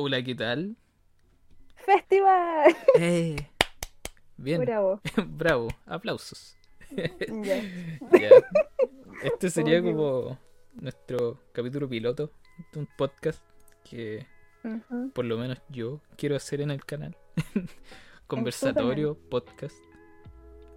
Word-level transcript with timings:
Hola, 0.00 0.22
¿qué 0.22 0.32
tal? 0.36 0.76
¡Festival! 1.74 2.76
Eh, 3.00 3.34
bien, 4.36 4.60
Bravo. 4.60 5.00
bravo, 5.26 5.68
aplausos. 5.86 6.56
Ya. 6.90 7.10
Ya. 8.12 8.30
Este 9.24 9.50
sería 9.50 9.82
como 9.82 10.38
nuestro 10.74 11.40
capítulo 11.50 11.88
piloto 11.88 12.30
de 12.72 12.78
un 12.78 12.88
podcast 12.96 13.42
que 13.82 14.24
por 15.14 15.24
lo 15.24 15.36
menos 15.36 15.58
yo 15.68 16.00
quiero 16.16 16.36
hacer 16.36 16.60
en 16.60 16.70
el 16.70 16.84
canal. 16.84 17.16
Conversatorio, 18.28 19.18
podcast, 19.28 19.76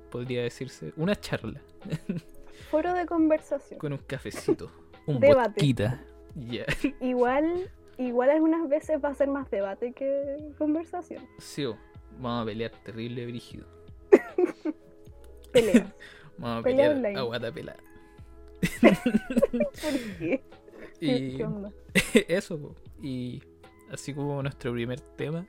podría 0.10 0.42
decirse. 0.42 0.94
Una 0.98 1.16
charla 1.16 1.62
Foro 2.72 2.92
de 2.96 3.06
conversación. 3.06 3.80
con 3.80 3.94
un 3.94 4.00
cafecito, 4.00 4.72
un 5.06 5.20
Debate. 5.20 5.64
Igual, 7.02 7.70
igual 8.08 8.30
algunas 8.30 8.68
veces 8.70 9.04
va 9.04 9.10
a 9.10 9.16
ser 9.16 9.28
más 9.30 9.50
debate 9.52 9.94
que 9.94 10.38
conversación. 10.58 11.24
Sí, 11.40 11.66
vamos 12.20 12.44
a 12.44 12.46
pelear 12.46 12.72
terrible, 12.84 13.26
brígido. 13.26 13.66
Pelea. 15.52 15.94
Vamos 16.38 16.62
a 16.62 16.64
Pelea 16.64 16.90
pelear 16.90 16.96
online. 16.96 17.20
a 17.20 17.22
guata 17.24 17.52
pelada. 17.52 17.84
¿Por 18.82 20.18
qué? 20.20 20.42
¿Qué, 21.00 21.06
Y 21.18 21.38
qué 21.38 21.46
onda? 21.46 21.72
eso, 22.28 22.60
po. 22.60 22.76
y 23.02 23.42
así 23.92 24.14
como 24.14 24.42
nuestro 24.42 24.72
primer 24.72 25.02
tema, 25.02 25.46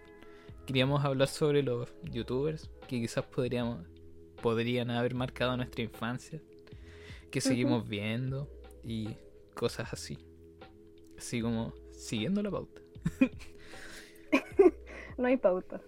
queríamos 0.67 1.05
hablar 1.05 1.29
sobre 1.29 1.63
los 1.63 1.89
youtubers 2.11 2.69
que 2.89 3.01
quizás 3.01 3.25
podríamos, 3.27 3.87
podrían 4.43 4.91
haber 4.91 5.15
marcado 5.15 5.57
nuestra 5.57 5.83
infancia, 5.83 6.43
que 7.31 7.41
seguimos 7.41 7.89
viendo 7.89 8.51
y 8.83 9.17
cosas 9.55 9.93
así. 9.93 10.19
Así 11.17 11.41
como 11.41 11.73
siguiendo 12.03 12.43
la 12.43 12.51
pauta. 12.51 12.81
No 15.19 15.29
hay 15.29 15.37
pauta. 15.37 15.81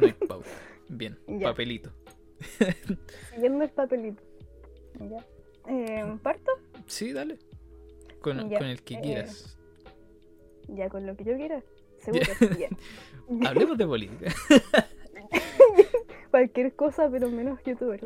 No 0.00 0.06
hay 0.06 0.12
pauta. 0.12 0.48
Bien, 0.88 1.18
Ya. 1.26 1.48
papelito. 1.48 1.90
Siguiendo 3.34 3.64
el 3.64 3.70
papelito. 3.70 4.22
Ya. 5.00 5.26
Eh, 5.68 6.16
¿Parto? 6.22 6.52
Sí, 6.86 7.12
dale. 7.12 7.38
Con 8.20 8.38
el 8.40 8.82
que 8.82 8.94
eh, 8.94 9.00
quieras. 9.02 9.58
Ya, 10.68 10.88
con 10.88 11.06
lo 11.06 11.16
que 11.16 11.24
yo 11.24 11.36
quiera. 11.36 11.62
Seguro. 11.98 12.24
Ya. 12.56 12.68
Hablemos 13.48 13.76
de 13.76 13.86
política. 13.86 14.32
Cualquier 16.30 16.74
cosa, 16.76 17.10
pero 17.10 17.28
menos 17.30 17.60
youtuber. 17.64 18.00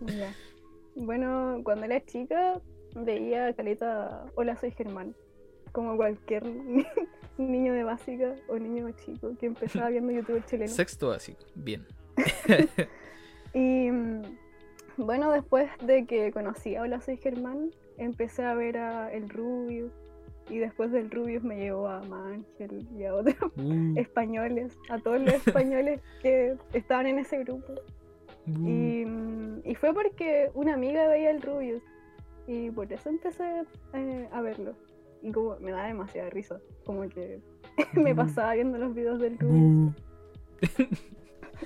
Ya. 0.00 0.34
Bueno, 0.96 1.60
cuando 1.62 1.84
era 1.84 2.04
chica 2.04 2.60
veía 2.96 3.54
caleta 3.54 4.26
Hola 4.34 4.56
soy 4.56 4.72
Germán. 4.72 5.14
Como 5.78 5.96
cualquier 5.96 6.44
ni- 6.44 6.84
niño 7.38 7.72
de 7.72 7.84
básica 7.84 8.34
o 8.48 8.58
niño 8.58 8.90
chico 9.04 9.30
que 9.38 9.46
empezaba 9.46 9.88
viendo 9.90 10.10
youtuber 10.10 10.44
chileno. 10.44 10.72
Sexto 10.72 11.10
básico. 11.10 11.38
Bien. 11.54 11.86
Y 13.54 13.90
mm, 13.92 14.22
bueno, 14.96 15.30
después 15.30 15.70
de 15.82 16.04
que 16.04 16.32
conocí 16.32 16.74
a 16.74 16.82
Hola 16.82 17.00
soy 17.00 17.16
Germán, 17.16 17.70
empecé 17.96 18.42
a 18.42 18.54
ver 18.54 18.76
a 18.78 19.12
El 19.12 19.28
Rubius. 19.28 19.92
Y 20.50 20.58
después 20.58 20.90
del 20.90 21.10
Rubius 21.12 21.44
me 21.44 21.56
llevó 21.56 21.86
a 21.88 22.00
Mangel 22.02 22.86
y 22.98 23.04
a 23.04 23.14
otros 23.14 23.36
Uh, 23.56 23.96
españoles, 23.98 24.76
a 24.90 24.98
todos 24.98 25.20
los 25.20 25.32
españoles 25.34 26.00
que 26.22 26.56
estaban 26.72 27.06
en 27.06 27.20
ese 27.20 27.38
grupo. 27.44 27.72
uh. 28.48 28.68
Y, 28.68 29.04
mm, 29.06 29.60
y 29.64 29.74
fue 29.76 29.94
porque 29.94 30.50
una 30.54 30.74
amiga 30.74 31.06
veía 31.06 31.30
el 31.30 31.40
Rubius 31.40 31.82
y 32.48 32.70
por 32.70 32.92
eso 32.92 33.08
empecé 33.10 33.62
eh, 33.94 34.28
a 34.32 34.40
verlo. 34.40 34.74
Y 35.22 35.32
como 35.32 35.58
me 35.60 35.70
da 35.72 35.86
demasiada 35.86 36.30
risa, 36.30 36.60
como 36.84 37.08
que 37.08 37.40
me 37.94 38.14
Mm. 38.14 38.16
pasaba 38.16 38.54
viendo 38.54 38.78
los 38.78 38.94
videos 38.94 39.18
del 39.20 39.38
Rubius. 39.38 39.94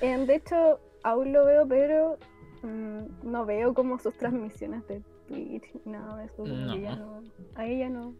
Eh, 0.01 0.17
de 0.27 0.35
hecho, 0.37 0.81
aún 1.03 1.33
lo 1.33 1.45
veo, 1.45 1.69
pero 1.69 2.19
mm, 2.63 3.31
no 3.31 3.45
veo 3.45 3.75
como 3.75 3.99
sus 3.99 4.17
transmisiones 4.17 4.87
de 4.89 5.03
Twitch 5.29 5.65
ni 5.85 5.93
nada 5.93 6.17
de 6.17 6.25
eso. 6.27 6.45
No. 6.47 6.77
ya 6.77 6.97
no, 6.97 7.23
ahí 7.57 7.79
ya 7.81 7.89
no. 7.91 8.15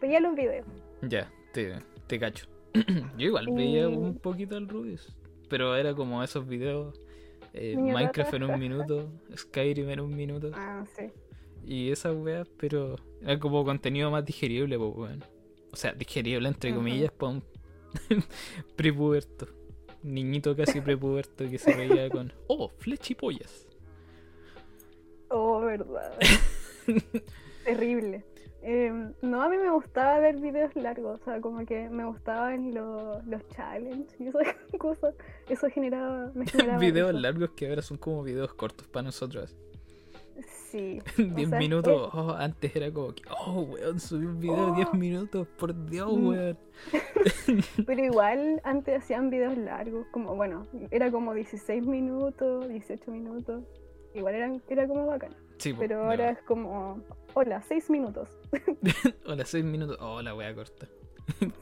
Veía 0.00 0.20
los 0.20 0.34
videos. 0.36 0.66
Ya, 1.02 1.30
te, 1.52 1.74
te 2.06 2.18
cacho. 2.18 2.46
Yo 3.18 3.26
igual 3.26 3.48
veía 3.52 3.82
Y- 3.88 3.96
un 3.96 4.18
poquito 4.18 4.56
al 4.56 4.68
Rubius, 4.68 5.16
pero 5.48 5.74
era 5.74 5.94
como 5.94 6.22
esos 6.22 6.46
videos. 6.46 7.00
eh, 7.52 7.76
Minecraft 7.76 8.34
en 8.34 8.44
un 8.44 8.60
minuto, 8.60 9.10
Skyrim 9.36 9.90
en 9.90 10.00
un 10.00 10.14
minuto, 10.16 10.52
Ah, 10.54 10.84
sí. 10.96 11.06
Y 11.64 11.90
esas 11.90 12.16
weas, 12.16 12.48
pero 12.56 12.96
era 13.22 13.38
como 13.38 13.64
contenido 13.64 14.10
más 14.10 14.24
digerible, 14.24 14.78
pues 14.78 14.92
weón. 14.94 15.24
O 15.72 15.76
sea, 15.76 15.92
digerible 15.92 16.48
entre 16.48 16.74
comillas 16.74 17.12
para 17.12 17.32
un 17.32 17.44
prepuberto. 18.76 19.46
Niñito 20.02 20.56
casi 20.56 20.80
prepuberto 20.80 21.48
que 21.48 21.58
se 21.58 21.74
veía 21.74 22.08
con, 22.08 22.32
oh, 22.46 22.70
flechipollas. 22.78 23.66
Oh, 25.28 25.60
verdad. 25.60 26.12
Terrible. 27.64 28.24
Eh, 28.62 28.92
no, 29.22 29.42
a 29.42 29.48
mí 29.48 29.56
me 29.56 29.70
gustaba 29.70 30.18
ver 30.18 30.36
videos 30.36 30.74
largos, 30.76 31.20
o 31.20 31.24
sea, 31.24 31.40
como 31.40 31.64
que 31.64 31.88
me 31.88 32.04
gustaban 32.04 32.74
los, 32.74 33.24
los 33.26 33.46
challenges 33.48 34.20
y 34.20 34.28
esas 34.28 34.54
cosas. 34.78 35.14
Eso 35.48 35.68
generaba, 35.70 36.30
me 36.34 36.46
generaba 36.46 36.78
videos 36.78 37.14
largos 37.14 37.50
que 37.50 37.68
ahora 37.68 37.82
son 37.82 37.96
como 37.96 38.22
videos 38.22 38.52
cortos 38.54 38.86
para 38.88 39.04
nosotros. 39.04 39.56
Sí. 40.46 41.00
10 41.16 41.48
sea, 41.50 41.58
minutos, 41.58 42.10
oh, 42.12 42.30
antes 42.38 42.74
era 42.76 42.92
como 42.92 43.14
que, 43.14 43.22
oh, 43.46 43.60
weón, 43.62 43.98
subí 44.00 44.26
un 44.26 44.38
video 44.40 44.66
de 44.70 44.76
10 44.76 44.88
Oh. 44.92 44.96
minutos, 44.96 45.46
por 45.58 45.86
Dios, 45.86 46.12
Mm. 46.16 46.26
weón. 46.28 46.58
Pero 47.86 48.04
igual 48.04 48.60
antes 48.64 49.02
hacían 49.02 49.30
videos 49.30 49.56
largos, 49.58 50.06
como 50.12 50.34
bueno, 50.36 50.66
era 50.90 51.10
como 51.10 51.34
16 51.34 51.84
minutos, 51.86 52.68
18 52.68 53.10
minutos. 53.10 53.62
Igual 54.14 54.34
eran, 54.34 54.62
era 54.68 54.86
como 54.88 55.06
bacán. 55.06 55.34
Sí, 55.58 55.74
Pero 55.78 56.04
ahora 56.04 56.30
es 56.30 56.42
como, 56.42 57.00
hola, 57.34 57.60
6 57.62 57.90
minutos. 57.90 58.28
Hola, 59.26 59.44
6 59.44 59.64
minutos, 59.64 59.98
oh, 60.00 60.22
la 60.22 60.34
wea 60.34 60.54
corta. 60.54 60.88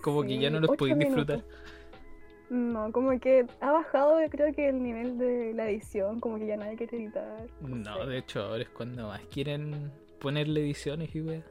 como 0.02 0.22
que 0.22 0.38
ya 0.38 0.48
no 0.50 0.60
los 0.60 0.76
podéis 0.76 0.98
disfrutar. 0.98 1.44
No, 2.50 2.90
como 2.92 3.18
que 3.20 3.46
ha 3.60 3.72
bajado 3.72 4.20
yo 4.22 4.30
creo 4.30 4.54
que 4.54 4.68
el 4.68 4.82
nivel 4.82 5.18
de 5.18 5.52
la 5.54 5.68
edición, 5.68 6.18
como 6.20 6.38
que 6.38 6.46
ya 6.46 6.56
nadie 6.56 6.76
quiere 6.76 6.96
editar. 6.96 7.46
No, 7.60 8.04
sé. 8.04 8.06
de 8.06 8.18
hecho, 8.18 8.40
ahora 8.42 8.62
es 8.62 8.70
cuando 8.70 9.08
más 9.08 9.20
quieren 9.26 9.92
ponerle 10.18 10.60
ediciones 10.60 11.14
y 11.14 11.20
wea. 11.20 11.42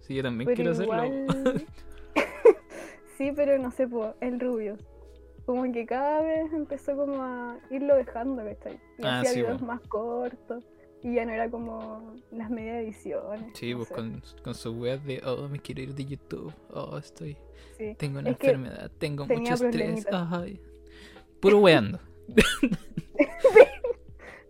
Sí, 0.00 0.14
yo 0.14 0.22
también 0.22 0.46
Pero 0.46 0.56
quiero 0.56 0.70
hacerlo. 0.72 1.02
sí, 3.18 3.32
pero 3.34 3.58
no 3.58 3.70
sé, 3.70 3.88
po, 3.88 4.14
el 4.20 4.38
Rubius. 4.38 4.80
Como 5.46 5.70
que 5.72 5.84
cada 5.86 6.20
vez 6.22 6.52
empezó 6.52 6.96
como 6.96 7.22
a 7.22 7.58
irlo 7.70 7.96
dejando, 7.96 8.42
¿cachai? 8.44 8.80
Y 8.98 9.04
Ah, 9.04 9.20
hacía 9.20 9.30
sí, 9.30 9.40
videos 9.42 9.62
más 9.62 9.80
cortos. 9.82 10.64
Y 11.04 11.14
ya 11.14 11.24
no 11.24 11.32
era 11.32 11.48
como 11.50 12.14
las 12.32 12.50
media 12.50 12.80
ediciones. 12.80 13.52
Sí, 13.56 13.70
no 13.72 13.78
pues 13.78 13.88
sé. 13.90 13.94
con, 13.94 14.22
con 14.42 14.54
sus 14.54 14.74
weas 14.76 15.04
de, 15.04 15.20
oh, 15.24 15.48
me 15.48 15.58
quiero 15.60 15.82
ir 15.82 15.94
de 15.94 16.04
YouTube, 16.06 16.52
oh, 16.72 16.98
estoy, 16.98 17.36
Sí. 17.78 17.94
tengo 17.98 18.18
una 18.20 18.30
Es 18.30 18.36
enfermedad, 18.40 18.90
tengo 18.98 19.26
mucho 19.26 19.54
estrés, 19.54 20.06
ay. 20.10 20.60
Puro 21.40 21.58
weando. 21.60 22.00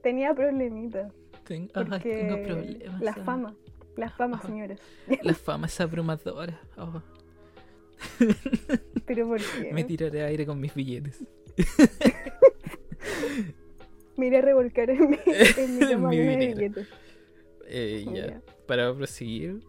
Tenía 0.02 0.34
problemitas. 0.34 1.12
Ten- 1.44 1.68
Porque 1.74 1.98
tengo 2.28 2.42
problemas. 2.42 3.00
la 3.02 3.14
fama, 3.14 3.54
la 3.96 4.10
fama, 4.10 4.40
señores. 4.42 4.78
La 5.22 5.34
fama 5.46 5.66
es 5.66 5.80
abrumadora. 5.80 6.60
oh. 6.76 7.02
Pero 9.06 9.26
¿por 9.28 9.40
qué? 9.40 9.72
Me 9.72 9.84
tiraré 9.84 10.22
aire 10.24 10.44
con 10.46 10.60
mis 10.60 10.74
billetes. 10.74 11.24
Me 14.16 14.26
iré 14.26 14.38
a 14.38 14.42
revolcar 14.42 14.90
en 14.90 15.10
mi, 15.10 15.18
en 15.56 15.78
mi 15.78 16.16
mi 16.16 16.54
de. 16.54 16.86
Eh, 17.66 18.04
ya. 18.12 18.26
Ya. 18.26 18.42
Para 18.66 18.94
proseguir, 18.94 19.60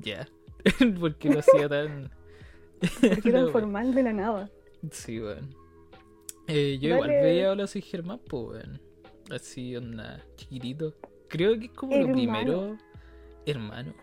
ya. 0.00 0.28
Porque 1.00 1.30
lo 1.30 1.40
hacía 1.40 1.68
tan. 1.68 2.10
Porque 3.00 3.28
era 3.28 3.42
No, 3.42 3.50
formal 3.50 3.94
de 3.94 4.02
la 4.02 4.12
nada. 4.12 4.50
Sí, 4.90 5.20
weón. 5.20 5.54
Eh, 6.46 6.78
yo 6.80 6.94
igual 6.94 7.10
veía 7.10 7.52
Hola 7.52 7.66
soy 7.66 7.82
Germán, 7.82 8.20
pues, 8.28 8.44
weón. 8.64 8.80
Así, 9.30 9.76
onda, 9.76 10.24
chiquitito. 10.36 10.94
Creo 11.28 11.58
que 11.58 11.66
es 11.66 11.72
como 11.72 11.92
lo 11.92 11.98
Hermano. 12.00 12.14
primero. 12.14 12.78
Hermano. 13.46 13.94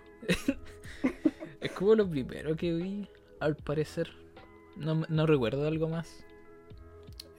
es 1.62 1.72
como 1.74 1.96
lo 1.96 2.10
primero 2.10 2.56
que 2.56 2.74
vi, 2.74 3.08
al 3.40 3.56
parecer. 3.58 4.10
No, 4.78 5.04
no 5.10 5.26
recuerdo 5.26 5.68
algo 5.68 5.90
más. 5.90 6.24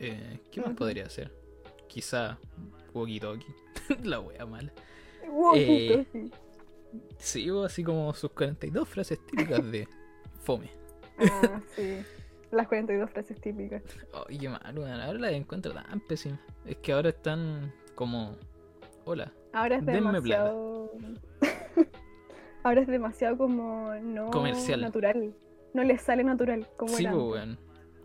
Eh, 0.01 0.39
¿Qué 0.53 0.61
más 0.61 0.75
podría 0.75 1.09
ser? 1.09 1.33
Quizá 1.89 2.39
Walkie 2.95 3.21
Talkie. 3.21 3.55
La 4.05 4.21
wea 4.21 4.47
mala. 4.47 4.73
Eh. 5.55 6.07
Sí, 7.19 7.49
así 7.65 7.85
como 7.85 8.13
sus 8.15 8.31
42 8.31 8.89
frases 8.89 9.19
típicas 9.27 9.71
de 9.71 9.87
Fome. 10.43 10.71
Ah, 11.19 11.61
sí. 11.75 11.99
Las 12.51 12.67
42 12.69 13.11
frases 13.11 13.39
típicas. 13.41 13.83
Oye, 14.27 14.39
qué 14.39 14.49
malo, 14.49 14.83
weón. 14.83 15.01
Ahora 15.01 15.19
las 15.19 15.33
encuentro 15.33 15.75
tan 15.75 16.01
pésimas. 16.01 16.41
Es 16.65 16.77
que 16.77 16.93
ahora 16.93 17.11
están 17.11 17.75
como. 17.95 18.37
Hola. 19.05 19.33
Ahora 19.53 19.77
es 19.77 19.85
Denme 19.87 20.13
demasiado. 20.13 20.93
Ahora 22.63 22.81
es 22.83 22.89
demasiado 22.89 23.39
como 23.39 23.95
no 24.03 24.31
Comercial. 24.31 24.81
natural. 24.81 25.35
No 25.75 25.85
les 25.85 26.03
sale 26.03 26.25
natural 26.25 26.67
como 26.77 26.95
sí, 26.95 27.05
pues, 27.05 27.15
weón. 27.15 27.59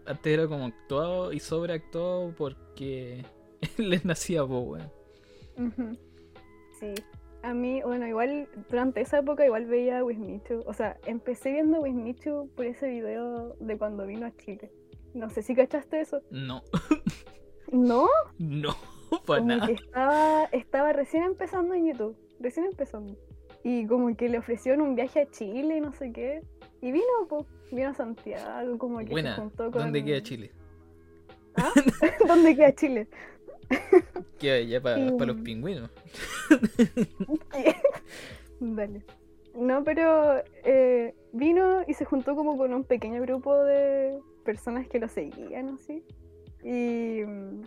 antes 0.05 0.33
era 0.33 0.47
como 0.47 0.65
actuado 0.65 1.33
y 1.33 1.39
sobreactuado 1.39 2.33
porque 2.37 3.25
les 3.77 4.05
nacía 4.05 4.45
po, 4.45 4.59
weón. 4.59 5.97
Sí. 6.79 6.93
A 7.43 7.53
mí, 7.53 7.81
bueno, 7.83 8.07
igual 8.07 8.47
durante 8.69 9.01
esa 9.01 9.19
época 9.19 9.45
igual 9.45 9.65
veía 9.65 9.99
a 9.99 10.03
Wismichu. 10.03 10.63
O 10.65 10.73
sea, 10.73 10.97
empecé 11.05 11.51
viendo 11.51 11.81
Wismichu 11.81 12.49
por 12.55 12.65
ese 12.65 12.87
video 12.87 13.55
de 13.59 13.77
cuando 13.77 14.05
vino 14.05 14.25
a 14.25 14.35
Chile. 14.37 14.71
No 15.13 15.29
sé 15.29 15.43
si 15.43 15.53
cachaste 15.53 15.99
eso. 15.99 16.21
No, 16.31 16.63
¿No? 17.73 18.07
no, 18.39 18.75
para 19.25 19.39
como 19.39 19.55
nada. 19.55 19.67
que 19.67 19.73
estaba, 19.73 20.45
estaba 20.51 20.93
recién 20.93 21.23
empezando 21.23 21.73
en 21.73 21.87
YouTube. 21.87 22.15
Recién 22.39 22.65
empezando. 22.65 23.17
Y 23.63 23.87
como 23.87 24.15
que 24.15 24.29
le 24.29 24.37
ofrecieron 24.37 24.81
un 24.81 24.95
viaje 24.95 25.21
a 25.21 25.25
Chile 25.29 25.77
y 25.77 25.81
no 25.81 25.91
sé 25.93 26.11
qué. 26.11 26.41
Y 26.81 26.91
vino, 26.91 27.05
pues, 27.29 27.45
vino 27.71 27.89
a 27.89 27.93
Santiago, 27.93 28.77
como 28.77 28.99
que 28.99 29.05
Buena, 29.05 29.35
se 29.35 29.41
juntó 29.41 29.71
con... 29.71 29.81
¿dónde 29.81 30.03
queda 30.03 30.21
Chile? 30.21 30.51
¿Ah? 31.55 31.71
¿Dónde 32.27 32.55
queda 32.55 32.73
Chile? 32.75 33.07
Queda 34.39 34.55
allá 34.55 34.81
para 34.81 35.25
los 35.25 35.37
pingüinos. 35.37 35.89
Dale. 38.59 39.03
No, 39.55 39.83
pero 39.83 40.43
eh, 40.63 41.13
vino 41.31 41.83
y 41.87 41.93
se 41.93 42.05
juntó 42.05 42.35
como 42.35 42.57
con 42.57 42.73
un 42.73 42.83
pequeño 42.83 43.21
grupo 43.21 43.55
de 43.55 44.19
personas 44.43 44.87
que 44.87 44.99
lo 44.99 45.07
seguían, 45.07 45.69
así. 45.69 46.03
Y 46.63 47.23
mm, 47.23 47.61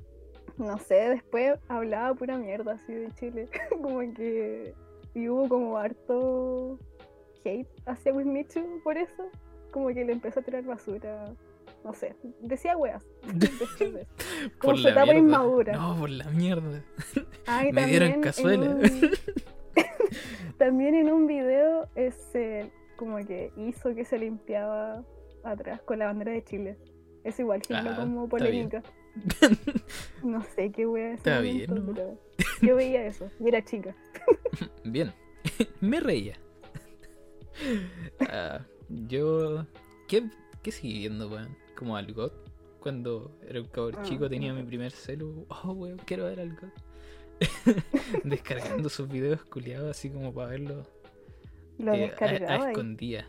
no 0.58 0.78
sé, 0.78 1.10
después 1.10 1.58
hablaba 1.68 2.14
pura 2.14 2.38
mierda 2.38 2.72
así 2.72 2.92
de 2.92 3.12
Chile. 3.12 3.48
como 3.82 4.00
que. 4.14 4.74
Y 5.14 5.28
hubo 5.28 5.48
como 5.48 5.78
harto 5.78 6.78
hate 7.44 7.68
hacia 7.86 8.12
Wismichu 8.12 8.80
por 8.82 8.98
eso. 8.98 9.30
Como 9.70 9.88
que 9.88 10.04
le 10.04 10.12
empezó 10.12 10.40
a 10.40 10.42
tirar 10.42 10.64
basura. 10.64 11.32
No 11.84 11.94
sé, 11.94 12.16
decía 12.40 12.76
weas. 12.76 13.04
Como 14.58 14.58
Por 14.60 14.76
su 14.78 14.84
la 14.84 14.90
etapa 14.90 15.04
mierda. 15.06 15.18
inmadura. 15.20 15.72
No, 15.76 15.96
por 15.96 16.10
la 16.10 16.24
mierda. 16.30 16.82
Me 17.72 17.86
dieron 17.86 18.10
en 18.10 18.20
cazuela. 18.22 18.70
un- 18.70 19.10
también 20.58 20.94
en 20.94 21.10
un 21.12 21.26
video 21.26 21.88
ese 21.94 22.70
como 22.96 23.18
que 23.18 23.52
hizo 23.56 23.94
que 23.94 24.04
se 24.04 24.18
limpiaba 24.18 25.04
atrás 25.44 25.80
con 25.82 25.98
la 25.98 26.06
bandera 26.06 26.32
de 26.32 26.42
Chile. 26.44 26.76
Es 27.24 27.38
igual, 27.38 27.60
generó 27.66 27.90
Ah, 27.90 27.96
como 27.98 28.28
polémica. 28.28 28.82
No 30.24 30.42
sé 30.42 30.72
qué 30.72 30.86
wea 30.86 31.08
ese 31.08 31.14
Está 31.16 31.40
bien, 31.40 31.72
¿no? 31.74 31.92
pero 31.92 32.18
yo 32.62 32.74
veía 32.76 33.04
eso 33.06 33.30
y 33.38 33.48
era 33.48 33.62
chica. 33.64 33.94
Bien, 34.84 35.12
me 35.80 36.00
reía. 36.00 36.38
Ah, 38.28 38.60
yo. 38.88 39.66
¿Qué, 40.08 40.24
qué 40.62 40.72
seguí 40.72 40.98
viendo, 41.00 41.28
weón? 41.28 41.56
Como 41.76 41.96
al 41.96 42.12
GOT. 42.12 42.32
Cuando 42.80 43.36
era 43.48 43.60
un 43.60 43.66
cabrón 43.68 43.96
Ah, 44.00 44.04
chico, 44.04 44.28
tenía 44.28 44.52
mi 44.54 44.62
primer 44.62 44.92
celu. 44.92 45.46
Oh, 45.48 45.72
weón, 45.72 45.98
quiero 46.04 46.24
ver 46.24 46.40
al 46.40 46.50
GOT. 46.54 46.72
Descargando 48.24 48.88
sus 48.88 49.08
videos 49.08 49.42
culiados 49.44 49.90
así 49.90 50.08
como 50.10 50.32
para 50.32 50.48
verlo 50.50 50.86
Lo 51.78 51.92
eh, 51.92 52.12
a- 52.18 52.24
a, 52.24 52.68
escondía. 52.70 53.26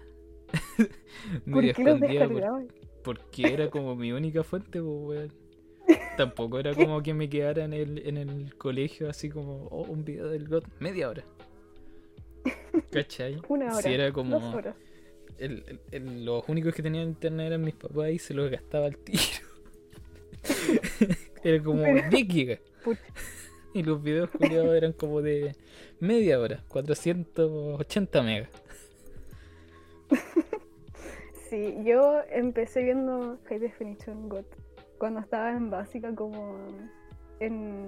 ¿Por 0.77 1.63
Medio 1.63 1.73
por- 1.73 1.99
descargaba? 1.99 2.63
porque 3.03 3.53
era 3.53 3.69
como 3.69 3.95
mi 3.95 4.11
única 4.11 4.43
fuente, 4.43 4.81
pues, 4.81 4.97
weón. 5.07 5.33
Tampoco 6.17 6.59
era 6.59 6.73
como 6.73 7.01
que 7.01 7.13
me 7.13 7.29
quedara 7.29 7.63
en 7.65 7.73
el, 7.73 8.07
en 8.07 8.17
el 8.17 8.55
colegio 8.57 9.09
así 9.09 9.29
como, 9.29 9.67
oh, 9.67 9.83
un 9.83 10.03
video 10.05 10.29
del 10.29 10.47
GOT, 10.47 10.65
media 10.79 11.09
hora. 11.09 11.23
¿Cachai? 12.91 13.41
Una 13.49 13.65
hora. 13.73 13.81
Si 13.81 13.93
era 13.93 14.11
como. 14.11 14.39
Dos 14.39 14.53
horas. 14.55 14.75
El- 15.39 15.63
el- 15.67 15.79
el- 15.91 16.25
los 16.25 16.43
únicos 16.47 16.73
que 16.73 16.81
tenían 16.83 17.07
internet 17.09 17.47
eran 17.47 17.63
mis 17.63 17.75
papás 17.75 18.09
y 18.11 18.19
se 18.19 18.33
los 18.33 18.49
gastaba 18.49 18.85
al 18.87 18.97
tiro. 18.97 19.21
era 21.43 21.63
como 21.63 21.83
Pero- 21.83 22.09
10 22.09 22.27
gigas. 22.27 22.59
Y 23.73 23.83
los 23.83 24.01
videos 24.01 24.29
culiados 24.31 24.75
eran 24.75 24.93
como 24.93 25.21
de 25.21 25.55
media 25.99 26.39
hora, 26.39 26.63
480 26.67 28.23
megas. 28.23 28.49
Sí, 31.49 31.75
yo 31.83 32.21
empecé 32.29 32.83
viendo 32.83 33.37
High 33.47 33.59
Definition 33.59 34.27
God 34.29 34.45
cuando 34.97 35.19
estaba 35.19 35.51
en 35.51 35.69
básica 35.69 36.13
como 36.15 36.57
en 37.39 37.87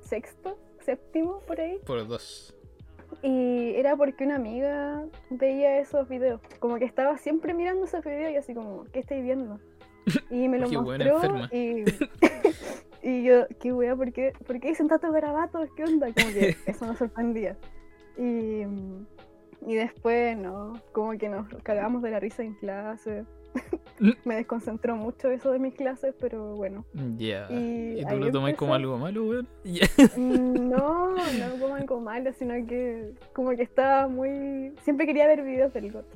sexto, 0.00 0.58
séptimo, 0.80 1.40
por 1.40 1.60
ahí. 1.60 1.78
Por 1.84 2.06
dos. 2.06 2.54
Y 3.22 3.74
era 3.74 3.96
porque 3.96 4.24
una 4.24 4.36
amiga 4.36 5.04
veía 5.30 5.78
esos 5.78 6.08
videos. 6.08 6.40
Como 6.60 6.76
que 6.78 6.84
estaba 6.84 7.16
siempre 7.18 7.54
mirando 7.54 7.84
esos 7.84 8.04
videos 8.04 8.32
y 8.32 8.36
así 8.36 8.54
como, 8.54 8.84
¿qué 8.92 9.00
estáis 9.00 9.22
viendo? 9.22 9.58
Y 10.30 10.48
me 10.48 10.58
lo 10.58 10.82
buena 10.82 11.04
mostró 11.12 11.48
y, 11.52 11.84
y 13.02 13.24
yo, 13.24 13.46
qué 13.60 13.72
wea, 13.72 13.94
¿por 13.94 14.10
qué, 14.12 14.32
¿por 14.46 14.58
qué 14.58 14.68
dicen 14.68 14.88
tantos 14.88 15.12
garabatos? 15.12 15.68
¿Qué 15.76 15.84
onda? 15.84 16.06
Como 16.12 16.32
que 16.32 16.56
eso 16.66 16.86
me 16.86 16.96
sorprendía. 16.96 17.56
Y, 18.16 18.62
y 19.66 19.74
después, 19.74 20.36
no, 20.36 20.80
como 20.92 21.12
que 21.18 21.28
nos 21.28 21.46
cagamos 21.62 22.02
de 22.02 22.10
la 22.10 22.20
risa 22.20 22.42
en 22.42 22.54
clase. 22.54 23.24
Me 24.24 24.36
desconcentró 24.36 24.96
mucho 24.96 25.30
eso 25.30 25.50
de 25.52 25.58
mis 25.58 25.74
clases, 25.74 26.14
pero 26.20 26.54
bueno. 26.56 26.84
Ya. 27.16 27.48
Y 27.50 28.00
¿Y 28.00 28.04
tú 28.06 28.16
lo 28.16 28.30
tomás 28.30 28.54
como 28.54 28.74
algo 28.74 28.96
malo, 28.98 29.24
weón? 29.24 29.48
Ya. 29.64 29.86
Mm, 30.16 30.68
No, 30.68 31.14
no 31.16 31.58
como 31.60 31.74
algo 31.74 32.00
malo, 32.00 32.32
sino 32.32 32.54
que 32.66 33.12
como 33.32 33.50
que 33.50 33.62
estaba 33.62 34.08
muy... 34.08 34.72
Siempre 34.82 35.06
quería 35.06 35.26
ver 35.26 35.42
videos 35.42 35.72
del 35.72 35.92
GOT. 35.92 36.06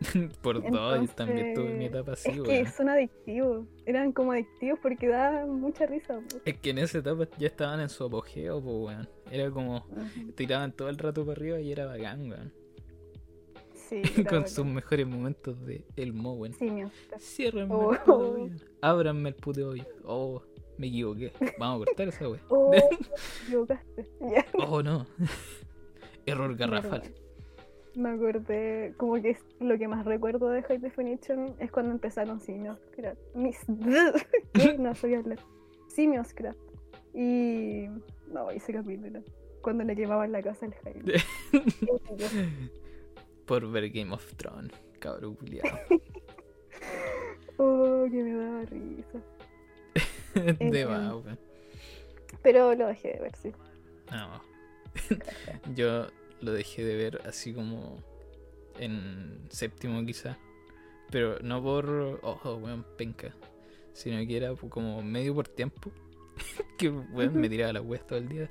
Por 0.42 0.62
dos, 0.70 1.00
yo 1.00 1.14
también 1.14 1.54
tuve 1.54 1.74
mi 1.74 1.86
etapa 1.86 2.12
así, 2.12 2.30
es 2.30 2.40
que 2.42 2.66
son 2.66 2.88
adictivos. 2.88 3.66
Eran 3.84 4.12
como 4.12 4.30
adictivos 4.30 4.78
porque 4.80 5.08
daban 5.08 5.60
mucha 5.60 5.86
risa. 5.86 6.20
Es 6.44 6.56
que 6.58 6.70
en 6.70 6.78
esa 6.78 6.98
etapa 6.98 7.26
ya 7.36 7.48
estaban 7.48 7.80
en 7.80 7.88
su 7.88 8.04
apogeo, 8.04 8.62
pues, 8.62 8.76
weón. 8.76 9.08
Era 9.30 9.50
como, 9.50 9.78
Ujú. 9.78 10.32
tiraban 10.36 10.70
todo 10.70 10.88
el 10.88 10.98
rato 10.98 11.22
para 11.26 11.32
arriba 11.32 11.58
y 11.60 11.72
era 11.72 11.86
bacán, 11.86 12.30
weón. 12.30 12.52
Sí, 13.88 14.02
Con 14.28 14.46
sus 14.48 14.66
mejores 14.66 15.06
momentos 15.06 15.64
de 15.64 15.84
El 15.96 16.12
Mowen. 16.12 16.52
Simios. 16.54 16.92
Ciérrenme 17.18 17.74
Oh. 17.74 17.92
el 17.92 17.98
puto 18.00 18.32
hoyo. 18.32 18.54
Ábranme 18.82 19.28
el 19.30 19.34
puto 19.34 19.68
hoyo. 19.68 19.84
Oh, 20.04 20.42
me 20.76 20.88
equivoqué. 20.88 21.32
Vamos 21.58 21.82
a 21.82 21.84
cortar 21.86 22.08
esa 22.08 22.28
wea. 22.28 22.40
Oh, 22.48 22.70
te 22.70 22.78
equivocaste. 23.46 24.08
Ya. 24.20 24.44
Oh, 24.66 24.82
no. 24.82 25.06
Error 26.26 26.54
garrafal. 26.56 27.02
Me 27.94 28.10
acordé, 28.10 28.94
como 28.96 29.14
que 29.20 29.30
es 29.30 29.38
lo 29.58 29.76
que 29.78 29.88
más 29.88 30.04
recuerdo 30.04 30.50
de 30.50 30.62
High 30.62 30.78
Definition 30.78 31.56
es 31.58 31.72
cuando 31.72 31.90
empezaron 31.92 32.38
Simioscraft. 32.38 33.18
Mis... 33.34 33.58
No 34.78 34.94
sabía 34.94 35.18
hablar. 35.18 35.38
Simioscraft. 35.88 36.58
Y. 37.14 37.86
No, 38.30 38.50
ese 38.50 38.72
capítulo. 38.74 39.20
Cuando 39.62 39.82
le 39.82 39.96
quemaban 39.96 40.30
la 40.30 40.42
casa 40.42 40.66
al 40.66 40.74
Jaime. 40.74 41.14
Por 43.48 43.68
ver 43.70 43.90
Game 43.90 44.14
of 44.14 44.34
Thrones, 44.36 44.72
cabrón 45.00 45.34
culiado. 45.34 45.76
Oh, 47.60 48.06
que 48.08 48.22
me 48.22 48.34
daba 48.36 48.62
risa. 48.66 49.18
De 50.60 50.80
Em. 50.82 50.88
más, 50.88 51.12
weón. 51.12 51.38
Pero 52.40 52.72
lo 52.76 52.86
dejé 52.86 53.14
de 53.14 53.18
ver, 53.18 53.34
sí. 53.34 53.52
No. 54.12 54.40
Yo 55.74 56.06
lo 56.40 56.52
dejé 56.52 56.84
de 56.84 56.94
ver 56.94 57.20
así 57.26 57.52
como 57.52 57.98
en 58.78 59.40
séptimo 59.50 60.06
quizá. 60.06 60.38
Pero 61.10 61.40
no 61.40 61.60
por, 61.60 62.20
ojo, 62.22 62.54
weón, 62.58 62.86
penca. 62.96 63.34
Sino 63.92 64.24
que 64.24 64.36
era 64.36 64.54
como 64.54 65.02
medio 65.02 65.34
por 65.34 65.48
tiempo. 65.48 65.90
que 66.78 66.90
me 66.90 67.48
tiraba 67.48 67.72
la 67.72 67.80
weas 67.80 68.06
todo 68.06 68.18
el 68.18 68.28
día. 68.28 68.48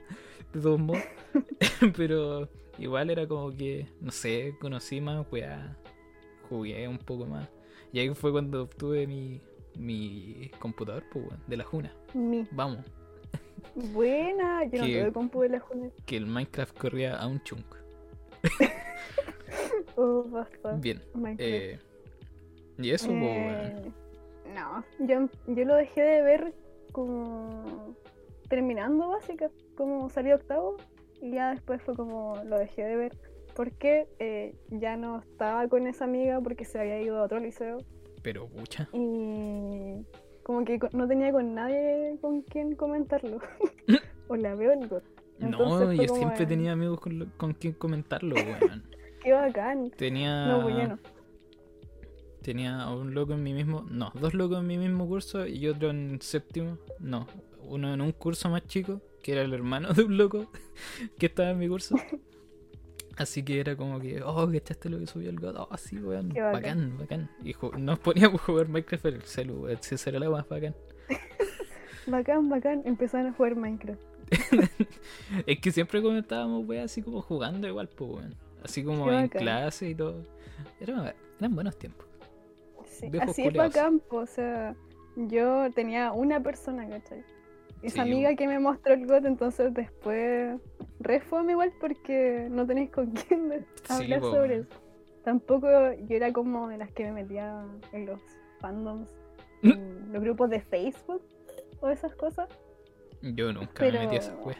De 0.53 0.61
todos 0.61 0.79
modos. 0.79 1.03
Pero 1.97 2.49
igual 2.79 3.09
era 3.09 3.27
como 3.27 3.55
que, 3.55 3.87
no 4.01 4.11
sé, 4.11 4.55
conocí 4.59 5.01
más 5.01 5.25
weá. 5.31 5.75
Jugué 6.49 6.87
un 6.87 6.97
poco 6.97 7.25
más. 7.25 7.49
Y 7.91 7.99
ahí 7.99 8.13
fue 8.13 8.31
cuando 8.31 8.63
obtuve 8.63 9.07
mi, 9.07 9.41
mi 9.77 10.51
computador, 10.59 11.03
pues 11.11 11.25
weón, 11.25 11.39
de 11.47 11.57
la 11.57 11.63
Juna. 11.63 11.93
Mi. 12.13 12.47
Vamos. 12.51 12.85
Buena, 13.75 14.63
yo 14.65 14.79
no 14.79 14.85
Que- 14.85 15.01
tuve 15.01 15.11
compu 15.13 15.41
de 15.41 15.49
la 15.49 15.59
Juna. 15.59 15.89
Que 16.05 16.17
el 16.17 16.25
Minecraft 16.25 16.77
corría 16.77 17.17
a 17.17 17.27
un 17.27 17.41
chunk. 17.43 17.65
Oh, 19.95 20.23
basta. 20.29 20.73
Bien. 20.73 21.01
Eh, 21.37 21.79
y 22.77 22.91
eso, 22.91 23.09
weón. 23.09 23.23
Eh, 23.25 23.91
no, 24.53 24.83
yo, 24.99 25.29
yo 25.47 25.65
lo 25.65 25.75
dejé 25.75 26.01
de 26.01 26.21
ver 26.21 26.53
como 26.97 27.95
terminando 28.49 29.09
básica, 29.09 29.51
como 29.75 30.09
salí 30.09 30.31
octavo 30.31 30.77
y 31.21 31.31
ya 31.33 31.51
después 31.51 31.79
fue 31.83 31.95
como 31.95 32.41
lo 32.43 32.57
dejé 32.57 32.85
de 32.85 32.95
ver 32.95 33.17
porque 33.55 34.07
eh, 34.17 34.55
ya 34.69 34.97
no 34.97 35.19
estaba 35.19 35.67
con 35.67 35.85
esa 35.85 36.05
amiga 36.05 36.41
porque 36.41 36.65
se 36.65 36.79
había 36.79 36.99
ido 36.99 37.19
a 37.19 37.23
otro 37.23 37.39
liceo 37.39 37.77
Pero, 38.23 38.47
pucha. 38.47 38.89
y 38.93 40.03
como 40.41 40.65
que 40.65 40.79
no 40.93 41.07
tenía 41.07 41.31
con 41.31 41.53
nadie 41.53 42.17
con 42.19 42.41
quien 42.41 42.75
comentarlo. 42.75 43.37
o 44.27 44.35
la 44.35 44.55
veo 44.55 44.71
el. 44.71 44.89
No, 45.39 45.93
yo 45.93 46.15
siempre 46.15 46.43
en- 46.43 46.49
tenía 46.49 46.71
amigos 46.71 46.99
con, 46.99 47.19
lo- 47.19 47.37
con 47.37 47.53
quien 47.53 47.73
comentarlo, 47.73 48.33
weón. 48.35 48.83
Qué 49.21 49.33
bacán. 49.33 49.91
Tenía. 49.91 50.47
No, 50.47 50.63
pues 50.63 50.77
ya 50.77 50.87
no. 50.87 50.97
Tenía 52.47 52.87
un 52.87 53.13
loco 53.13 53.33
en 53.33 53.43
mi 53.43 53.53
mismo, 53.53 53.85
no, 53.91 54.09
dos 54.21 54.33
locos 54.33 54.59
en 54.59 54.67
mi 54.67 54.77
mismo 54.77 55.05
curso 55.05 55.45
y 55.45 55.67
otro 55.67 55.89
en 55.89 56.19
séptimo, 56.21 56.77
no, 56.97 57.27
uno 57.63 57.93
en 57.93 57.99
un 57.99 58.13
curso 58.13 58.49
más 58.49 58.65
chico, 58.67 59.01
que 59.21 59.33
era 59.33 59.41
el 59.41 59.53
hermano 59.53 59.89
de 59.93 60.03
un 60.03 60.17
loco 60.17 60.49
que 61.19 61.25
estaba 61.25 61.49
en 61.49 61.57
mi 61.59 61.67
curso. 61.67 61.97
Así 63.17 63.43
que 63.43 63.59
era 63.59 63.75
como 63.75 63.99
que, 63.99 64.21
oh, 64.23 64.49
¿cachaste 64.49 64.89
lo 64.89 64.97
que 64.97 65.07
subió 65.07 65.29
el 65.29 65.41
God? 65.41 65.55
Oh, 65.57 65.75
sí, 65.77 65.97
weón, 65.99 66.29
bacán, 66.29 66.53
bacán. 66.53 66.97
bacán. 66.99 67.29
Y 67.43 67.53
nos 67.81 67.99
poníamos 67.99 68.39
a 68.39 68.45
jugar 68.45 68.69
Minecraft 68.69 69.05
en 69.07 69.13
el 69.15 69.21
celu, 69.23 69.63
weón, 69.63 69.77
esa 69.91 70.09
era 70.09 70.19
la 70.19 70.29
más 70.29 70.47
bacán. 70.47 70.73
Bacán, 72.07 72.47
bacán. 72.47 72.83
Empezaron 72.85 73.27
a 73.27 73.33
jugar 73.33 73.57
Minecraft. 73.57 73.99
Es 75.45 75.59
que 75.59 75.71
siempre 75.73 76.01
comentábamos, 76.01 76.65
weón, 76.65 76.85
así 76.85 77.01
como 77.01 77.21
jugando 77.21 77.67
igual, 77.67 77.89
pues, 77.89 78.09
weón. 78.09 78.35
Así 78.63 78.81
como 78.85 79.05
Qué 79.07 79.11
en 79.15 79.21
bacán. 79.23 79.41
clase 79.41 79.89
y 79.89 79.95
todo. 79.95 80.23
Era- 80.79 81.13
eran 81.39 81.53
buenos 81.53 81.77
tiempos. 81.77 82.06
Sí, 82.87 83.11
Así 83.21 83.43
es 83.47 83.53
bacán, 83.53 84.01
o 84.09 84.25
sea, 84.25 84.75
yo 85.15 85.71
tenía 85.73 86.11
una 86.11 86.41
persona, 86.41 86.87
¿cachai? 86.89 87.23
Esa 87.83 87.95
Sí, 87.95 87.99
amiga 88.09 88.35
que 88.35 88.47
me 88.47 88.57
mostró 88.59 88.93
el 88.95 89.05
GOT, 89.05 89.25
entonces 89.25 89.73
después 89.73 90.59
re 90.99 91.19
fome 91.19 91.51
igual 91.51 91.71
porque 91.79 92.47
no 92.49 92.65
tenéis 92.65 92.89
con 92.89 93.11
quién 93.11 93.49
de- 93.49 93.59
Sí, 93.83 93.93
hablar 94.03 94.19
po, 94.21 94.31
sobre 94.31 94.55
eso. 94.57 94.69
Tampoco 95.23 95.67
yo 96.07 96.15
era 96.15 96.31
como 96.33 96.67
de 96.69 96.77
las 96.77 96.91
que 96.91 97.03
me 97.03 97.11
metía 97.11 97.63
en 97.91 98.05
los 98.07 98.19
fandoms, 98.59 99.09
en 99.61 100.11
los 100.13 100.23
grupos 100.23 100.49
de 100.49 100.61
Facebook 100.61 101.21
o 101.81 101.89
esas 101.89 102.15
cosas. 102.15 102.49
Yo 103.21 103.51
nunca 103.53 103.71
Pero- 103.77 103.99
me 103.99 104.05
metí 104.05 104.15
a 104.15 104.19
esa 104.19 104.35
wea. 104.37 104.57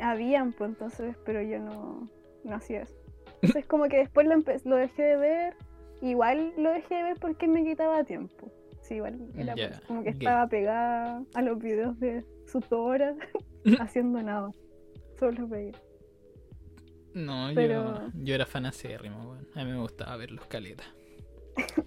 Habían, 0.00 0.52
pues 0.52 0.70
entonces, 0.70 1.16
pero 1.24 1.42
yo 1.42 1.58
no, 1.58 2.08
no 2.44 2.54
hacía 2.56 2.82
eso. 2.82 2.94
Entonces 3.42 3.66
como 3.66 3.84
que 3.88 3.98
después 3.98 4.26
lo, 4.26 4.36
lo 4.64 4.76
dejé 4.76 5.02
de 5.02 5.16
ver, 5.16 5.56
igual 6.02 6.52
lo 6.56 6.70
dejé 6.70 6.94
de 6.96 7.02
ver 7.04 7.16
porque 7.20 7.46
me 7.48 7.64
quitaba 7.64 8.04
tiempo. 8.04 8.50
Sí, 8.82 8.94
igual 8.96 9.18
era 9.36 9.54
eso, 9.54 9.80
como 9.86 10.02
que 10.02 10.10
estaba 10.10 10.48
pegada 10.48 11.22
a 11.34 11.42
los 11.42 11.58
videos 11.60 11.98
de 12.00 12.24
su 12.46 12.60
tutora 12.60 13.14
haciendo 13.80 14.22
nada. 14.22 14.50
Solo 15.18 15.32
los 15.42 15.50
veía. 15.50 15.72
No, 17.14 17.50
Pero- 17.54 17.94
yo, 18.06 18.10
yo 18.14 18.34
era 18.34 18.46
fan 18.46 18.66
acérrimo, 18.66 19.30
weón. 19.30 19.46
A 19.54 19.64
mí 19.64 19.70
me 19.72 19.78
gustaba 19.78 20.16
ver 20.16 20.30
los 20.32 20.46
caletas. 20.46 20.86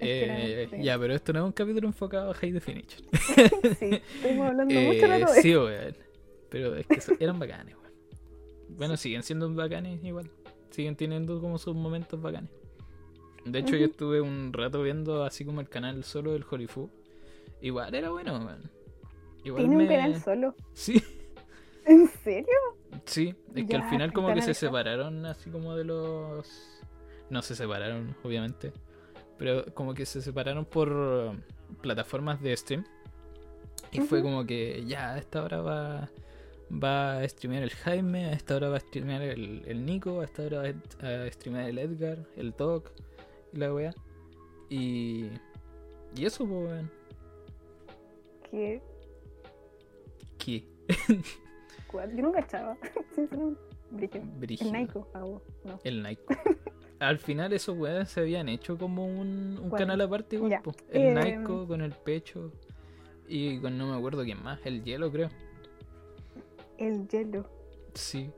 Eh, 0.00 0.68
ya, 0.80 0.96
pero 0.96 1.12
esto 1.12 1.32
no 1.32 1.40
es 1.40 1.44
un 1.46 1.50
capítulo 1.50 1.88
enfocado 1.88 2.30
a 2.30 2.34
High 2.34 2.52
Definition. 2.52 3.02
Sí, 3.80 4.00
estuvimos 4.14 4.46
hablando 4.46 4.72
Eh, 4.72 4.86
mucho 4.86 5.08
de 5.08 5.42
sí, 5.42 5.56
weón. 5.56 5.96
Pero 6.50 6.76
es 6.76 6.86
que 6.86 7.24
eran 7.24 7.36
bacanes, 7.40 7.74
weón. 7.74 7.92
Bueno, 8.68 8.96
siguen 8.96 9.24
siendo 9.24 9.52
bacanes 9.52 10.02
igual. 10.04 10.30
Siguen 10.70 10.94
teniendo 10.94 11.40
como 11.40 11.58
sus 11.58 11.74
momentos 11.74 12.22
bacanes. 12.22 12.50
De 13.50 13.60
hecho, 13.60 13.76
yo 13.76 13.86
estuve 13.86 14.20
un 14.20 14.52
rato 14.52 14.82
viendo 14.82 15.24
así 15.24 15.44
como 15.44 15.60
el 15.60 15.68
canal 15.68 16.04
solo 16.04 16.32
del 16.32 16.44
Horifu. 16.48 16.90
Igual 17.60 17.94
era 17.94 18.10
bueno. 18.10 18.38
Igual 19.44 19.64
Tiene 19.64 19.76
me... 19.76 19.82
un 19.84 19.88
canal 19.88 20.22
solo. 20.22 20.54
Sí, 20.72 21.02
¿En 21.86 22.06
serio? 22.08 22.54
sí. 23.06 23.34
Es 23.54 23.66
que 23.66 23.76
al 23.76 23.88
final 23.88 24.12
como 24.12 24.34
que 24.34 24.42
se 24.42 24.54
separaron 24.54 25.24
así 25.26 25.50
como 25.50 25.74
de 25.74 25.84
los... 25.84 26.46
No 27.30 27.42
se 27.42 27.54
separaron, 27.54 28.14
obviamente. 28.22 28.72
Pero 29.38 29.64
como 29.74 29.94
que 29.94 30.04
se 30.04 30.20
separaron 30.20 30.64
por 30.64 30.92
uh, 30.92 31.36
plataformas 31.80 32.42
de 32.42 32.56
stream. 32.56 32.84
Y 33.92 34.00
fue 34.00 34.22
como 34.22 34.44
que 34.44 34.84
ya 34.86 35.14
a 35.14 35.18
esta 35.18 35.42
hora 35.42 35.60
va, 35.62 36.10
va 36.70 37.18
a 37.18 37.28
streamear 37.28 37.62
el 37.62 37.70
Jaime, 37.70 38.26
a 38.26 38.32
esta 38.32 38.56
hora 38.56 38.68
va 38.68 38.76
a 38.76 38.80
streamear 38.80 39.22
el, 39.22 39.62
el 39.66 39.84
Nico, 39.86 40.20
a 40.20 40.24
esta 40.24 40.42
hora 40.42 40.62
va 40.62 41.08
a 41.08 41.30
streamear 41.30 41.68
el 41.68 41.78
Edgar, 41.78 42.18
el 42.36 42.52
Doc 42.52 42.90
y 43.52 43.56
la 43.58 43.72
wea. 43.74 43.94
Y, 44.70 45.28
y 46.16 46.24
eso, 46.24 46.46
pues, 46.46 46.68
weón. 46.70 46.90
Que 48.50 48.82
¿Qué? 50.38 50.64
cuál- 51.90 52.14
yo 52.16 52.22
nunca 52.22 52.40
echaba. 52.40 52.76
El 54.00 54.72
Naiko, 54.72 55.08
ah, 55.14 55.20
no. 55.64 55.78
El 55.82 56.02
Nike. 56.02 56.22
Al 56.98 57.18
final 57.18 57.52
esos 57.54 57.76
weones 57.78 58.10
se 58.10 58.20
habían 58.20 58.48
hecho 58.50 58.76
como 58.76 59.06
un, 59.06 59.58
un 59.62 59.70
canal 59.70 60.00
aparte 60.02 60.36
igual. 60.36 60.60
El 60.90 61.02
Eh, 61.02 61.14
Naiko 61.14 61.66
con 61.66 61.80
el 61.80 61.92
pecho 61.92 62.52
y 63.26 63.58
con 63.60 63.78
no 63.78 63.86
me 63.90 63.96
acuerdo 63.96 64.24
quién 64.24 64.42
más, 64.42 64.58
el 64.66 64.82
hielo 64.84 65.10
creo. 65.10 65.30
El 66.76 67.08
hielo. 67.08 67.48
Sí. 67.94 68.30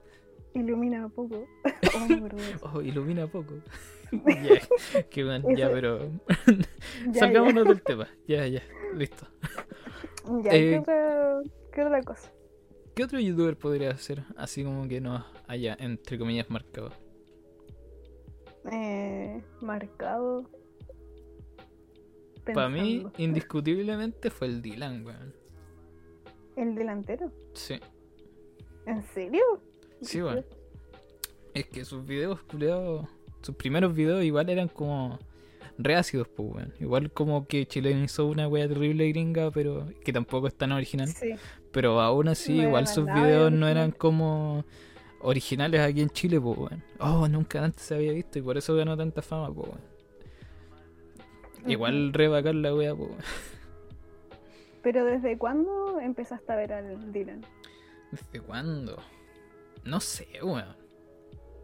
Ilumina 0.54 1.08
poco. 1.08 1.46
Oh. 2.62 2.74
Oh, 2.74 2.80
ilumina 2.82 3.26
poco. 3.26 3.54
ya, 4.42 4.60
qué 5.10 5.24
bueno, 5.24 5.48
ya, 5.56 5.70
pero 5.70 6.10
Ya, 7.12 7.20
salgámonos 7.20 7.66
del 7.68 7.82
tema. 7.82 8.08
Ya, 8.26 8.46
ya, 8.46 8.62
listo. 8.94 9.26
Ya, 10.44 10.50
Eh, 10.52 10.70
¿qué, 10.70 10.78
otra, 10.78 11.40
¿qué 11.72 11.82
otra 11.84 12.02
cosa? 12.02 12.32
¿Qué 12.94 13.04
otro 13.04 13.18
youtuber 13.20 13.56
podría 13.56 13.96
ser 13.98 14.24
así 14.36 14.64
como 14.64 14.86
que 14.88 15.00
nos 15.00 15.24
haya, 15.46 15.76
entre 15.78 16.18
comillas, 16.18 16.50
marcado? 16.50 16.90
Eh, 18.70 19.42
marcado. 19.60 20.50
Para 22.44 22.68
mí, 22.68 23.06
indiscutiblemente 23.18 24.30
fue 24.30 24.48
el 24.48 24.60
Dylan, 24.62 25.04
weón. 25.06 25.34
¿El 26.56 26.74
delantero? 26.74 27.32
Sí, 27.54 27.78
¿En 28.86 29.02
serio? 29.14 29.42
sí, 30.02 30.20
weón. 30.22 30.44
Es 31.54 31.66
que 31.66 31.84
sus 31.84 32.04
videos, 32.04 32.42
culiados, 32.42 33.08
sus 33.42 33.54
primeros 33.56 33.94
videos 33.94 34.24
igual 34.24 34.48
eran 34.48 34.68
como 34.68 35.18
reácidos, 35.78 36.28
pues, 36.28 36.52
weón. 36.52 36.74
Igual 36.80 37.10
como 37.12 37.46
que 37.46 37.66
Chile 37.66 37.92
hizo 37.92 38.26
una 38.26 38.48
wea 38.48 38.68
terrible 38.68 39.08
gringa, 39.08 39.50
pero 39.50 39.86
que 40.04 40.12
tampoco 40.12 40.46
es 40.46 40.54
tan 40.54 40.72
original. 40.72 41.08
Sí. 41.08 41.34
Pero 41.72 42.00
aún 42.00 42.28
así, 42.28 42.60
igual 42.60 42.86
sus 42.86 43.06
videos 43.06 43.50
no 43.52 43.68
eran 43.68 43.92
como 43.92 44.64
originales 45.20 45.80
aquí 45.80 46.00
en 46.00 46.10
Chile, 46.10 46.40
pues, 46.40 46.58
weón. 46.58 46.82
Oh, 46.98 47.28
nunca 47.28 47.64
antes 47.64 47.82
se 47.82 47.94
había 47.94 48.12
visto 48.12 48.38
y 48.38 48.42
por 48.42 48.56
eso 48.58 48.74
ganó 48.74 48.96
tanta 48.96 49.22
fama, 49.22 49.52
pues, 49.52 49.68
weón. 49.68 49.90
Igual 51.66 52.12
re 52.12 52.28
bacán 52.28 52.62
la 52.62 52.74
wea, 52.74 52.94
pues. 52.94 53.10
¿Pero 54.82 55.04
desde 55.04 55.36
cuándo 55.36 56.00
empezaste 56.00 56.52
a 56.52 56.56
ver 56.56 56.72
al 56.72 57.12
Dylan? 57.12 57.44
¿Desde 58.10 58.40
cuándo? 58.40 58.96
No 59.84 60.00
sé, 60.00 60.26
weón. 60.42 60.76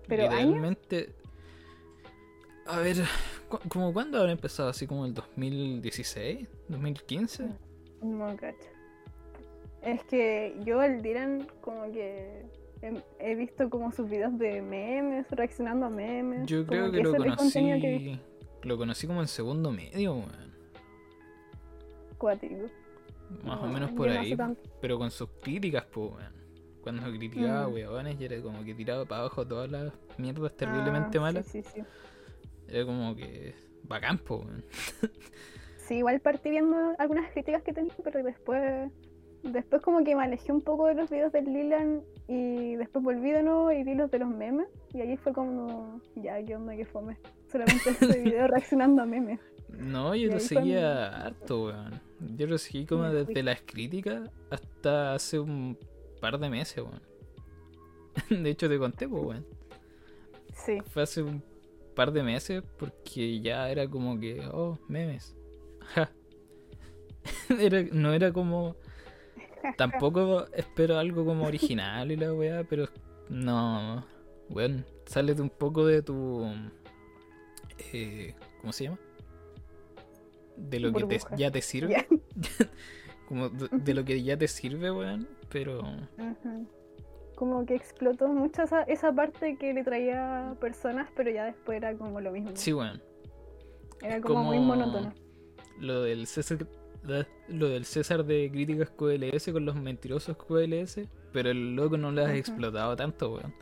¿Pero 0.06 0.30
años? 0.30 0.76
A 2.68 2.78
ver, 2.80 2.96
cu- 3.49 3.61
¿como 3.68 3.92
cuándo 3.92 4.18
habrá 4.18 4.32
empezado? 4.32 4.68
¿Así 4.68 4.87
como 4.87 5.06
el 5.06 5.14
2016? 5.14 6.46
¿2015? 6.70 7.49
No 8.02 8.37
cacho. 8.37 8.56
Es 9.82 10.02
que 10.04 10.56
yo 10.64 10.80
al 10.80 11.00
Dylan 11.00 11.46
como 11.61 11.85
que 11.92 12.44
he, 12.82 13.02
he 13.20 13.35
visto 13.37 13.70
como 13.70 13.92
sus 13.92 14.08
videos 14.11 14.37
de 14.38 14.61
memes, 14.62 15.26
reaccionando 15.30 15.87
a 15.87 15.90
memes. 15.90 16.46
Yo 16.46 16.66
creo 16.66 16.90
que 16.90 17.00
lo 17.02 17.11
el 17.14 17.23
que 17.23 17.37
conocí. 17.37 18.20
Lo 18.62 18.76
conocí 18.76 19.06
como 19.06 19.20
en 19.23 19.28
segundo 19.28 19.70
medio, 19.70 20.14
weón. 20.14 20.46
cuático. 22.18 22.66
Más 23.44 23.58
o 23.61 23.66
No, 23.66 23.73
menos 23.73 23.90
por 23.92 24.08
ahí. 24.08 24.37
Pero 24.80 24.99
con 24.99 25.11
sus 25.11 25.28
críticas, 25.42 25.85
pues, 25.92 26.11
weón. 26.12 26.35
Cuando 26.82 27.02
criticaba, 27.11 27.68
Mm. 27.68 27.73
weones, 27.75 28.20
y 28.20 28.25
era 28.25 28.40
como 28.42 28.64
que 28.64 28.75
tiraba 28.75 29.04
para 29.04 29.23
abajo 29.23 29.44
todas 29.46 29.70
las 29.70 29.92
mierdas 30.18 30.56
terriblemente 30.56 31.18
Ah, 31.18 31.20
malas. 31.20 31.46
Sí, 31.46 31.62
sí, 31.62 31.68
sí. 31.75 31.82
Era 32.68 32.85
como 32.85 33.14
que. 33.14 33.54
Bacán, 33.85 34.18
pues, 34.18 34.40
weón. 34.40 34.64
Sí, 35.78 35.96
igual 35.96 36.20
partí 36.20 36.50
viendo 36.50 36.94
algunas 36.99 37.30
críticas 37.30 37.62
que 37.62 37.73
tenía, 37.73 37.94
pero 38.02 38.25
después 38.25 38.90
después 39.52 39.82
como 39.82 40.02
que 40.04 40.14
me 40.16 40.25
alejé 40.25 40.52
un 40.52 40.61
poco 40.61 40.87
de 40.87 40.94
los 40.94 41.11
videos 41.11 41.32
del 41.32 41.46
Dylan 41.46 42.02
y 42.28 42.76
después 42.76 43.04
volví 43.04 43.30
de 43.30 43.42
nuevo 43.42 43.70
y 43.73 43.85
vi 43.85 43.94
los 43.94 44.11
de 44.11 44.18
los 44.18 44.28
memes 44.28 44.66
y 44.92 45.00
ahí 45.00 45.16
fue 45.16 45.32
como, 45.32 46.00
ya, 46.16 46.42
¿qué 46.44 46.56
onda? 46.56 46.75
¿Qué 46.75 46.85
fome? 46.85 47.16
Solamente 47.50 47.90
ese 47.90 48.18
video 48.23 48.49
reaccionando 48.49 49.02
a 49.02 49.06
memes. 49.06 49.40
No, 49.68 50.14
yo 50.14 50.26
lo 50.26 50.32
fue 50.32 50.40
seguía 50.40 51.26
harto, 51.26 51.66
weón. 51.66 52.00
Yo 52.37 52.46
lo 52.46 52.58
seguí 52.58 52.87
como 52.87 53.02
Me 53.04 53.12
desde 53.12 53.42
las 53.42 53.61
críticas 53.61 54.30
hasta 54.50 55.14
hace 55.14 55.38
un 55.38 55.78
par 56.20 56.38
de 56.38 56.50
meses, 56.50 56.82
weón. 56.82 57.02
De 58.42 58.50
hecho, 58.50 58.68
te 58.68 58.78
conté, 58.78 59.08
pues, 59.08 59.23
weón. 59.23 59.46
Sí, 60.54 60.78
Fue 60.87 61.02
hace 61.02 61.23
un 61.23 61.42
par 61.96 62.12
de 62.12 62.22
meses 62.22 62.62
porque 62.78 63.40
ya 63.40 63.68
era 63.68 63.88
como 63.88 64.20
que, 64.20 64.40
oh, 64.52 64.78
memes. 64.88 65.34
Ja. 65.80 66.12
Era, 67.58 67.82
no 67.90 68.12
era 68.12 68.32
como. 68.32 68.76
Tampoco 69.76 70.46
espero 70.52 70.96
algo 70.98 71.24
como 71.24 71.44
original 71.44 72.12
y 72.12 72.16
la 72.16 72.32
weá, 72.32 72.62
pero 72.62 72.88
no. 73.28 74.06
Weón, 74.48 74.86
sales 75.06 75.36
de 75.36 75.42
un 75.42 75.50
poco 75.50 75.84
de 75.84 76.02
tu. 76.02 76.46
Eh, 77.92 78.34
¿Cómo 78.60 78.72
se 78.72 78.84
llama? 78.84 78.98
De 80.56 80.78
lo 80.78 80.92
que 80.92 81.04
te- 81.04 81.36
ya 81.36 81.50
te 81.50 81.60
sirve. 81.62 82.06
Como 83.28 83.48
de, 83.48 83.68
de 83.72 83.94
lo 83.94 84.04
que 84.04 84.22
ya 84.22 84.36
te 84.36 84.46
sirve, 84.46 84.92
weón. 84.92 85.26
Pero. 85.48 85.82
Como 87.37 87.64
que 87.66 87.75
explotó 87.75 88.28
mucho 88.28 88.62
esa, 88.62 88.83
esa 88.83 89.12
parte 89.12 89.57
que 89.57 89.73
le 89.73 89.85
traía 89.85 90.57
personas, 90.61 91.09
pero 91.14 91.31
ya 91.31 91.45
después 91.45 91.76
era 91.76 91.95
como 91.97 92.21
lo 92.21 92.33
mismo. 92.33 92.50
Sí, 92.55 92.73
weón. 92.73 93.00
Era 94.02 94.21
como, 94.21 94.43
muy 94.45 94.59
monótono. 94.59 95.14
Lo 95.78 96.02
del 96.02 96.26
César. 96.26 96.66
Lo 97.49 97.69
del 97.69 97.85
César 97.85 98.25
de 98.25 98.50
críticas 98.50 98.90
QLS 98.90 99.52
con 99.52 99.64
los 99.64 99.76
mentirosos 99.76 100.37
QLS, 100.37 101.02
pero 101.33 101.50
el 101.50 101.76
loco 101.76 101.97
no 101.97 102.11
lo 102.11 102.25
has 102.25 102.33
explotado 102.33 102.97
tanto, 102.97 103.35
weón. 103.35 103.55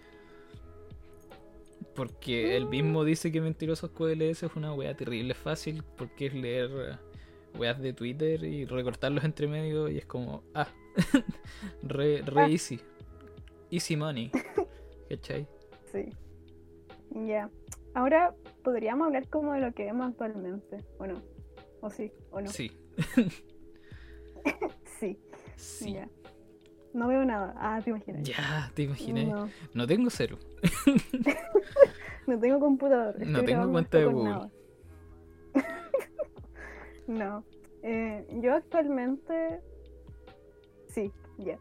Porque 1.94 2.56
él 2.56 2.66
mismo 2.66 3.04
dice 3.04 3.30
que 3.30 3.40
mentirosos 3.40 3.90
QLS 3.90 4.44
es 4.44 4.56
una 4.56 4.72
weá 4.72 4.96
terrible 4.96 5.34
fácil, 5.34 5.82
porque 5.96 6.26
es 6.26 6.34
leer 6.34 6.70
eh, 6.72 7.58
weas 7.58 7.80
de 7.80 7.92
Twitter 7.92 8.42
y 8.44 8.64
recortarlos 8.64 9.24
entre 9.24 9.46
medio 9.46 9.88
y 9.88 9.98
es 9.98 10.06
como, 10.06 10.42
ah, 10.54 10.68
re, 11.82 12.22
re 12.24 12.40
Ah. 12.42 12.48
easy. 12.48 12.80
Easy 13.74 13.96
money. 13.96 14.30
¿Cachai? 15.10 15.48
Sí. 15.90 16.08
Ya. 17.26 17.50
Ahora 17.92 18.32
podríamos 18.62 19.06
hablar 19.08 19.28
como 19.28 19.52
de 19.52 19.60
lo 19.62 19.72
que 19.74 19.84
vemos 19.84 20.06
actualmente, 20.10 20.78
¿o 20.98 21.06
no? 21.08 21.20
¿O 21.80 21.90
sí? 21.90 22.12
¿O 22.30 22.40
no? 22.40 22.46
Sí, 22.46 22.70
Sí. 25.00 25.18
sí. 25.56 25.92
Ya. 25.94 26.08
No 26.92 27.08
veo 27.08 27.24
nada. 27.24 27.52
Ah, 27.56 27.80
te 27.82 27.90
imaginas. 27.90 28.22
Ya, 28.22 28.70
te 28.74 28.82
imaginé. 28.82 29.26
No, 29.26 29.50
No 29.72 29.86
tengo 29.88 30.08
cero. 30.08 30.38
no 32.28 32.38
tengo 32.38 32.60
computador. 32.60 33.26
No 33.26 33.42
tengo 33.42 33.72
cuenta 33.72 33.98
de 33.98 34.04
Google. 34.06 34.50
no. 37.08 37.44
Eh, 37.82 38.24
yo 38.40 38.54
actualmente. 38.54 39.60
Sí, 40.86 41.10
ya. 41.38 41.58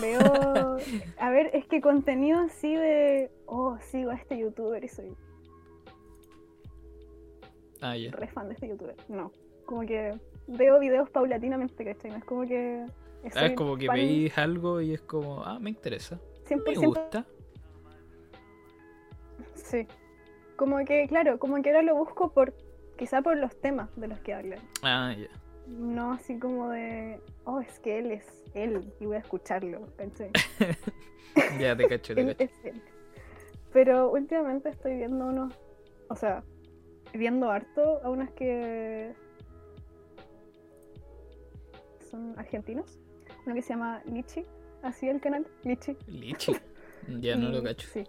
Veo. 0.00 0.76
A 1.18 1.30
ver, 1.30 1.50
es 1.54 1.66
que 1.66 1.80
contenido 1.80 2.40
así 2.40 2.74
de. 2.74 3.30
Oh, 3.46 3.76
sigo 3.80 4.10
a 4.10 4.14
este 4.14 4.38
youtuber 4.38 4.82
y 4.84 4.88
soy 4.88 5.14
Ah, 7.80 7.96
ya. 7.96 8.10
re 8.12 8.28
fan 8.28 8.48
de 8.48 8.54
este 8.54 8.68
youtuber. 8.68 8.96
No. 9.08 9.30
Como 9.66 9.82
que 9.82 10.18
veo 10.46 10.78
videos 10.78 11.10
paulatinamente, 11.10 11.84
¿cachai? 11.84 12.10
No 12.10 12.16
es 12.18 12.24
como 12.24 12.46
que. 12.46 12.86
Ah, 13.34 13.46
es 13.46 13.52
como 13.52 13.76
que 13.76 13.86
fan 13.86 13.96
veis 13.96 14.36
algo 14.38 14.80
y 14.80 14.92
es 14.94 15.00
como, 15.02 15.42
ah, 15.44 15.58
me 15.58 15.70
interesa. 15.70 16.18
Me 16.50 16.56
100%. 16.56 16.86
gusta. 16.86 17.26
Sí. 19.54 19.86
Como 20.56 20.84
que, 20.84 21.08
claro, 21.08 21.38
como 21.38 21.60
que 21.62 21.70
ahora 21.70 21.82
lo 21.82 21.96
busco 21.96 22.32
por. 22.32 22.54
Quizá 22.96 23.22
por 23.22 23.36
los 23.36 23.60
temas 23.60 23.88
de 23.96 24.06
los 24.08 24.20
que 24.20 24.34
hablan. 24.34 24.60
Ah, 24.82 25.14
ya. 25.18 25.28
No 25.66 26.12
así 26.12 26.38
como 26.38 26.68
de. 26.68 27.18
Oh, 27.46 27.60
es 27.60 27.78
que 27.80 27.98
él 27.98 28.10
es 28.12 28.24
él 28.54 28.92
y 29.00 29.06
voy 29.06 29.16
a 29.16 29.20
escucharlo, 29.20 29.86
¿cachai? 29.96 30.30
Ya 31.58 31.76
te 31.76 31.88
cacho, 31.88 32.14
te 32.14 32.20
Él 32.22 32.36
cacho. 32.36 32.44
es 32.44 32.64
él. 32.64 32.82
Pero 33.72 34.10
últimamente 34.12 34.68
estoy 34.68 34.96
viendo 34.96 35.26
unos. 35.26 35.52
O 36.08 36.14
sea, 36.16 36.44
viendo 37.12 37.50
harto 37.50 38.00
a 38.04 38.10
unos 38.10 38.30
que. 38.30 39.12
Son 42.10 42.38
argentinos. 42.38 42.98
Uno 43.46 43.54
que 43.54 43.62
se 43.62 43.70
llama 43.70 44.02
Lichi. 44.06 44.44
Así 44.82 45.08
el 45.08 45.20
canal, 45.20 45.46
Lichi. 45.64 45.96
Lichi. 46.06 46.52
Ya 47.20 47.36
no 47.36 47.50
lo 47.50 47.62
cacho. 47.62 47.86
Sí. 47.92 48.02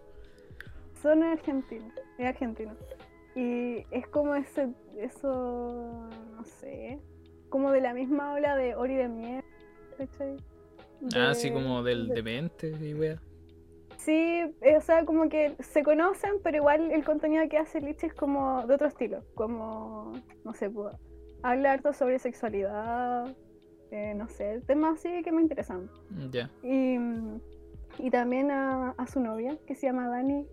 Son 1.01 1.21
argentinos, 1.21 1.91
es 2.17 2.27
argentino. 2.27 2.73
Y 3.35 3.83
es 3.91 4.07
como 4.07 4.35
ese, 4.35 4.69
eso, 4.97 6.07
no 6.33 6.43
sé, 6.45 6.97
como 7.49 7.71
de 7.71 7.81
la 7.81 7.93
misma 7.93 8.33
ola 8.33 8.55
de 8.55 8.75
Ori 8.75 8.95
de 8.95 9.07
Miel, 9.07 9.43
¿cachai? 9.97 10.37
Ah, 11.15 11.29
así 11.31 11.51
como 11.51 11.83
del 11.83 12.07
de- 12.07 12.15
demente 12.15 12.69
y 12.81 12.93
wea. 12.93 13.21
Sí, 13.97 14.13
eh, 14.61 14.77
o 14.77 14.81
sea, 14.81 15.03
como 15.05 15.29
que 15.29 15.55
se 15.59 15.81
conocen, 15.83 16.33
pero 16.43 16.57
igual 16.57 16.91
el 16.91 17.03
contenido 17.03 17.47
que 17.49 17.57
hace 17.57 17.81
Lich 17.81 18.03
es 18.03 18.13
como 18.13 18.65
de 18.67 18.75
otro 18.75 18.87
estilo, 18.87 19.23
como, 19.33 20.13
no 20.43 20.53
sé, 20.53 20.69
pues, 20.69 20.95
habla 21.41 21.71
harto 21.73 21.91
sobre 21.93 22.19
sexualidad, 22.19 23.35
eh, 23.91 24.13
no 24.15 24.27
sé, 24.29 24.61
temas 24.67 24.99
así 24.99 25.23
que 25.23 25.31
me 25.31 25.41
interesan. 25.41 25.89
Ya. 26.31 26.49
Y, 26.61 26.97
y 27.97 28.09
también 28.11 28.51
a, 28.51 28.91
a 28.91 29.07
su 29.07 29.19
novia, 29.19 29.57
que 29.65 29.73
se 29.75 29.87
llama 29.87 30.07
Dani. 30.07 30.45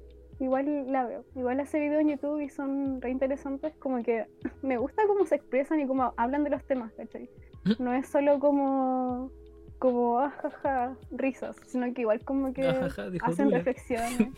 Igual 0.42 0.90
la 0.90 1.06
veo. 1.06 1.24
Igual 1.36 1.60
hace 1.60 1.78
videos 1.78 2.00
en 2.00 2.08
YouTube 2.08 2.40
y 2.40 2.48
son 2.48 3.00
re 3.00 3.10
interesantes. 3.10 3.72
Como 3.78 4.02
que 4.02 4.26
me 4.62 4.76
gusta 4.76 5.06
cómo 5.06 5.24
se 5.24 5.36
expresan 5.36 5.78
y 5.78 5.86
cómo 5.86 6.12
hablan 6.16 6.42
de 6.42 6.50
los 6.50 6.64
temas, 6.64 6.92
¿cachai? 6.94 7.30
No 7.78 7.94
es 7.94 8.08
solo 8.08 8.40
como, 8.40 9.30
como 9.78 10.18
ajaja, 10.18 10.96
risas, 11.12 11.54
sino 11.68 11.94
que 11.94 12.00
igual 12.00 12.24
como 12.24 12.52
que 12.52 12.66
hacen 12.66 13.46
Tula. 13.46 13.58
reflexiones. 13.58 14.28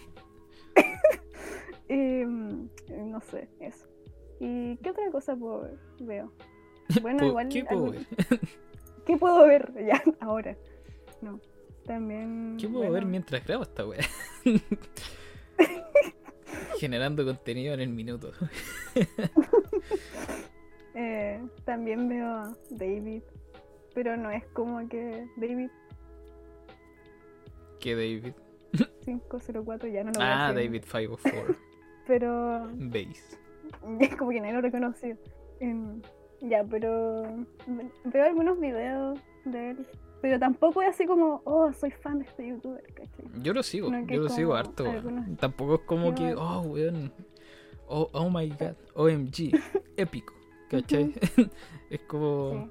y 1.89 1.95
mm, 2.27 2.69
no 3.11 3.21
sé, 3.23 3.49
eso. 3.61 3.89
¿Y 4.41 4.77
qué 4.77 4.91
otra 4.91 5.11
cosa 5.11 5.35
puedo 5.35 5.63
ver? 5.63 5.79
Veo? 6.01 6.33
Bueno, 7.01 7.25
igual. 7.25 7.49
¿Qué 7.49 7.65
puedo 7.65 7.93
ver? 7.93 8.07
¿Qué 9.07 9.17
puedo 9.17 9.47
ver 9.47 9.73
ya 9.87 10.03
ahora? 10.21 10.55
No. 11.23 11.41
También. 11.87 12.59
¿Qué 12.61 12.69
puedo 12.69 12.93
ver 12.93 13.07
mientras 13.07 13.43
grabo 13.47 13.63
esta 13.63 13.87
wea? 13.87 14.05
Generando 16.79 17.25
contenido 17.25 17.75
en 17.75 17.81
el 17.81 17.89
minuto. 17.91 18.33
eh, 20.95 21.41
también 21.65 22.09
veo 22.09 22.27
a 22.27 22.57
David. 22.71 23.23
Pero 23.95 24.17
no 24.17 24.31
es 24.31 24.45
como 24.47 24.87
que 24.89 25.27
David 25.37 25.69
¿Qué 27.81 27.95
David? 27.95 28.35
504 29.05 29.89
ya 29.89 30.03
no 30.05 30.11
lo 30.13 30.19
voy 30.19 30.25
a 30.29 30.49
Ah. 30.49 30.53
David 30.53 30.83
504. 30.91 31.57
Pero 32.07 32.69
Base. 32.75 33.39
es 34.01 34.17
como 34.17 34.31
que 34.31 34.41
nadie 34.41 34.55
lo 34.55 34.61
reconoció. 34.61 35.17
Em, 35.61 36.03
ya, 36.43 36.63
pero 36.65 37.23
veo 38.05 38.25
algunos 38.25 38.61
videos 38.61 39.19
de 39.47 39.71
él. 39.71 39.87
Pero 40.25 40.39
tampoco 40.39 40.81
es 40.81 40.89
así 40.89 41.05
como, 41.05 41.43
oh, 41.45 41.71
soy 41.75 41.91
fan 41.91 42.21
de 42.21 42.25
este 42.25 42.49
youtuber, 42.49 42.83
¿cachai? 42.95 43.27
Yo 43.43 43.53
lo 43.53 43.63
sigo, 43.63 43.91
No, 43.91 44.07
yo 44.07 44.23
lo 44.23 44.31
sigo 44.31 44.55
harto. 44.55 44.89
algunos- 44.89 45.37
Tampoco 45.37 45.75
es 45.75 45.81
como 45.83 46.15
que, 46.15 46.35
oh, 46.35 46.63
weón. 46.63 47.13
Oh, 47.87 48.09
oh 48.15 48.31
my 48.31 48.49
god, 48.49 48.73
OMG, 48.95 49.53
épico. 49.99 50.33
¿Cachai? 50.71 51.13
es 51.91 52.01
como. 52.07 52.71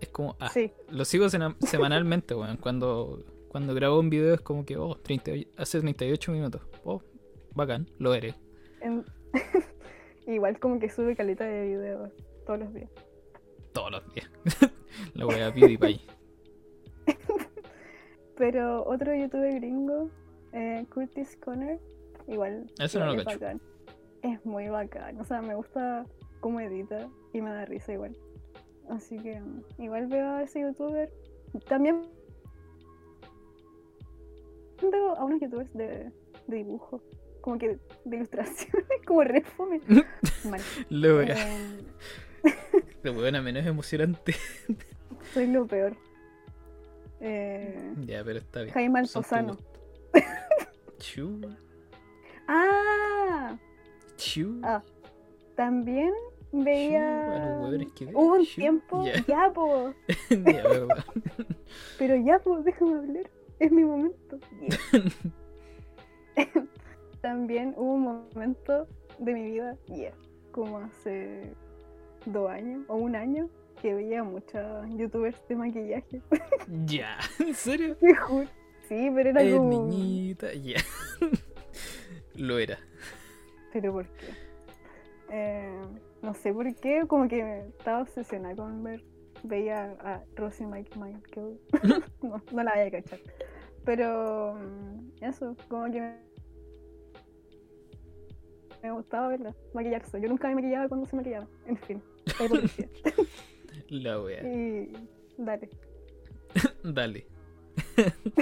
Es 0.00 0.08
como, 0.08 0.36
ah, 0.40 0.48
Sí, 0.48 0.72
lo 0.88 1.04
sigo 1.04 1.28
semanalmente, 1.28 2.34
weón. 2.34 2.56
Cuando, 2.56 3.22
cuando 3.48 3.74
grabo 3.74 4.00
un 4.00 4.08
video 4.08 4.32
es 4.32 4.40
como 4.40 4.64
que, 4.64 4.78
oh, 4.78 4.96
30, 4.96 5.32
hace 5.58 5.80
38 5.80 6.32
minutos. 6.32 6.62
Oh, 6.82 7.02
bacán, 7.54 7.90
lo 7.98 8.14
eres. 8.14 8.36
en- 8.80 9.04
igual 10.26 10.58
como 10.60 10.78
que 10.80 10.88
sube 10.88 11.14
caleta 11.14 11.44
de 11.44 11.66
videos 11.76 12.10
todos 12.46 12.60
los 12.60 12.72
días. 12.72 12.88
Todos 13.74 13.90
los 13.90 14.14
días. 14.14 14.30
La 15.14 15.26
wea 15.26 15.52
PewDiePie. 15.52 16.00
Pero 18.36 18.84
otro 18.86 19.14
youtuber 19.14 19.54
gringo, 19.54 20.10
eh, 20.52 20.86
Curtis 20.92 21.36
Conner, 21.44 21.78
igual. 22.26 22.70
Eso 22.78 22.98
no 23.00 23.06
lo 23.06 23.12
es 23.14 23.24
cacho. 23.24 23.38
bacán. 23.40 23.60
Es 24.22 24.44
muy 24.46 24.68
bacán. 24.68 25.20
O 25.20 25.24
sea, 25.24 25.42
me 25.42 25.54
gusta 25.54 26.06
cómo 26.40 26.60
edita 26.60 27.08
y 27.32 27.40
me 27.40 27.50
da 27.50 27.64
risa 27.66 27.92
igual. 27.92 28.16
Así 28.88 29.16
que 29.18 29.40
mm, 29.40 29.62
igual 29.82 30.06
veo 30.06 30.30
a 30.32 30.42
ese 30.42 30.60
youtuber. 30.60 31.12
También 31.68 32.02
veo 34.80 35.14
a 35.16 35.24
unos 35.24 35.40
youtubers 35.40 35.72
de, 35.74 36.10
de 36.46 36.56
dibujo, 36.56 37.02
como 37.40 37.58
que 37.58 37.78
de 38.04 38.16
ilustraciones, 38.16 38.86
como 39.06 39.22
re 39.24 39.42
fome. 39.42 39.80
Mal. 40.44 40.60
La 40.88 41.14
wea, 41.14 41.36
Eh, 41.36 42.52
la 43.02 43.12
wea 43.12 43.42
menos 43.42 43.66
emocionante. 43.66 44.34
Soy 45.32 45.46
lo 45.46 45.66
peor. 45.66 45.96
Eh, 47.20 47.94
ya, 48.06 48.24
pero 48.24 48.38
está 48.38 48.62
bien. 48.62 48.72
Jaime 48.72 49.02
gustos. 49.02 49.26
Chu, 50.98 51.40
¡Ah! 52.48 53.56
chu. 54.16 54.60
Ah, 54.62 54.82
También 55.54 56.12
veía. 56.52 57.58
Hubo 58.12 58.34
un 58.34 58.46
tiempo, 58.46 59.04
Ya, 59.04 59.24
ya, 59.26 59.52
po, 59.52 59.92
ya, 60.30 60.36
verdad. 60.62 61.04
pero 61.98 62.16
ya, 62.16 62.38
po, 62.38 62.60
déjame 62.62 62.96
hablar, 62.96 63.30
es 63.58 63.70
mi 63.72 63.84
momento. 63.84 64.38
También 67.20 67.74
hubo 67.76 67.92
un 67.94 68.02
momento 68.02 68.86
de 69.18 69.34
mi 69.34 69.50
vida, 69.50 69.76
yeah, 69.86 70.14
como 70.52 70.78
hace 70.78 71.52
dos 72.24 72.50
años 72.50 72.82
o 72.88 72.96
un 72.96 73.14
año, 73.14 73.48
que 73.80 73.94
veía 73.94 74.22
muchos 74.22 74.62
youtubers 74.96 75.36
de 75.48 75.56
maquillaje. 75.56 76.22
Ya, 76.86 77.18
¿en 77.38 77.54
serio? 77.54 77.96
Te 77.96 78.14
juro. 78.14 78.46
Sí, 78.88 79.10
pero 79.14 79.30
era 79.30 79.42
Eh, 79.42 79.56
como. 79.56 79.86
niñita, 79.88 80.52
ya. 80.54 80.80
Lo 82.34 82.58
era. 82.58 82.78
¿Pero 83.72 83.92
por 83.92 84.06
qué? 84.06 84.26
Eh, 85.30 85.80
no 86.22 86.34
sé 86.34 86.52
por 86.52 86.74
qué, 86.76 87.04
como 87.06 87.28
que 87.28 87.66
estaba 87.78 88.02
obsesionada 88.02 88.56
con 88.56 88.82
ver. 88.82 89.02
Veía 89.42 89.96
a 90.00 90.22
Rosie 90.36 90.66
Mike 90.66 90.98
Michael. 90.98 91.58
no, 92.22 92.42
no 92.52 92.62
la 92.62 92.72
voy 92.74 92.82
a 92.82 92.90
cachar. 92.90 93.20
Pero 93.84 94.54
mm, 94.54 95.24
eso, 95.24 95.56
como 95.68 95.90
que 95.90 96.14
me 98.82 98.90
gustaba 98.92 99.28
verla, 99.28 99.54
maquillarse. 99.74 100.20
Yo 100.20 100.28
nunca 100.28 100.48
me 100.48 100.56
maquillaba 100.56 100.88
cuando 100.88 101.06
se 101.06 101.16
maquillaba. 101.16 101.46
En 101.66 101.76
fin, 101.76 102.02
la 103.90 104.20
wea. 104.20 104.42
y 104.42 104.92
dale. 105.38 105.68
Dale. 106.84 107.26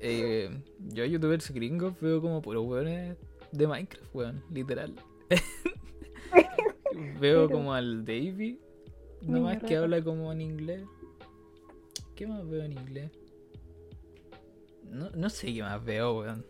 Eh, 0.00 0.48
yo 0.78 1.02
a 1.02 1.06
youtubers 1.06 1.50
gringos 1.50 1.92
veo 2.00 2.20
como 2.22 2.40
puros 2.40 2.64
weones 2.64 3.16
de 3.50 3.66
Minecraft, 3.66 4.14
weón, 4.14 4.44
literal. 4.52 4.94
veo 7.20 7.48
Pero- 7.48 7.50
como 7.50 7.74
al 7.74 8.04
Davey, 8.04 8.60
nomás 9.22 9.60
que 9.62 9.76
habla 9.76 10.00
como 10.02 10.32
en 10.32 10.40
inglés. 10.40 10.84
¿Qué 12.14 12.26
más 12.28 12.48
veo 12.48 12.62
en 12.62 12.72
inglés? 12.72 13.10
No, 14.84 15.10
no 15.10 15.28
sé 15.30 15.52
qué 15.52 15.62
más 15.62 15.84
veo, 15.84 16.20
weón. 16.20 16.44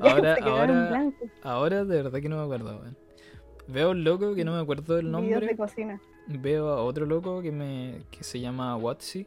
Ahora- 0.00 0.36
ahora-. 0.42 1.12
Ahora 1.42 1.84
de 1.84 2.02
verdad 2.02 2.20
que 2.20 2.28
no 2.28 2.36
me 2.36 2.42
acuerdo, 2.44 2.78
weón. 2.80 2.96
Veo 3.66 3.90
un 3.90 4.04
loco 4.04 4.34
que 4.36 4.44
no 4.44 4.54
me 4.54 4.60
acuerdo 4.60 4.94
del 4.94 5.06
Videos 5.06 5.20
nombre. 5.22 5.46
de 5.48 5.56
cocina. 5.56 6.00
Veo 6.28 6.68
a 6.68 6.82
otro 6.84 7.06
loco 7.06 7.40
que 7.42 7.50
me 7.50 8.02
que 8.10 8.22
se 8.22 8.38
llama 8.40 8.76
Watsy 8.76 9.26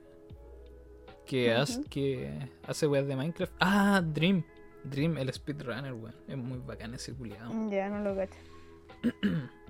que, 1.26 1.52
hace, 1.54 1.82
que 1.86 2.30
hace 2.68 2.88
weas 2.88 3.08
de 3.08 3.16
Minecraft. 3.16 3.54
Ah, 3.60 4.02
Dream. 4.06 4.44
Dream, 4.84 5.18
el 5.18 5.32
speedrunner, 5.34 5.94
weón. 5.94 6.16
Es 6.28 6.38
muy 6.38 6.60
bacán 6.60 6.94
ese 6.94 7.14
culiado. 7.14 7.52
Ya, 7.72 7.90
no 7.90 8.04
lo 8.04 8.16
cacho. 8.16 8.36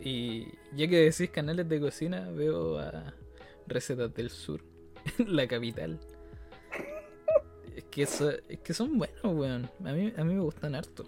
Y 0.00 0.48
ya 0.74 0.88
que 0.88 0.98
decís 0.98 1.30
canales 1.30 1.68
de 1.68 1.80
cocina, 1.80 2.28
veo 2.30 2.78
a 2.78 3.14
Recetas 3.66 4.12
del 4.12 4.28
Sur, 4.28 4.60
la 5.26 5.46
capital. 5.46 5.98
Es 7.76 7.84
que, 7.84 8.02
eso- 8.02 8.32
es 8.48 8.58
que 8.58 8.74
son 8.74 8.98
buenos, 8.98 9.22
weón. 9.22 9.70
A 9.84 9.92
mí, 9.92 10.12
a 10.16 10.24
mí 10.24 10.34
me 10.34 10.40
gustan 10.40 10.74
harto. 10.74 11.04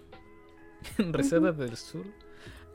Recetas 0.97 1.57
del 1.57 1.75
Sur, 1.77 2.05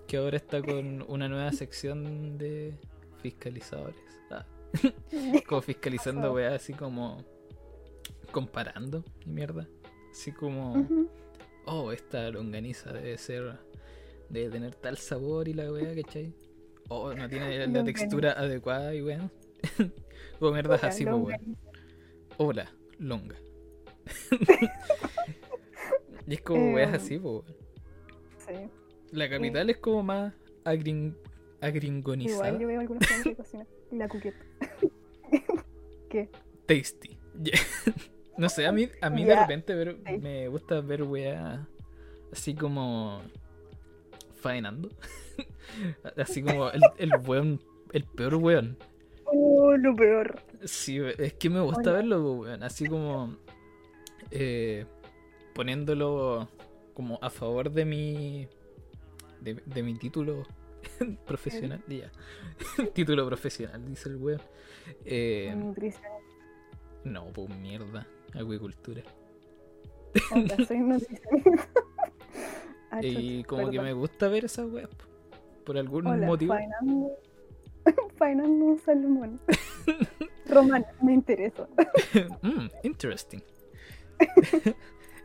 que 0.07 0.19
ahora 0.19 0.37
está 0.37 0.63
con 0.63 1.03
una 1.09 1.29
nueva 1.29 1.51
sección 1.53 2.37
de 2.39 2.75
fiscalizadores. 3.23 3.97
Ah, 4.31 4.45
como 5.47 5.63
fiscalizando, 5.63 6.33
weá, 6.35 6.55
así 6.55 6.73
como 6.75 7.25
comparando 8.33 9.05
y 9.25 9.31
mierda. 9.31 9.67
Así 10.11 10.33
como, 10.33 10.87
oh, 11.67 11.93
esta 11.93 12.29
longaniza 12.31 12.93
debe 12.93 13.17
ser, 13.17 13.59
debe 14.29 14.51
tener 14.51 14.75
tal 14.75 14.99
sabor 14.99 15.49
y 15.49 15.55
la 15.55 15.73
weá, 15.73 15.95
¿cachai? 15.95 16.35
Oh, 16.89 17.15
no 17.15 17.29
tiene 17.29 17.67
la 17.67 17.85
textura 17.85 18.33
adecuada 18.33 18.95
y 18.95 19.03
weón. 19.03 19.31
como 20.39 20.53
mierdas 20.53 20.81
Hola, 20.83 20.89
así, 20.91 21.05
pues 21.05 21.17
weón. 21.17 21.57
Hola, 22.39 22.73
longa. 22.99 23.37
y 26.27 26.35
es 26.35 26.43
como 26.43 26.75
weas 26.75 26.89
Em, 26.91 26.95
así, 26.97 27.19
pues 27.19 27.45
weón. 27.45 27.57
Sí. 28.39 28.69
La 29.13 29.29
capital 29.31 29.71
es 29.71 29.77
como 29.79 30.03
más 30.03 30.35
agrin- 30.65 31.17
agringonizada. 31.63 32.49
Igual 32.49 32.61
yo 32.61 32.67
veo 32.69 32.81
algunos 32.81 33.07
canales 33.07 33.25
de 33.25 33.37
cocina. 33.43 33.67
Y 33.91 33.97
la 33.97 34.09
cuqueta. 34.09 34.39
¿Qué? 36.11 36.29
Tasty. 36.67 37.19
No 38.39 38.49
sé, 38.49 38.67
a 38.67 38.73
mí, 38.73 38.89
a 39.03 39.11
mí 39.11 39.25
de 39.27 39.37
repente 39.39 39.75
ver- 39.75 39.99
Sí. 40.07 40.17
me 40.19 40.49
gusta 40.49 40.81
ver 40.81 41.03
weá 41.03 41.69
así 42.33 42.55
como 42.55 43.21
faenando. 44.41 44.89
así 46.17 46.43
como 46.43 46.71
el, 46.71 46.81
el 46.97 47.11
weón, 47.27 47.61
el 47.93 48.05
peor 48.05 48.37
weón. 48.37 48.79
Oh, 49.27 49.77
lo 49.77 49.95
peor. 49.95 50.41
Sí, 50.65 50.99
es 51.19 51.35
que 51.35 51.51
me 51.51 51.61
gusta 51.61 51.83
Hola. 51.83 51.93
verlo, 51.93 52.33
weón. 52.33 52.63
Así 52.63 52.87
como 52.87 53.37
eh, 54.31 54.87
poniéndolo 55.55 56.49
como 56.95 57.19
a 57.21 57.29
favor 57.29 57.71
de 57.71 57.85
mi 57.85 58.49
de, 59.43 59.55
de 59.67 59.83
mi 59.83 59.95
título 59.97 60.45
profesional. 61.27 61.83
Ya. 61.89 62.11
título 62.95 63.27
profesional, 63.27 63.85
dice 63.87 64.09
el 64.09 64.17
weón. 64.17 64.41
Eh, 65.05 65.55
no, 67.05 67.27
pues 67.33 67.49
mierda. 67.59 68.07
Soy 70.67 70.79
nutricionista. 70.81 71.29
Ah, 72.91 73.01
Y 73.03 73.43
chucha, 73.43 73.49
como 73.49 73.71
que 73.71 73.81
me 73.81 73.93
gusta 73.93 74.29
ver 74.29 74.45
esas 74.45 74.67
weas. 74.71 74.89
po, 74.89 75.05
Por 75.65 75.79
algún 75.79 76.07
Hola, 76.07 76.27
motivo. 76.27 76.55
Fainando. 76.55 77.11
Fainando 78.17 78.79
Salomón. 78.85 79.41
Román, 80.47 80.85
me 81.03 81.15
interesa. 81.15 81.67
Mm, 82.43 82.67
interesting. 82.85 83.41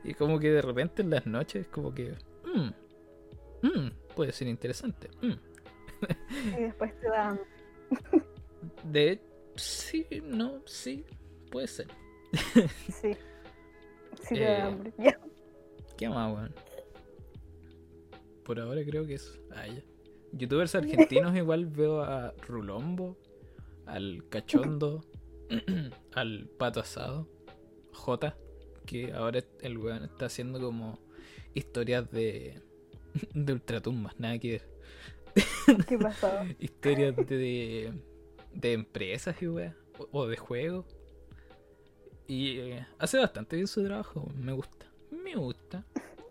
y 0.03 0.13
como 0.13 0.39
que 0.39 0.49
de 0.51 0.61
repente 0.61 1.01
en 1.01 1.09
las 1.09 1.25
noches, 1.27 1.67
como 1.67 1.93
que. 1.93 2.15
mm, 2.45 3.67
mm, 3.67 3.91
puede 4.15 4.31
ser 4.31 4.47
interesante. 4.47 5.09
Y 6.57 6.61
después 6.63 6.99
te 6.99 7.09
dan. 7.09 7.39
De 8.83 9.21
sí, 9.55 10.05
no, 10.23 10.61
sí, 10.65 11.05
puede 11.51 11.67
ser. 11.67 11.87
Sí. 13.01 13.13
Sí 14.21 14.35
te 14.35 14.43
Eh, 14.43 14.47
da 14.47 14.65
hambre. 14.67 14.93
Ya. 14.97 15.19
¿Qué 15.97 16.09
más, 16.09 16.33
weón? 16.35 16.53
Por 18.43 18.59
ahora 18.59 18.83
creo 18.85 19.05
que 19.05 19.15
es. 19.15 19.39
Ah, 19.51 19.67
ya. 19.67 19.83
Youtubers 20.33 20.75
argentinos 20.75 21.35
igual 21.35 21.65
veo 21.65 22.01
a 22.01 22.33
Rulombo, 22.47 23.17
al 23.85 24.27
Cachondo, 24.29 25.05
al 26.13 26.49
Pato 26.57 26.81
Asado, 26.81 27.27
J, 27.93 28.35
que 28.85 29.13
ahora 29.13 29.39
el 29.61 29.77
weón 29.77 30.03
está 30.03 30.25
haciendo 30.25 30.59
como 30.59 30.99
historias 31.53 32.09
de, 32.11 32.61
de 33.33 33.53
ultratumbas, 33.53 34.19
nada 34.19 34.37
que 34.37 34.51
ver. 34.51 34.76
¿Qué 35.87 35.97
pasaba? 35.97 36.45
Historias 36.59 37.15
de, 37.15 37.93
de 38.53 38.73
empresas 38.73 39.41
y 39.41 39.47
o, 39.47 39.57
o 40.11 40.27
de 40.27 40.37
juegos. 40.37 40.85
Y 42.27 42.59
eh, 42.59 42.85
hace 42.99 43.17
bastante 43.17 43.55
bien 43.55 43.67
su 43.67 43.83
trabajo, 43.85 44.29
me 44.35 44.51
gusta. 44.51 44.85
Me 45.11 45.35
gusta. 45.35 45.85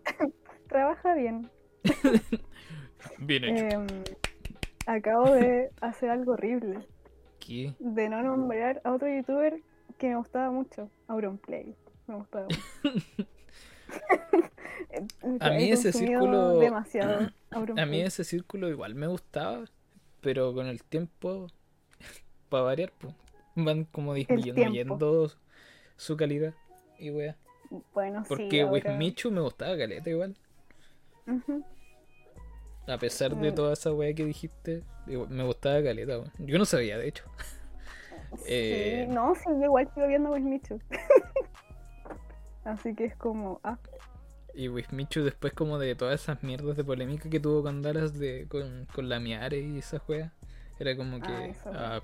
Trabaja 0.67 1.15
bien. 1.15 1.49
Bien 3.19 3.43
hecho. 3.43 3.63
Em, 3.63 3.87
acabo 4.85 5.31
de 5.31 5.69
hacer 5.81 6.09
algo 6.09 6.33
horrible. 6.33 6.79
¿Qué? 7.39 7.73
De 7.79 8.09
no 8.09 8.21
nombrar 8.21 8.81
a 8.83 8.91
otro 8.91 9.07
youtuber 9.07 9.61
que 9.97 10.09
me 10.09 10.17
gustaba 10.17 10.51
mucho. 10.51 10.89
Auronplay. 11.07 11.75
Me 12.07 12.15
gustaba 12.15 12.47
mucho. 12.47 13.27
A 15.39 15.49
mí 15.51 15.71
ese 15.71 15.91
círculo- 15.93 16.59
Demasiado. 16.59 17.31
A 17.51 17.85
mí 17.85 18.01
ese 18.01 18.23
círculo 18.23 18.69
igual 18.69 18.95
me 18.95 19.07
gustaba, 19.07 19.65
pero 20.21 20.53
con 20.53 20.67
el 20.67 20.83
tiempo, 20.83 21.47
para 22.49 22.63
variar, 22.63 22.91
pues, 22.97 23.13
van 23.55 23.85
como 23.85 24.13
disminuyendo 24.13 25.31
su 25.95 26.15
calidad 26.17 26.53
y 26.99 27.09
wea. 27.11 27.35
Bueno, 27.93 28.23
Porque 28.27 28.49
sí. 28.49 28.59
ahora- 28.61 28.73
Wismichu 28.91 29.31
me 29.31 29.41
gustaba 29.41 29.77
caleta 29.77 30.09
igual. 30.09 30.35
A 32.87 32.97
pesar 32.97 33.35
de 33.35 33.51
toda 33.51 33.73
esa 33.73 33.91
wea 33.93 34.13
que 34.13 34.23
dijiste, 34.23 34.83
me 35.05 35.43
gustaba 35.43 35.83
caleta. 35.83 36.23
Yo 36.39 36.57
no 36.57 36.65
sabía, 36.65 36.97
de 36.97 37.07
hecho. 37.09 37.23
Eh, 38.45 39.07
no, 39.09 39.33
sí, 39.35 39.43
yo 39.47 39.63
igual 39.63 39.89
sigo 39.93 40.05
viendo 40.05 40.31
Wismichu. 40.31 40.81
Así 42.65 42.93
que 42.93 43.05
es 43.05 43.15
como, 43.15 43.61
ah, 43.63 43.77
Y 44.57 44.69
Wismichu 44.69 45.21
después 45.23 45.53
como 45.53 45.77
de 45.77 45.93
todas 45.93 46.19
esas 46.19 46.41
mierdas 46.41 46.75
de 46.75 46.83
polémica 46.83 47.29
que 47.29 47.39
tuvo 47.39 47.61
con 47.61 47.83
Dallas 47.83 48.17
de, 48.17 48.47
con, 48.49 48.87
con 48.91 49.07
la 49.07 49.19
Miare 49.19 49.59
y 49.59 49.77
esa 49.77 50.01
wea, 50.07 50.33
era 50.79 50.97
como 50.97 51.19
que... 51.19 51.27
ah, 51.31 51.45
eso. 51.45 51.71
ah, 51.71 52.01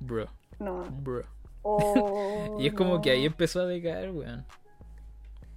bro, 0.00 0.26
No. 0.58 0.84
bro. 0.90 1.22
Oh, 1.60 2.56
Y 2.60 2.66
es 2.66 2.72
como 2.72 3.02
que 3.02 3.10
ahí 3.10 3.26
empezó 3.26 3.60
a 3.60 3.66
decaer, 3.66 4.10
weón. 4.10 4.46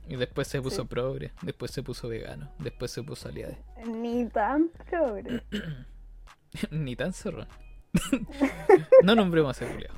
Y 0.10 0.18
después 0.18 0.50
se 0.50 0.62
puso 0.62 0.82
Sí. 0.82 0.88
progre, 0.90 1.32
después 1.42 1.72
se 1.72 1.82
puso 1.82 2.10
vegano, 2.10 2.52
después 2.60 2.92
se 2.92 3.02
puso 3.02 3.30
aliade. 3.30 3.58
Ni 3.88 4.26
tan 4.28 4.70
progre. 4.90 5.42
Ni 6.72 6.98
tan 6.98 7.14
zorrón. 7.14 7.48
no 9.04 9.16
nombremos 9.16 9.62
a 9.62 9.68
culiao. 9.68 9.94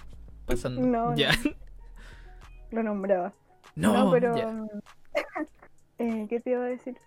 Pasando. 0.45 0.81
No, 0.81 1.15
ya. 1.15 1.31
Lo 2.69 2.83
nombraba. 2.83 3.33
No, 3.75 4.05
No, 4.05 4.11
pero. 4.11 4.35
ya. 4.37 4.53
Eh, 5.99 6.25
¿Qué 6.29 6.39
te 6.39 6.51
iba 6.51 6.63
a 6.63 6.67
decir? 6.67 6.97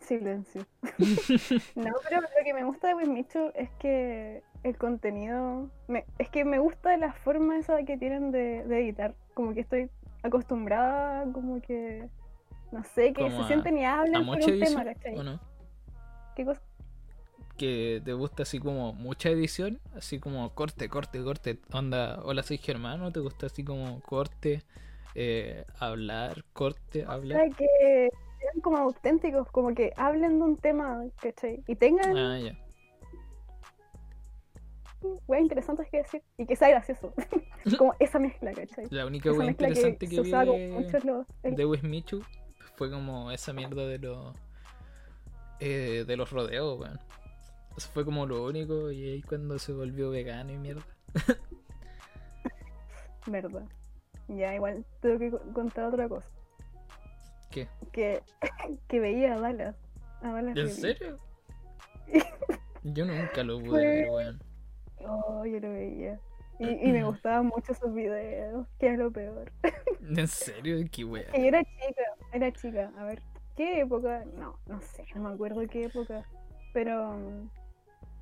Silencio. 0.00 0.64
no, 1.74 1.92
pero 2.08 2.20
lo 2.20 2.44
que 2.44 2.54
me 2.54 2.64
gusta 2.64 2.88
de 2.88 2.94
Wismichu 2.94 3.50
es 3.54 3.70
que 3.80 4.42
el 4.62 4.76
contenido. 4.78 5.68
me- 5.88 6.04
es 6.18 6.28
que 6.28 6.44
me 6.44 6.58
gusta 6.60 6.96
la 6.96 7.12
forma 7.12 7.58
esa 7.58 7.82
que 7.82 7.96
tienen 7.96 8.30
de, 8.30 8.64
de 8.64 8.80
editar. 8.82 9.14
Como 9.34 9.52
que 9.52 9.60
estoy 9.60 9.90
acostumbrada, 10.22 11.30
como 11.32 11.60
que. 11.60 12.08
No 12.72 12.84
sé, 12.84 13.12
que 13.12 13.22
Como 13.22 13.38
se 13.38 13.42
a- 13.44 13.46
sienten 13.48 13.78
y 13.78 13.84
¿A 13.84 14.00
hablan 14.00 14.26
por 14.26 14.36
un 14.36 14.42
edición 14.42 14.60
tema, 14.60 14.84
¿cachai? 14.84 15.16
no? 15.16 15.40
¿Qué 16.36 16.44
cosa? 16.44 16.60
Que 17.56 18.02
te 18.04 18.12
gusta 18.12 18.42
así 18.42 18.58
como 18.60 18.92
mucha 18.92 19.30
edición, 19.30 19.80
así 19.96 20.18
como 20.20 20.50
corte, 20.54 20.88
corte, 20.88 21.22
corte. 21.24 21.58
Onda, 21.72 22.20
hola 22.22 22.42
soy 22.42 22.58
Germán, 22.58 23.00
¿no 23.00 23.10
te 23.12 23.20
gusta 23.20 23.46
así 23.46 23.64
como 23.64 24.00
corte, 24.02 24.62
eh, 25.18 25.64
hablar, 25.78 26.44
corte, 26.52 27.06
O 27.06 27.10
hablar? 27.10 27.40
sea, 27.48 27.56
que 27.56 28.10
sean 28.40 28.60
como 28.62 28.78
auténticos, 28.78 29.50
como 29.50 29.74
que 29.74 29.92
hablen 29.96 30.38
de 30.38 30.44
un 30.44 30.56
tema, 30.56 31.02
¿cachai? 31.20 31.62
Y 31.66 31.76
tengan 31.76 32.16
Ah, 32.16 32.38
ya. 32.38 32.56
weas 35.26 35.42
interesantes 35.42 35.88
que 35.90 35.98
decir 35.98 36.22
y 36.36 36.46
que 36.46 36.56
sea 36.56 36.68
gracioso. 36.68 37.14
como 37.78 37.94
esa 37.98 38.18
mezcla, 38.18 38.52
¿cachai? 38.52 38.86
La 38.90 39.06
única 39.06 39.32
wea 39.32 39.46
interesante 39.46 40.06
que 40.06 40.16
que, 40.16 40.22
vi 40.22 40.30
de, 40.30 41.00
los- 41.04 41.26
de 41.56 41.64
Wismichu 41.64 42.22
fue 42.76 42.90
como 42.90 43.30
esa 43.30 43.52
mierda 43.52 43.86
de 43.86 43.98
los 43.98 44.36
eh, 45.60 46.04
de 46.06 46.16
los 46.16 46.30
rodeos, 46.30 46.78
weón. 46.78 47.00
Eso 47.76 47.90
fue 47.92 48.04
como 48.04 48.26
lo 48.26 48.44
único 48.44 48.90
y 48.90 49.12
ahí 49.12 49.22
cuando 49.22 49.58
se 49.58 49.72
volvió 49.72 50.10
vegano 50.10 50.52
y 50.52 50.58
mierda. 50.58 50.82
Verdad. 53.26 53.64
Ya, 54.28 54.54
igual 54.54 54.84
tengo 55.00 55.18
que 55.18 55.30
co- 55.30 55.42
contar 55.52 55.84
otra 55.84 56.08
cosa. 56.08 56.28
¿Qué? 57.50 57.68
Que, 57.92 58.22
que 58.88 59.00
veía 59.00 59.34
a 59.34 59.40
Dallas. 59.40 59.76
A 60.22 60.32
Dallas 60.32 60.56
¿En 60.56 60.70
serio? 60.70 61.18
Yo 62.82 63.04
nunca 63.04 63.42
lo 63.42 63.58
pude 63.60 63.84
ver, 63.84 64.10
weón. 64.10 64.42
Oh, 65.00 65.44
yo 65.44 65.60
lo 65.60 65.70
veía. 65.70 66.20
Y, 66.58 66.68
y 66.68 66.92
me 66.92 67.04
gustaban 67.04 67.46
mucho 67.46 67.72
esos 67.72 67.92
videos, 67.92 68.66
que 68.78 68.92
es 68.92 68.98
lo 68.98 69.10
peor. 69.10 69.52
¿En 70.00 70.28
serio? 70.28 70.78
Qué. 70.90 71.04
Que 71.32 71.40
yo 71.42 71.46
era 71.48 71.62
chica, 71.64 72.02
era 72.32 72.52
chica. 72.52 72.92
A 72.96 73.04
ver, 73.04 73.22
¿qué 73.56 73.80
época? 73.80 74.24
No, 74.36 74.58
no 74.66 74.80
sé, 74.80 75.04
no 75.14 75.22
me 75.28 75.34
acuerdo 75.34 75.62
qué 75.68 75.84
época. 75.84 76.24
Pero, 76.72 77.18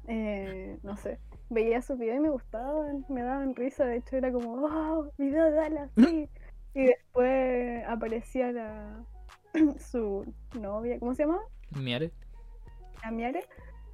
eh, 0.08 0.78
no 0.82 0.96
sé. 0.96 1.18
Veía 1.50 1.82
sus 1.82 1.98
videos 1.98 2.18
y 2.18 2.20
me 2.20 2.30
gustaban, 2.30 3.04
me 3.08 3.22
daban 3.22 3.54
risa. 3.54 3.84
De 3.84 3.96
hecho, 3.96 4.16
era 4.16 4.32
como, 4.32 4.64
oh, 4.64 5.10
video 5.18 5.44
de 5.44 5.50
Dallas, 5.52 5.90
sí. 5.96 6.28
Y 6.74 6.86
después 6.86 7.84
aparecía 7.86 8.50
la 8.52 9.04
su 9.78 10.24
novia, 10.58 10.98
¿cómo 10.98 11.14
se 11.14 11.24
llama? 11.24 11.40
Miare. 11.70 12.12
La 13.02 13.10
Miare. 13.10 13.44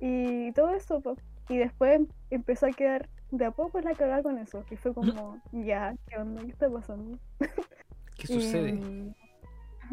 Y 0.01 0.53
todo 0.53 0.70
eso. 0.70 1.03
Y 1.49 1.59
después 1.59 2.01
empezó 2.31 2.66
a 2.66 2.70
quedar 2.70 3.09
de 3.31 3.44
a 3.44 3.51
poco 3.51 3.81
la 3.81 3.94
cagada 3.94 4.23
con 4.23 4.38
eso. 4.38 4.64
Y 4.70 4.77
fue 4.77 4.94
como, 4.94 5.40
ya, 5.53 5.94
¿qué 6.09 6.16
onda? 6.16 6.42
¿Qué 6.42 6.51
está 6.51 6.70
pasando? 6.70 7.18
¿Qué 8.16 8.27
sucede? 8.27 8.70
Y, 8.70 9.14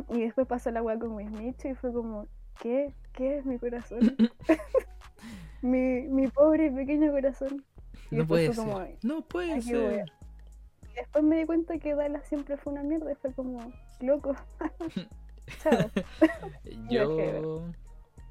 y 0.09 0.21
después 0.21 0.47
pasó 0.47 0.71
la 0.71 0.81
weá 0.81 0.97
con 0.97 1.13
Wismich 1.13 1.65
y 1.65 1.75
fue 1.75 1.91
como, 1.91 2.27
¿qué? 2.61 2.93
¿Qué 3.13 3.39
es 3.39 3.45
mi 3.45 3.57
corazón? 3.57 4.15
Mi, 5.67 6.01
mi 6.07 6.27
pobre 6.27 6.67
y 6.67 6.69
pequeño 6.69 7.11
corazón. 7.11 7.63
Y 8.11 8.15
No 8.17 8.27
puede 8.27 8.53
como, 8.55 8.79
ser. 8.79 8.97
No 9.03 9.21
puede 9.21 9.61
ser. 9.61 10.05
Y 10.93 10.95
después 10.95 11.23
me 11.23 11.37
di 11.39 11.45
cuenta 11.45 11.77
que 11.77 11.93
Dallas 11.93 12.27
siempre 12.27 12.57
fue 12.57 12.73
una 12.73 12.83
mierda 12.83 13.11
y 13.11 13.15
fue 13.15 13.31
como, 13.33 13.71
loco. 14.01 14.35
Chao. 15.63 15.89
Yo. 16.89 17.63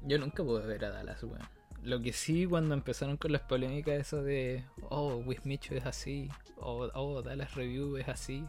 Yo 0.03 0.17
nunca 0.19 0.43
pude 0.43 0.65
ver 0.65 0.85
a 0.85 0.91
Dallas, 0.91 1.23
weón. 1.23 1.41
Lo 1.83 2.01
que 2.01 2.11
sí, 2.11 2.45
cuando 2.45 2.73
empezaron 2.73 3.17
con 3.17 3.31
las 3.31 3.41
polémicas, 3.41 3.95
eso 3.95 4.23
de. 4.23 4.63
Oh, 4.89 5.17
Wismichu 5.25 5.75
es 5.75 5.85
así. 5.85 6.29
O 6.57 6.89
oh, 6.93 7.21
Dallas 7.21 7.55
Review 7.55 7.97
es 7.97 8.07
así. 8.07 8.45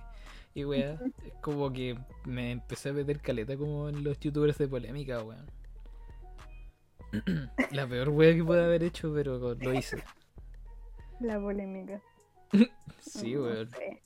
Y 0.55 0.63
es 0.75 0.99
como 1.41 1.73
que 1.73 1.97
me 2.25 2.51
empecé 2.51 2.89
a 2.89 2.93
meter 2.93 3.21
caleta 3.21 3.57
como 3.57 3.89
en 3.89 4.03
los 4.03 4.19
youtubers 4.19 4.59
de 4.59 4.67
polémica, 4.67 5.23
weón. 5.23 5.47
La 7.73 7.87
peor 7.87 8.09
wea 8.11 8.35
que 8.35 8.45
pude 8.45 8.63
haber 8.65 8.83
hecho, 8.83 9.13
pero 9.15 9.39
lo 9.55 9.75
hice. 9.75 10.03
La 11.21 11.41
polémica. 11.41 12.01
Sí, 13.01 13.35
No 13.35 13.43
weón. 13.45 13.71
sé. 13.71 14.03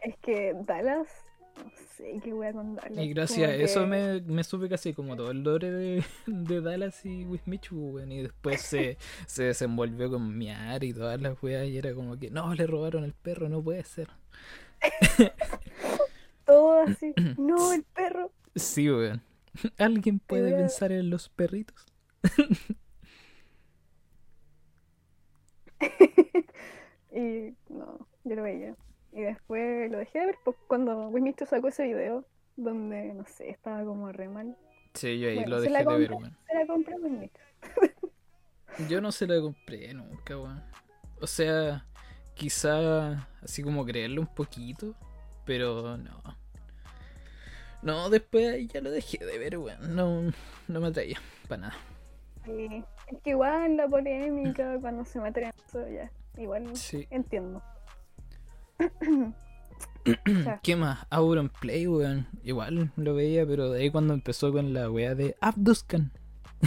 Es 0.00 0.16
que 0.18 0.54
Dallas, 0.66 1.08
no 1.56 1.70
sé 1.96 2.20
qué 2.22 2.32
wea 2.32 2.52
con 2.52 2.76
Dallas. 2.76 2.98
Y 3.04 3.08
gracias 3.12 3.50
a 3.50 3.54
eso 3.54 3.80
que- 3.80 3.86
me, 3.86 4.20
me 4.22 4.44
supe 4.44 4.68
casi 4.68 4.92
como 4.92 5.16
todo 5.16 5.30
el 5.32 5.42
lore 5.42 5.70
de, 5.70 6.04
de 6.26 6.60
Dallas 6.60 7.04
y 7.04 7.24
Wismichu, 7.24 7.76
weón. 7.90 8.12
Y 8.12 8.22
después 8.22 8.60
se, 8.60 8.98
se 9.26 9.44
desenvolvió 9.44 10.10
con 10.10 10.36
Miar 10.38 10.84
y 10.84 10.92
todas 10.92 11.20
las 11.20 11.42
weas. 11.42 11.66
Y 11.66 11.78
era 11.78 11.92
como 11.94 12.16
que, 12.18 12.30
no, 12.30 12.54
le 12.54 12.66
robaron 12.66 13.04
el 13.04 13.14
perro, 13.14 13.48
no 13.48 13.62
puede 13.62 13.82
ser. 13.84 14.08
Todo 16.44 16.80
así. 16.82 17.12
No, 17.38 17.72
el 17.72 17.82
perro. 17.84 18.30
Sí, 18.54 18.90
weón. 18.90 19.22
¿Alguien 19.78 20.18
puede 20.18 20.52
pensar 20.54 20.92
en 20.92 21.08
los 21.10 21.28
perritos? 21.30 21.84
y 27.12 27.54
no, 27.68 28.06
yo 28.24 28.36
lo 28.36 28.42
veía. 28.42 28.74
Y 29.12 29.22
después 29.22 29.90
lo 29.90 29.98
dejé 29.98 30.20
de 30.20 30.26
ver 30.26 30.36
pues, 30.44 30.56
cuando 30.66 31.08
Wismicho 31.08 31.46
sacó 31.46 31.68
ese 31.68 31.84
video 31.84 32.26
donde, 32.56 33.14
no 33.14 33.24
sé, 33.26 33.48
estaba 33.50 33.84
como 33.84 34.12
re 34.12 34.28
mal. 34.28 34.56
Sí, 34.94 35.18
yo 35.18 35.28
ahí 35.28 35.36
Bueno, 35.36 35.50
lo 35.50 35.60
dejé 35.60 35.78
de 35.78 35.84
ver, 35.84 36.12
weón. 36.12 36.36
Se 36.46 36.54
la 36.54 36.66
compré 36.66 36.96
Wismicho. 36.96 37.40
Yo 38.90 39.00
no 39.00 39.10
se 39.10 39.26
la 39.26 39.40
compré 39.40 39.94
nunca, 39.94 40.36
weón. 40.36 40.62
O 41.20 41.26
sea, 41.26 41.86
quizá 42.34 43.26
así 43.42 43.62
como 43.62 43.86
creerlo 43.86 44.20
un 44.20 44.34
poquito, 44.34 44.94
pero 45.46 45.96
no. 45.96 46.22
No, 47.80 48.10
después 48.10 48.68
ya 48.68 48.82
lo 48.82 48.90
dejé 48.90 49.24
de 49.24 49.38
ver, 49.38 49.56
weón. 49.56 49.96
No, 49.96 50.30
no 50.68 50.80
me 50.80 50.88
atraía, 50.88 51.18
para 51.48 51.62
nada. 51.62 51.76
Y 52.48 52.84
es 53.08 53.18
que 53.22 53.30
igual 53.30 53.76
la 53.76 53.88
polémica, 53.88 54.76
cuando 54.80 55.04
se 55.04 55.20
meten 55.20 55.44
en 55.44 55.52
eso, 55.66 55.88
ya, 55.88 56.10
igual 56.40 56.76
Sí. 56.76 57.06
entiendo. 57.10 57.62
¿Qué 60.62 60.76
más? 60.76 61.04
Auron 61.10 61.48
Play, 61.48 61.86
weón. 61.88 62.26
Igual 62.44 62.92
lo 62.96 63.14
veía, 63.14 63.44
pero 63.46 63.70
de 63.70 63.82
ahí 63.82 63.90
cuando 63.90 64.14
empezó 64.14 64.52
con 64.52 64.72
la 64.72 64.90
wea 64.90 65.14
de 65.14 65.36
Abduscan. 65.40 66.12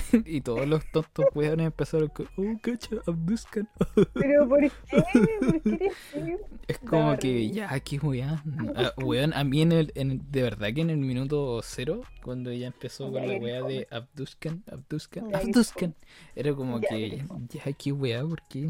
y 0.25 0.41
todos 0.41 0.67
los 0.67 0.85
tontos 0.91 1.25
weones 1.33 1.67
empezaron 1.67 2.09
con, 2.09 2.27
oh, 2.37 2.59
cacha, 2.61 2.97
Abduscan. 3.07 3.69
Pero 4.17 4.47
¿por 4.47 4.59
qué? 4.59 4.71
¿Por 5.45 5.61
qué 5.63 5.75
eres? 5.75 5.93
Es 6.67 6.77
como 6.79 7.17
que, 7.17 7.49
ya, 7.51 7.79
qué 7.79 7.97
weá. 7.99 8.43
Ah, 8.75 8.93
weón, 8.97 9.33
a 9.33 9.43
mí 9.43 9.61
en 9.61 9.71
el, 9.71 9.91
en 9.95 10.21
de 10.31 10.43
verdad 10.43 10.73
que 10.73 10.81
en 10.81 10.89
el 10.91 10.97
minuto 10.97 11.61
cero, 11.63 12.01
cuando 12.23 12.49
ella 12.51 12.67
empezó 12.67 13.11
con 13.11 13.27
la 13.27 13.35
fome. 13.37 13.63
de 13.63 13.87
Abduscan, 13.91 14.63
Abduscan, 14.71 15.25
Ya, 15.29 15.39
que 15.45 15.47
Abduscan, 15.47 15.95
era 16.35 16.53
como 16.53 16.79
Ya, 16.79 16.87
que, 16.89 17.25
ya, 17.49 17.73
qué 17.73 17.91
weá, 17.91 18.23
¿por 18.23 18.41
qué? 18.43 18.69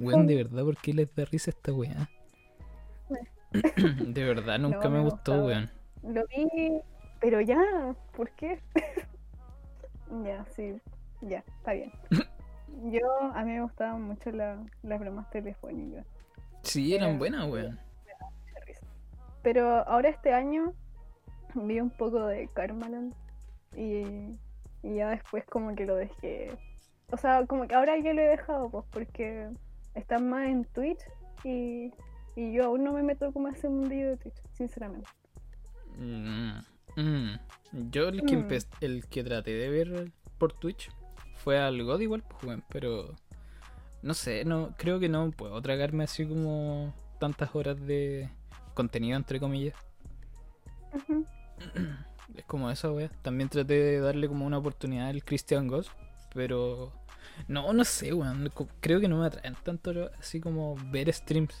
Weón, 0.00 0.26
de 0.26 0.36
verdad, 0.36 0.64
¿por 0.64 0.76
qué 0.78 0.92
les 0.94 1.14
da 1.14 1.24
risa 1.24 1.50
esta 1.50 1.72
weá? 1.72 2.08
de 3.98 4.24
verdad, 4.24 4.58
nunca 4.58 4.88
No, 4.88 4.90
me 4.90 4.98
me 4.98 5.02
gustó, 5.02 5.34
gustaba. 5.34 5.46
weón. 5.46 5.70
Lo 6.02 6.26
vi, 6.28 6.82
pero 7.20 7.40
ya, 7.40 7.58
¿por 8.16 8.30
qué? 8.32 8.60
ya, 10.24 10.44
sí, 10.54 10.80
ya, 11.22 11.38
está 11.58 11.72
bien. 11.72 11.92
Yo, 12.92 13.00
a 13.34 13.42
mí 13.44 13.52
me 13.52 13.62
gustaban 13.62 14.02
mucho 14.02 14.30
la- 14.32 14.62
las 14.82 15.00
bromas 15.00 15.30
telefónicas. 15.30 16.04
Sí, 16.62 16.94
eran 16.94 17.10
Era- 17.10 17.18
buenas, 17.18 17.50
weón. 17.50 17.78
mucha 18.02 18.60
risa. 18.66 18.86
Pero 19.42 19.86
ahora 19.88 20.08
este 20.10 20.32
año 20.34 20.72
vi 21.54 21.80
un 21.80 21.90
poco 21.90 22.26
de 22.26 22.48
Karmaland 22.48 23.14
y, 23.76 24.36
y 24.82 24.94
ya 24.96 25.10
después 25.10 25.44
como 25.46 25.74
que 25.74 25.86
lo 25.86 25.94
dejé. 25.96 26.50
O 27.12 27.16
sea, 27.16 27.46
como 27.46 27.66
que 27.68 27.74
ahora 27.74 27.96
ya 27.98 28.12
lo 28.12 28.20
he 28.20 28.26
dejado, 28.28 28.68
pues, 28.68 28.84
porque 28.90 29.48
están 29.94 30.28
más 30.28 30.46
en 30.48 30.64
Twitch 30.66 31.00
y, 31.44 31.92
y 32.34 32.52
yo 32.52 32.64
aún 32.66 32.82
no 32.84 32.92
me 32.92 33.02
meto 33.02 33.32
como 33.32 33.46
a 33.46 33.52
ese 33.52 33.68
mundillo 33.68 34.08
de 34.10 34.16
Twitch, 34.16 34.42
sinceramente. 34.54 35.08
Mm, 35.96 36.58
mm. 36.96 37.90
Yo 37.90 38.08
el 38.08 38.22
que, 38.24 38.36
Mm. 38.36 38.48
el 38.80 39.06
que 39.06 39.24
traté 39.24 39.52
de 39.54 39.68
ver 39.68 40.12
por 40.38 40.52
Twitch 40.52 40.90
fue 41.34 41.58
al 41.58 41.82
God 41.84 42.00
igual, 42.00 42.22
pues, 42.40 42.58
pero 42.68 43.14
no 44.02 44.14
sé, 44.14 44.44
no 44.44 44.74
creo 44.78 44.98
que 44.98 45.08
no 45.08 45.30
puedo 45.30 45.60
tragarme 45.62 46.04
así 46.04 46.26
como 46.26 46.94
tantas 47.20 47.54
horas 47.54 47.78
de 47.86 48.30
contenido 48.74 49.16
entre 49.16 49.40
comillas. 49.40 49.74
Es 52.34 52.44
como 52.44 52.70
esa 52.70 52.90
wea. 52.92 53.08
También 53.22 53.48
traté 53.48 53.74
de 53.74 54.00
darle 54.00 54.28
como 54.28 54.44
una 54.44 54.58
oportunidad 54.58 55.08
al 55.08 55.24
Christian 55.24 55.68
Ghost, 55.68 55.90
pero 56.34 56.92
no, 57.48 57.72
no 57.72 57.84
sé, 57.84 58.12
weón. 58.12 58.50
Creo 58.80 59.00
que 59.00 59.08
no 59.08 59.20
me 59.20 59.26
atraen 59.26 59.54
tanto 59.62 60.10
así 60.18 60.40
como 60.40 60.74
ver 60.90 61.10
streams. 61.12 61.54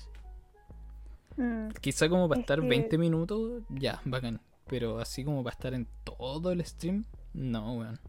Mm. 1.36 1.68
Quizá 1.80 2.08
como 2.08 2.28
para 2.28 2.40
Es 2.40 2.44
estar 2.44 2.60
que- 2.60 2.66
20 2.68 2.98
minutos, 2.98 3.62
ya, 3.70 4.00
bacán. 4.04 4.40
Pero 4.68 4.98
así 4.98 5.24
como 5.24 5.42
para 5.44 5.52
estar 5.54 5.74
en 5.74 5.86
todo 6.04 6.50
el 6.52 6.64
stream, 6.64 7.04
no, 7.32 7.74
weón. 7.78 8.00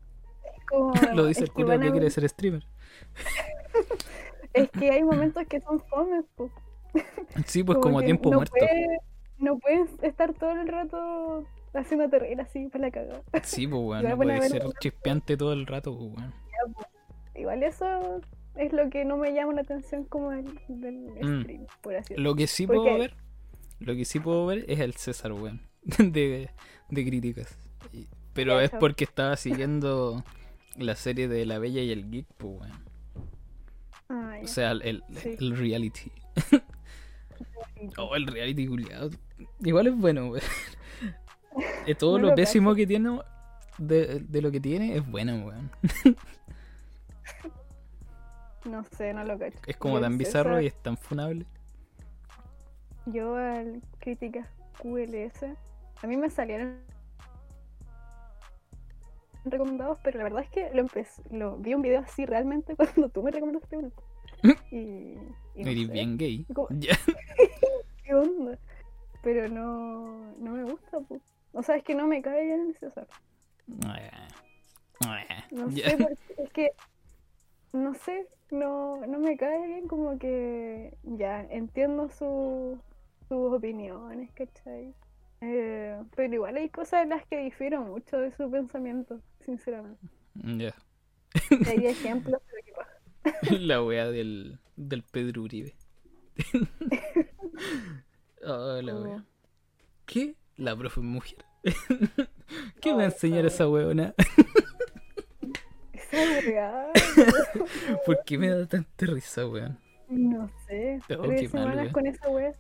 Como- 0.70 0.93
Lo 1.15 1.26
dice 1.26 1.41
el 1.41 1.48
que 1.50 1.54
culo 1.63 1.80
que 1.80 1.91
quiere 1.91 2.10
ser 2.10 2.28
streamer. 2.30 2.65
Es 4.54 4.72
que 4.72 4.89
hay 4.89 5.04
momentos 5.04 5.46
que 5.48 5.62
son 5.62 5.80
fomes, 5.82 6.26
pues. 6.36 6.52
Sí, 7.46 7.63
pues 7.63 7.78
como, 7.78 8.02
tiempo 8.02 8.32
no 8.32 8.38
muerto. 8.38 8.56
no 9.38 9.60
puedes 9.60 9.88
estar 10.02 10.34
todo 10.34 10.52
el 10.52 10.67
rato 10.67 11.46
haciéndote 11.76 12.17
reír 12.17 12.41
así 12.41 12.67
para 12.70 12.86
la 12.86 12.91
cagada. 12.91 13.22
Sí, 13.43 13.67
pues 13.67 13.82
weón, 13.84 14.04
no 14.04 14.10
pongo 14.12 14.24
a 14.24 14.26
puede 14.26 14.39
ver 14.39 14.50
ser 14.50 14.63
chispeante 14.80 15.38
todo 15.38 15.54
el 15.54 15.67
rato, 15.67 15.96
pues 15.96 16.12
weón. 16.17 16.34
Igual 17.36 17.62
eso 17.62 18.20
es 18.56 18.74
lo 18.74 18.89
que 18.89 19.06
no 19.06 19.17
me 19.17 19.32
llama 19.32 19.54
la 19.54 19.62
atención 19.62 20.06
como 20.06 20.32
el, 20.32 20.46
del 20.70 20.96
Mm. 21.22 21.41
stream, 21.43 21.65
por 21.82 21.93
así 21.96 22.13
decirlo. 22.15 22.24
Lo 22.32 22.36
que 22.36 22.48
sí 22.48 22.65
Porque- 22.65 22.82
puedo 22.82 22.98
ver, 22.98 23.13
lo 23.80 23.96
que 23.96 24.06
sí 24.06 24.20
puedo 24.20 24.46
ver 24.48 24.65
es 24.67 24.80
el 24.80 24.93
César, 24.96 25.34
weón, 25.34 25.62
de, 25.98 26.50
de 26.90 27.06
críticas. 27.06 27.58
Pero 28.34 28.60
es 28.60 28.70
porque 28.72 29.04
estaba 29.04 29.36
siguiendo 29.38 30.24
la 30.76 30.96
serie 30.96 31.28
de 31.28 31.46
La 31.46 31.58
Bella 31.60 31.82
y 31.82 31.92
el 31.92 32.10
Geek, 32.12 32.28
pues, 32.38 32.60
weón. 32.62 32.86
Ah, 34.10 34.38
O 34.44 34.48
sea, 34.48 34.72
el, 34.72 34.82
el, 34.84 35.04
Sí. 35.18 35.36
el 35.40 35.58
reality. 35.58 36.12
Oh, 37.98 38.16
el 38.16 38.26
reality 38.26 38.66
culiado. 38.66 39.12
Igual 39.63 39.88
es 39.88 39.96
bueno. 39.96 40.32
Es 41.86 41.98
todo 41.98 42.18
No 42.18 42.30
lo 42.30 42.36
pésimo 42.36 42.74
que 42.74 42.88
tiene 42.88 43.20
de, 43.78 44.20
de 44.20 44.42
lo 44.42 44.52
que 44.52 44.60
tiene 44.60 44.96
es 44.98 45.08
bueno, 45.08 45.46
weón. 45.46 45.70
No 48.66 48.84
sé, 48.84 49.13
no 49.13 49.24
lo 49.24 49.38
cacho. 49.38 49.60
Es 49.68 49.78
como 49.78 50.00
tan 50.00 50.18
bizarro 50.18 50.54
esa- 50.54 50.63
y 50.63 50.68
es 50.68 50.76
tan 50.82 50.98
funable. 50.98 51.46
Yo 53.06 53.36
al 53.36 53.82
críticas 54.00 54.48
QLS, 54.82 55.46
a 56.02 56.08
mí 56.08 56.18
me 56.18 56.30
salieron 56.30 56.82
recomendados, 59.46 59.98
pero 60.04 60.18
la 60.18 60.26
verdad 60.26 60.44
es 60.44 60.50
que 60.50 60.70
lo 60.74 60.82
empecé, 60.82 61.22
lo 61.32 61.58
vi 61.58 61.74
un 61.74 61.82
video 61.82 62.02
así 62.02 62.26
realmente 62.26 62.76
cuando 62.78 63.10
tú 63.10 63.24
me 63.24 63.32
recomendaste 63.32 63.78
uno. 63.78 63.92
Y, 64.72 65.16
y 65.56 65.64
no 65.64 65.70
Eres 65.72 65.88
sé, 65.88 65.94
bien 65.94 66.18
gay. 66.18 66.46
¿Cómo? 66.54 66.68
Ya. 66.80 66.96
¿Qué 68.04 68.14
onda? 68.14 68.58
Pero 69.24 69.50
no, 69.50 70.36
no 70.38 70.52
me 70.52 70.64
gusta, 70.64 71.00
po. 71.00 71.20
O 71.54 71.64
sea, 71.64 71.76
es 71.78 71.84
que 71.84 71.96
no 71.96 72.06
me 72.08 72.22
cae 72.22 72.46
bien 72.46 72.76
César. 72.80 73.08
No 75.52 75.70
Ya. 75.70 75.90
sé, 75.90 75.98
porque 75.98 76.18
es 76.44 76.52
que, 76.52 76.72
no 77.74 77.94
sé, 77.96 78.28
no, 78.52 79.06
no 79.08 79.20
me 79.20 79.38
cae 79.38 79.66
bien 79.68 79.88
como 79.88 80.18
que 80.20 80.96
ya 81.04 81.42
entiendo 81.50 82.10
su, 82.10 82.80
sus 83.28 83.54
opiniones, 83.54 84.32
¿cachai? 84.34 84.94
Eh, 85.41 86.02
pero 86.15 86.34
igual 86.34 86.58
hay 86.58 86.69
cosas 86.69 87.04
en 87.04 87.10
las 87.10 87.26
que 87.28 87.38
difiero 87.38 87.82
mucho 87.82 88.17
de 88.17 88.32
su 88.36 88.50
pensamiento, 88.50 89.21
sinceramente. 89.45 90.08
Ya. 90.34 90.73
Hay 91.67 91.86
ejemplos, 91.88 92.41
pero 92.50 92.63
qué 92.65 92.73
pasa. 92.73 93.58
La 93.60 93.84
wea 93.84 94.08
del, 94.10 94.60
del 94.76 95.04
Pedro 95.04 95.43
Uribe. 95.43 95.76
Oh, 98.43 98.80
la 98.82 98.95
Oh. 98.95 99.04
wea. 99.04 99.26
¿Qué? 100.06 100.36
La 100.58 100.76
profe 100.76 101.02
mujer. 101.02 101.43
¿Qué 102.82 102.91
me 102.91 102.97
va 102.97 103.04
a 103.04 103.06
Oh, 103.08 103.12
enseñar 103.12 103.45
esa 103.45 103.56
esa 103.63 103.69
weona? 103.69 104.13
Esa 105.93 106.91
¿Por 108.06 108.23
qué 108.26 108.38
me 108.38 108.50
da 108.50 108.65
tanta 108.67 109.06
risa, 109.08 109.47
weón? 109.47 109.80
no 110.10 110.50
sé. 110.67 111.00
Oh, 111.17 111.23
Tres 111.23 111.54
mal, 111.54 111.63
semanas 111.63 111.93
con 111.93 112.06
esa 112.08 112.30
weá. 112.30 112.54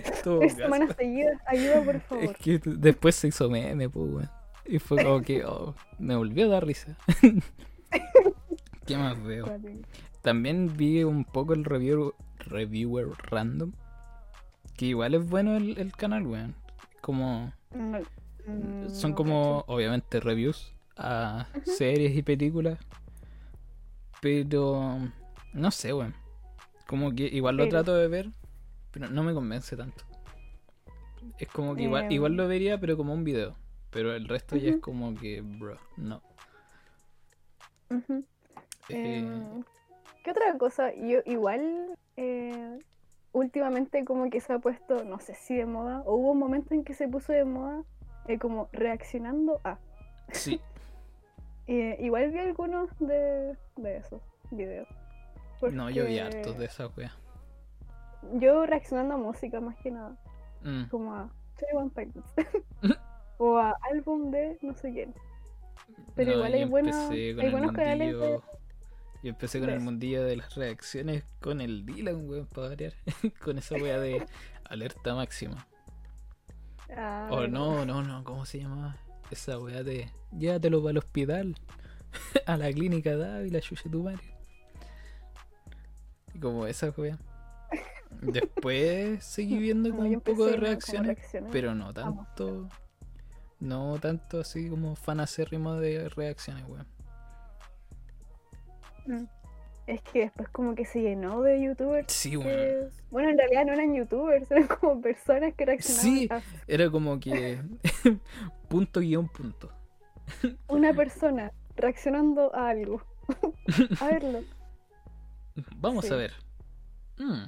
Tres 0.00 0.54
semanas 0.54 0.94
seguidas. 0.96 1.40
Ayuda, 1.46 1.82
por 1.82 1.96
Es 2.22 2.36
que 2.36 2.60
después 2.64 3.14
se 3.14 3.28
hizo 3.28 3.48
meme, 3.50 3.88
pues, 3.88 4.10
weón. 4.12 4.30
Y 4.64 4.78
fue 4.78 5.02
como 5.04 5.22
que, 5.22 5.44
oh, 5.44 5.74
me 5.98 6.16
volvió 6.16 6.46
a 6.46 6.48
dar 6.48 6.66
risa. 6.66 6.96
¿Qué 8.86 8.96
más 8.96 9.22
veo? 9.22 9.46
También 10.22 10.76
vi 10.76 11.04
un 11.04 11.24
poco 11.24 11.54
el 11.54 11.64
review, 11.64 12.14
reviewer 12.38 13.08
random. 13.30 13.72
Que 14.76 14.86
igual 14.86 15.14
es 15.14 15.28
bueno 15.28 15.56
el, 15.56 15.78
el 15.78 15.92
canal, 15.92 16.26
weón. 16.26 16.54
Como. 17.00 17.52
No, 17.72 17.98
mm, 18.46 18.90
Son 18.90 19.10
no 19.12 19.16
como, 19.16 19.64
obviamente, 19.68 20.20
reviews 20.20 20.72
a 20.96 21.46
series 21.64 22.16
y 22.16 22.22
películas. 22.22 22.78
Pero. 24.20 24.98
No 25.52 25.70
sé, 25.70 25.92
weón. 25.92 26.14
Como 26.86 27.12
que 27.14 27.24
igual 27.24 27.56
lo 27.56 27.64
Pero- 27.64 27.70
trato 27.70 27.94
de 27.96 28.08
ver, 28.08 28.30
pero 28.98 29.10
no 29.10 29.22
me 29.22 29.34
convence 29.34 29.76
tanto. 29.76 30.04
Es 31.38 31.48
como 31.48 31.74
que 31.76 31.82
igual, 31.82 32.04
Em. 32.04 32.12
igual 32.12 32.32
lo 32.34 32.48
vería, 32.48 32.80
pero 32.80 32.96
como 32.96 33.12
un 33.12 33.24
video. 33.24 33.54
Pero 33.90 34.14
el 34.14 34.26
resto 34.26 34.56
ya 34.56 34.70
es 34.70 34.78
como 34.80 35.14
que, 35.14 35.42
bro, 35.42 35.76
no. 35.98 36.22
Eh, 38.88 39.18
Em, 39.18 39.62
¿Qué 40.24 40.30
otra 40.30 40.56
cosa? 40.58 40.94
Yo 40.94 41.18
igual 41.26 41.96
eh, 42.16 42.78
últimamente 43.32 44.04
como 44.06 44.30
que 44.30 44.40
se 44.40 44.52
ha 44.54 44.58
puesto, 44.60 45.04
no 45.04 45.20
sé 45.20 45.34
si 45.34 45.56
de 45.56 45.66
moda, 45.66 46.00
o 46.06 46.14
hubo 46.14 46.30
un 46.32 46.38
momento 46.38 46.72
en 46.74 46.84
que 46.84 46.94
se 46.94 47.06
puso 47.06 47.32
de 47.32 47.44
moda 47.44 47.82
eh, 48.28 48.38
como 48.38 48.68
reaccionando 48.72 49.60
a. 49.64 49.78
sí, 50.32 50.60
Eh, 51.68 51.96
igual 51.98 52.30
vi 52.30 52.38
algunos 52.38 52.88
de, 53.00 53.56
de 53.76 53.96
esos 53.96 54.22
videos. 54.52 54.86
no, 55.72 55.90
yo 55.90 56.06
vi 56.06 56.20
hartos 56.20 56.56
de 56.58 56.66
esa 56.66 56.86
wea. 56.86 57.12
Yo 58.34 58.66
reaccionando 58.66 59.14
a 59.14 59.16
música 59.18 59.60
más 59.60 59.76
que 59.78 59.90
nada, 59.90 60.16
Mm, 60.62 60.84
como 60.88 61.14
a 61.14 61.30
One 61.74 61.90
Pilots. 61.94 62.34
o 63.38 63.56
a 63.58 63.74
álbum 63.92 64.30
de 64.30 64.58
no 64.62 64.74
sé 64.74 64.92
quién. 64.92 65.14
Pero 66.14 66.30
no, 66.32 66.36
igual 66.38 66.54
hay 66.54 66.64
buenos- 66.64 67.10
hay 67.10 67.34
buenos 67.50 67.72
canales 67.72 68.18
de- 68.18 68.40
Yo 69.22 69.30
empecé 69.30 69.60
con 69.60 69.70
el 69.70 69.80
mundillo 69.80 70.24
de 70.24 70.36
las 70.36 70.54
reacciones 70.54 71.24
con 71.40 71.60
el 71.60 71.84
Dylan, 71.86 72.28
weón, 72.28 72.46
para 72.46 72.68
variar. 72.68 72.92
con 73.44 73.58
esa 73.58 73.76
wea 73.76 73.98
de 74.00 74.26
alerta 74.64 75.14
máxima. 75.14 75.66
Ah, 76.96 77.28
O 77.30 77.36
verdad. 77.40 77.48
no, 77.52 77.84
no, 77.84 78.02
no, 78.02 78.24
¿cómo 78.24 78.44
se 78.46 78.60
llamaba? 78.60 78.96
Esa 79.30 79.58
weá 79.58 79.82
de 79.82 80.10
llévatelo 80.32 80.80
para 80.80 80.92
el 80.92 80.98
hospital, 80.98 81.56
a 82.46 82.56
la 82.56 82.70
clínica 82.72 83.16
Dávila, 83.16 83.60
chucha 83.60 83.90
tu 83.90 84.04
madre. 84.04 84.22
Y 86.34 86.38
como 86.38 86.66
esa 86.66 86.90
weá. 86.96 87.18
Después 88.22 89.24
seguí 89.24 89.58
viendo 89.58 89.90
como 89.90 90.08
un 90.08 90.20
poco 90.20 90.46
de 90.46 90.56
reacciones, 90.56 91.16
reacciones. 91.16 91.50
pero 91.52 91.74
no 91.74 91.92
tanto. 91.92 92.68
No 93.58 93.98
tanto 94.00 94.40
así 94.40 94.68
como 94.68 94.96
fan 94.96 95.20
acérrimo 95.20 95.74
de 95.76 96.08
reacciones, 96.10 96.64
weón. 96.68 96.86
Mm. 99.06 99.24
Es 99.86 100.02
que 100.02 100.20
después 100.20 100.48
como 100.48 100.74
que 100.74 100.84
se 100.84 101.00
llenó 101.00 101.42
de 101.42 101.62
youtubers. 101.62 102.12
Sí, 102.12 102.36
weón. 102.36 102.48
que- 102.50 102.88
Bueno, 103.10 103.30
en 103.30 103.38
realidad 103.38 103.64
no 103.66 103.72
eran 103.72 103.94
youtubers, 103.94 104.50
eran 104.50 104.66
como 104.66 105.00
personas 105.00 105.54
que 105.54 105.64
reaccionaban 105.64 106.18
Sí. 106.18 106.28
a 106.30 106.42
Era 106.66 106.90
como 106.90 107.18
que 107.20 107.60
punto 108.68 109.00
guion 109.00 109.28
punto. 109.28 109.70
una 110.68 110.92
persona 110.92 111.52
reaccionando 111.76 112.54
a 112.54 112.68
algo. 112.70 113.00
a 114.00 114.06
verlo. 114.06 114.40
Vamos 115.76 116.04
Sí. 116.06 116.12
a 116.12 116.16
ver. 116.16 116.32
Mm, 117.18 117.44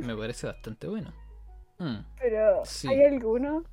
me 0.00 0.16
parece 0.16 0.46
bastante 0.46 0.86
bueno. 0.88 1.12
Mm. 1.78 1.96
Pero 2.20 2.64
Sí. 2.64 2.88
hay 2.88 3.04
algunos, 3.04 3.64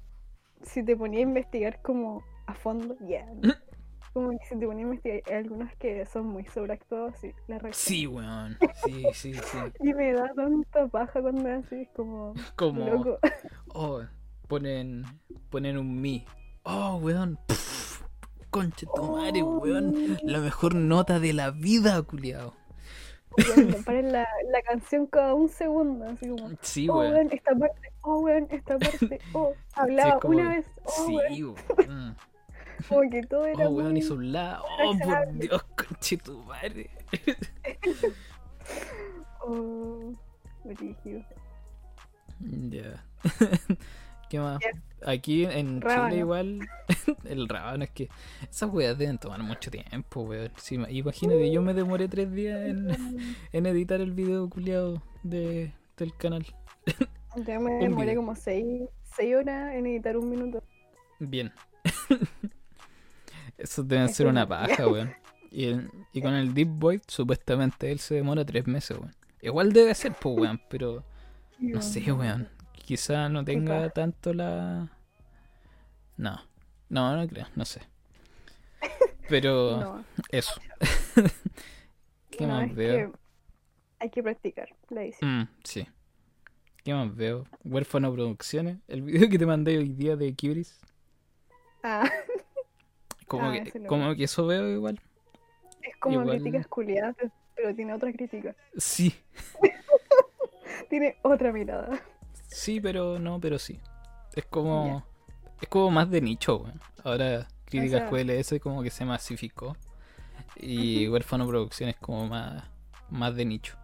si 0.64 0.84
te 0.84 0.96
ponía 0.96 1.20
a 1.20 1.24
investigar 1.24 1.82
como 1.82 2.24
a 2.48 2.54
fondo, 2.56 2.96
ya. 3.08 3.26
Como 4.14 4.32
que 4.32 4.46
si 4.46 4.60
te 4.60 4.66
ponía 4.66 4.84
a 4.84 4.90
investigar, 4.90 5.22
hay 5.28 5.36
algunos 5.36 5.74
que 5.78 6.06
son 6.06 6.26
muy 6.28 6.44
sobreactuados 6.46 7.24
y 7.24 7.34
la 7.48 7.60
reacción. 7.60 7.74
Sí, 7.74 8.08
weón. 8.08 8.58
Sí, 8.84 9.06
sí, 9.14 9.34
sí. 9.34 9.58
Y 9.80 9.94
me 9.94 10.12
da 10.12 10.28
tanta 10.36 10.86
paja 10.90 11.22
cuando 11.22 11.48
es 11.48 11.66
así, 11.66 11.84
es 11.84 11.90
como 11.96 12.34
Como, 12.58 12.86
loco. 12.90 13.20
oh, 13.74 14.02
ponen, 14.50 15.06
ponen 15.50 15.78
un 15.78 16.02
mi. 16.02 16.26
Oh, 16.64 16.98
weón. 16.98 17.40
Pff, 17.48 18.04
concha 18.50 18.86
tu 18.94 19.02
madre, 19.16 19.44
Oh, 19.44 19.60
weón. 19.60 20.18
La 20.24 20.40
mejor 20.40 20.76
nota 20.76 21.20
de 21.22 21.32
la 21.32 21.52
vida, 21.52 22.02
culiao. 22.04 22.54
Paren 23.86 24.12
la, 24.12 24.28
la 24.52 24.62
canción 24.64 25.08
cada 25.08 25.34
un 25.34 25.48
segundo, 25.50 26.06
así 26.06 26.28
como, 26.30 26.50
Sí, 26.62 26.90
oh, 26.90 27.00
weón. 27.00 27.30
esta 27.32 27.56
parte, 27.56 27.92
oh, 28.02 28.20
weón, 28.20 28.48
esta 28.52 28.78
parte, 28.78 29.20
oh, 29.34 29.54
hablaba 29.74 30.20
como- 30.20 30.38
una 30.38 30.50
vez, 30.50 30.66
oh, 30.84 30.92
Sí, 31.06 31.16
weón, 31.16 31.56
weón. 31.78 32.18
como 32.90 33.10
que 33.10 33.22
todo 33.24 33.46
era 33.46 33.68
Oh, 33.68 33.72
weón, 33.72 33.96
hizo 33.98 34.16
un 34.16 34.32
la. 34.32 34.62
Oh, 34.62 34.98
por. 34.98 35.32
Dios, 35.34 35.64
concha 35.78 36.18
tu 36.24 36.44
madre. 36.44 36.90
Oh, 39.44 40.14
brígido. 40.64 41.24
Ya. 42.70 43.04
¿Qué 44.32 44.40
más? 44.40 44.62
Ya. 44.62 45.12
Aquí 45.12 45.44
en 45.44 45.82
Rábano. 45.82 46.08
Chile 46.08 46.20
igual 46.22 46.60
el 47.26 47.50
rábano 47.50 47.84
es 47.84 47.90
que 47.90 48.08
esas 48.50 48.70
weas 48.72 48.98
deben 48.98 49.18
tomar 49.18 49.44
mucho 49.44 49.70
tiempo, 49.70 50.22
weón. 50.22 50.54
Sí, 50.56 50.76
imagínate, 50.76 51.52
yo 51.52 51.62
me 51.62 51.74
demoré 51.74 52.08
tres 52.08 52.32
días 52.32 52.62
en, 52.62 52.88
en 53.52 53.66
editar 53.66 54.00
el 54.00 54.14
video 54.14 54.50
culiado 54.50 55.04
de, 55.24 55.74
del 55.98 56.16
canal. 56.16 56.46
Yo 57.46 57.60
me 57.60 57.74
demoré 57.74 58.16
como 58.16 58.34
seis, 58.36 58.84
seis 59.16 59.36
horas 59.36 59.76
en 59.76 59.86
editar 59.88 60.16
un 60.16 60.30
minuto. 60.30 60.64
Bien. 61.20 61.52
Eso 63.58 63.84
debe 63.84 64.06
Eso 64.06 64.14
ser 64.14 64.28
una 64.28 64.48
paja, 64.48 64.88
weón. 64.88 65.12
Y, 65.52 65.76
y 66.14 66.22
con 66.22 66.34
el 66.34 66.54
Deep 66.54 66.70
Void, 66.70 67.02
supuestamente 67.06 67.92
él 67.92 68.00
se 68.00 68.16
demora 68.16 68.46
tres 68.46 68.66
meses, 68.66 68.98
weón. 68.98 69.14
Igual 69.42 69.74
debe 69.74 69.94
ser, 69.94 70.14
pues, 70.14 70.38
weón, 70.38 70.62
pero 70.70 71.04
no 71.60 71.82
sé, 71.82 72.10
weón. 72.14 72.48
Quizá 72.92 73.30
no 73.30 73.46
tenga 73.46 73.90
tanto 73.92 74.34
la. 74.34 74.90
No, 76.18 76.42
no, 76.90 77.16
no 77.16 77.26
creo, 77.26 77.48
no 77.56 77.64
sé. 77.64 77.80
Pero 79.30 79.80
No, 79.80 80.06
eso. 80.30 80.60
¿Qué 82.30 82.46
no, 82.46 82.54
más 82.56 82.76
veo? 82.76 83.14
que 83.14 83.18
hay 84.00 84.10
que 84.10 84.22
practicar 84.22 84.76
la 84.90 85.04
edición. 85.04 85.40
Mm, 85.44 85.48
sí. 85.64 85.88
¿Qué 86.84 86.94
más 86.94 87.16
veo? 87.16 87.46
Huérfano 87.64 88.12
Producciones. 88.14 88.80
El 88.90 89.04
video 89.04 89.30
que 89.30 89.40
te 89.40 89.46
mandé 89.46 89.78
hoy 89.78 89.88
día 89.88 90.18
de 90.18 90.36
Curis. 90.36 90.78
Ah, 91.84 92.04
Como, 93.26 93.52
Ah, 93.52 94.16
que 94.18 94.26
eso 94.26 94.46
veo 94.48 94.68
igual. 94.70 95.00
Es 95.82 95.96
como 95.96 96.20
Igual- 96.24 96.42
críticas 96.42 96.68
culiadas, 96.68 97.16
pero 97.56 97.74
tiene 97.74 97.94
otra 97.94 98.12
crítica. 98.12 98.54
Sí, 98.76 99.16
Tiene 100.90 101.16
otra 101.22 101.54
mirada. 101.54 102.02
Sí, 102.52 102.80
pero 102.82 103.18
no, 103.20 103.40
pero 103.40 103.58
sí. 103.58 103.80
Es 104.34 104.46
como. 104.46 105.06
Es 105.62 105.68
como 105.70 105.92
más 105.92 106.10
de 106.10 106.22
nicho, 106.22 106.58
weón. 106.58 106.82
Ahora 107.04 107.48
Críticas 107.66 108.02
sea- 108.02 108.10
QLS 108.10 108.60
como 108.60 108.82
que 108.84 108.90
se 108.90 109.06
masificó. 109.06 109.76
Y 110.58 111.08
Huérfano 111.08 111.48
Producciones 111.48 111.96
como 111.98 112.28
más, 112.28 112.64
más 113.10 113.36
de 113.36 113.46
nicho. 113.46 113.76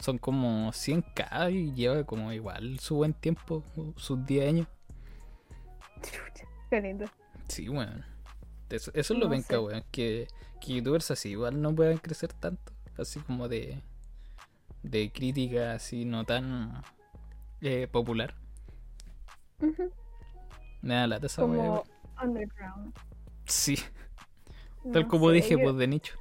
Son 0.00 0.18
como 0.18 0.70
100k 0.72 1.50
y 1.52 1.72
lleva 1.72 2.04
como 2.04 2.32
igual 2.32 2.78
su 2.80 2.96
buen 2.96 3.14
tiempo, 3.14 3.62
sus 3.96 4.24
10 4.26 4.48
años. 4.48 4.66
Qué 6.70 6.80
lindo. 6.80 7.06
Sí, 7.48 7.68
weón. 7.68 8.04
Eso, 8.70 8.90
eso 8.94 9.14
es 9.14 9.20
lo 9.20 9.40
sé. 9.40 9.58
weón. 9.58 9.84
Que, 9.90 10.26
que 10.60 10.74
youtubers 10.74 11.10
así 11.10 11.30
igual 11.30 11.60
no 11.60 11.74
puedan 11.74 11.98
crecer 11.98 12.32
tanto. 12.32 12.72
Así 12.98 13.20
como 13.20 13.48
de. 13.48 13.80
De 14.82 15.10
crítica 15.12 15.72
así 15.74 16.04
no 16.04 16.24
tan 16.24 16.82
eh, 17.64 17.88
popular. 17.88 18.34
Ujú. 19.60 19.90
Me 20.82 20.94
da 20.94 21.06
lata 21.06 21.26
esa 21.26 21.42
Como 21.42 21.82
underground. 22.22 22.94
Sí, 23.46 23.78
tal 24.92 25.08
como 25.08 25.28
sé, 25.28 25.36
dije, 25.36 25.50
yo, 25.52 25.62
pues 25.62 25.76
de 25.76 25.86
nicho. 25.86 26.16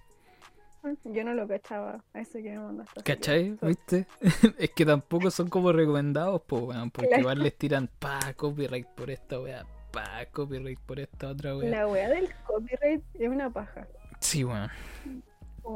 yo 1.03 1.23
no 1.23 1.33
lo 1.33 1.47
cachaba 1.47 2.03
a 2.13 2.21
ese 2.21 2.41
que 2.41 2.51
me 2.51 2.59
mandaste. 2.59 3.03
¿Cachai? 3.03 3.57
¿Viste? 3.61 4.07
es 4.57 4.69
que 4.71 4.85
tampoco 4.85 5.31
son 5.31 5.49
como 5.49 5.73
recomendados, 5.73 6.41
pues, 6.47 6.63
weón. 6.63 6.91
Porque 6.91 7.19
igual 7.19 7.39
les 7.39 7.57
tiran 7.57 7.89
pa 7.99 8.33
copyright 8.35 8.87
por 8.87 9.09
esta 9.09 9.39
weá, 9.39 9.65
pa 9.91 10.25
copyright 10.31 10.79
por 10.79 10.99
esta 10.99 11.29
otra 11.29 11.57
weá. 11.57 11.69
La 11.69 11.87
wea 11.87 12.09
del 12.09 12.29
copyright 12.47 13.03
es 13.15 13.29
una 13.29 13.49
paja. 13.49 13.87
Sí, 14.19 14.45
weón. 14.45 14.69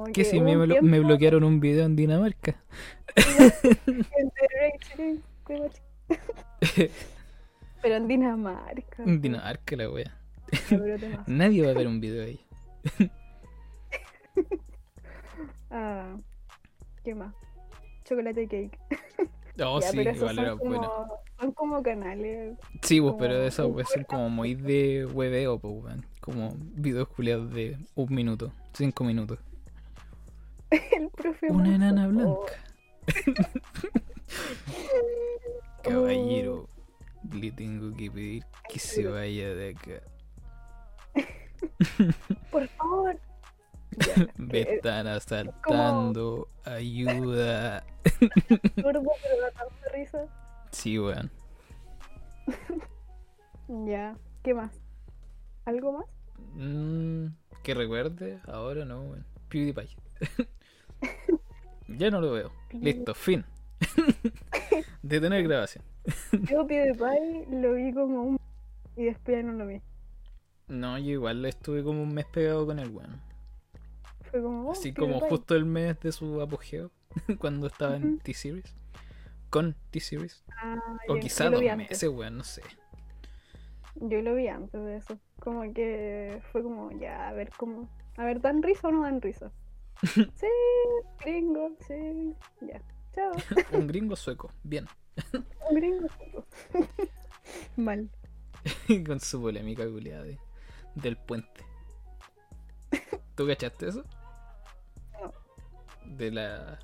Que 0.05 0.11
que 0.13 0.25
si 0.25 0.39
me, 0.39 0.55
me 0.55 0.99
bloquearon 0.99 1.43
un 1.43 1.59
video 1.59 1.85
en 1.85 1.97
Dinamarca. 1.97 2.55
Pero 7.81 7.95
en 7.95 8.07
Dinamarca. 8.07 9.03
En 9.03 9.21
Dinamarca 9.21 9.75
la 9.75 9.83
temazo. 10.97 11.23
Nadie 11.27 11.63
va 11.65 11.71
a 11.71 11.73
ver 11.73 11.87
un 11.87 11.99
video 11.99 12.21
de 12.23 12.27
ahí. 12.27 12.39
Ah, 15.69 16.15
¿Qué 17.03 17.13
más? 17.13 17.33
Chocolate 18.05 18.47
cake. 18.47 18.79
Oh, 19.63 19.79
Ya, 19.81 19.89
sí, 19.91 19.99
igual 19.99 20.35
son 20.35 20.39
era 20.45 20.55
como, 20.55 20.69
buena. 20.69 20.87
son 21.39 21.51
como 21.51 21.83
canales. 21.83 22.57
Sí, 22.81 23.01
pues, 23.01 23.15
pero 23.19 23.41
un 23.41 23.65
weas 23.65 23.89
son 23.89 24.03
como 24.05 24.29
muy 24.29 24.55
de 24.55 25.05
hueveo, 25.05 25.59
pues, 25.59 25.73
weón. 25.83 26.05
Como 26.21 26.53
videos 26.57 27.09
culiados 27.09 27.51
de 27.53 27.77
un 27.95 28.13
minuto, 28.13 28.53
cinco 28.73 29.03
minutos. 29.03 29.39
El 30.69 31.09
profe 31.09 31.47
Una 31.51 31.75
enana 31.75 32.05
Oh, 32.07 32.11
blanca. 32.11 32.53
Caballero, 35.83 36.67
le 37.31 37.51
tengo 37.51 37.95
que 37.95 38.11
pedir 38.11 38.45
que 38.69 38.79
se 38.79 39.07
vaya 39.07 39.53
de 39.53 39.69
acá. 39.69 40.03
por 42.51 42.67
favor. 42.69 43.19
Ya, 43.97 44.27
Me 44.37 44.59
eh, 44.59 44.75
están 44.75 45.07
asaltando. 45.07 46.49
Ayuda. 46.65 47.83
gordo, 48.77 49.03
pero 49.21 49.41
da 49.41 49.51
tanta 49.51 49.89
risa. 49.93 50.27
Sí, 50.71 50.99
weón. 50.99 51.31
Ya, 53.85 54.15
¿qué 54.43 54.53
más? 54.53 54.79
¿Algo 55.65 55.91
más? 55.93 56.05
Mm, 56.53 57.27
que 57.63 57.73
recuerde, 57.73 58.39
ahora 58.47 58.85
no, 58.85 59.01
weón. 59.01 59.25
PewDiePie. 59.49 59.89
ya 61.87 62.11
no 62.11 62.21
lo 62.21 62.31
veo. 62.31 62.51
Listo, 62.71 63.13
fin. 63.15 63.45
Detener 65.01 65.43
grabación. 65.43 65.83
Yo 66.49 66.65
PewDiePie 66.67 67.47
lo 67.51 67.73
vi 67.73 67.93
como 67.93 68.23
un... 68.23 68.39
Y 68.95 69.05
después 69.05 69.37
ya 69.37 69.43
no 69.43 69.53
lo 69.53 69.67
vi. 69.67 69.81
No, 70.67 70.97
yo 70.97 71.11
igual 71.11 71.45
estuve 71.45 71.83
como 71.83 72.01
un 72.03 72.13
mes 72.13 72.25
pegado 72.25 72.65
con 72.65 72.79
el 72.79 72.89
weón. 72.89 73.21
Fue 74.31 74.41
como... 74.41 74.69
oh, 74.69 74.71
Así 74.71 74.93
como 74.93 75.13
PewDiePie. 75.19 75.29
justo 75.29 75.55
el 75.55 75.65
mes 75.65 75.99
de 76.01 76.11
su 76.11 76.41
apogeo, 76.41 76.91
cuando 77.39 77.67
estaba 77.67 77.95
en. 77.95 78.19
T-Series. 78.19 78.75
Con 79.49 79.75
T-Series. 79.91 80.43
Ah, 80.57 80.77
O 81.07 81.15
yo- 81.15 81.21
quizá 81.21 81.45
yo 81.45 81.51
lo 81.51 81.61
dos 81.61 81.77
meses, 81.77 82.09
weón, 82.09 82.37
no 82.37 82.43
sé. 82.43 82.61
Yo 83.95 84.21
lo 84.21 84.35
vi 84.35 84.47
antes 84.47 84.79
de 84.83 84.97
eso. 84.97 85.17
Como 85.39 85.73
que 85.73 86.41
fue 86.51 86.61
como, 86.63 86.91
ya, 86.99 87.29
a 87.29 87.33
ver 87.33 87.49
cómo. 87.57 87.87
A 88.17 88.25
ver, 88.25 88.41
¿dan 88.41 88.61
risa 88.61 88.87
o 88.89 88.91
no 88.91 89.03
dan 89.03 89.21
risa? 89.21 89.51
sí, 90.13 90.47
gringo, 91.23 91.71
sí, 91.87 92.33
ya. 92.61 92.81
Chao. 93.17 93.33
Un 93.73 93.87
gringo 93.87 94.15
sueco, 94.15 94.51
bien. 94.63 94.85
Un 95.69 95.75
gringo. 95.75 96.07
Mal. 97.75 98.09
con 99.07 99.19
su 99.19 99.41
polémica 99.41 99.85
culiada 99.89 100.23
de- 100.23 100.37
del 100.95 101.17
puente. 101.17 101.65
¿Tú 103.35 103.47
cachaste 103.47 103.87
eso? 103.89 104.03
No. 105.19 105.33
De 106.15 106.31
la. 106.31 106.77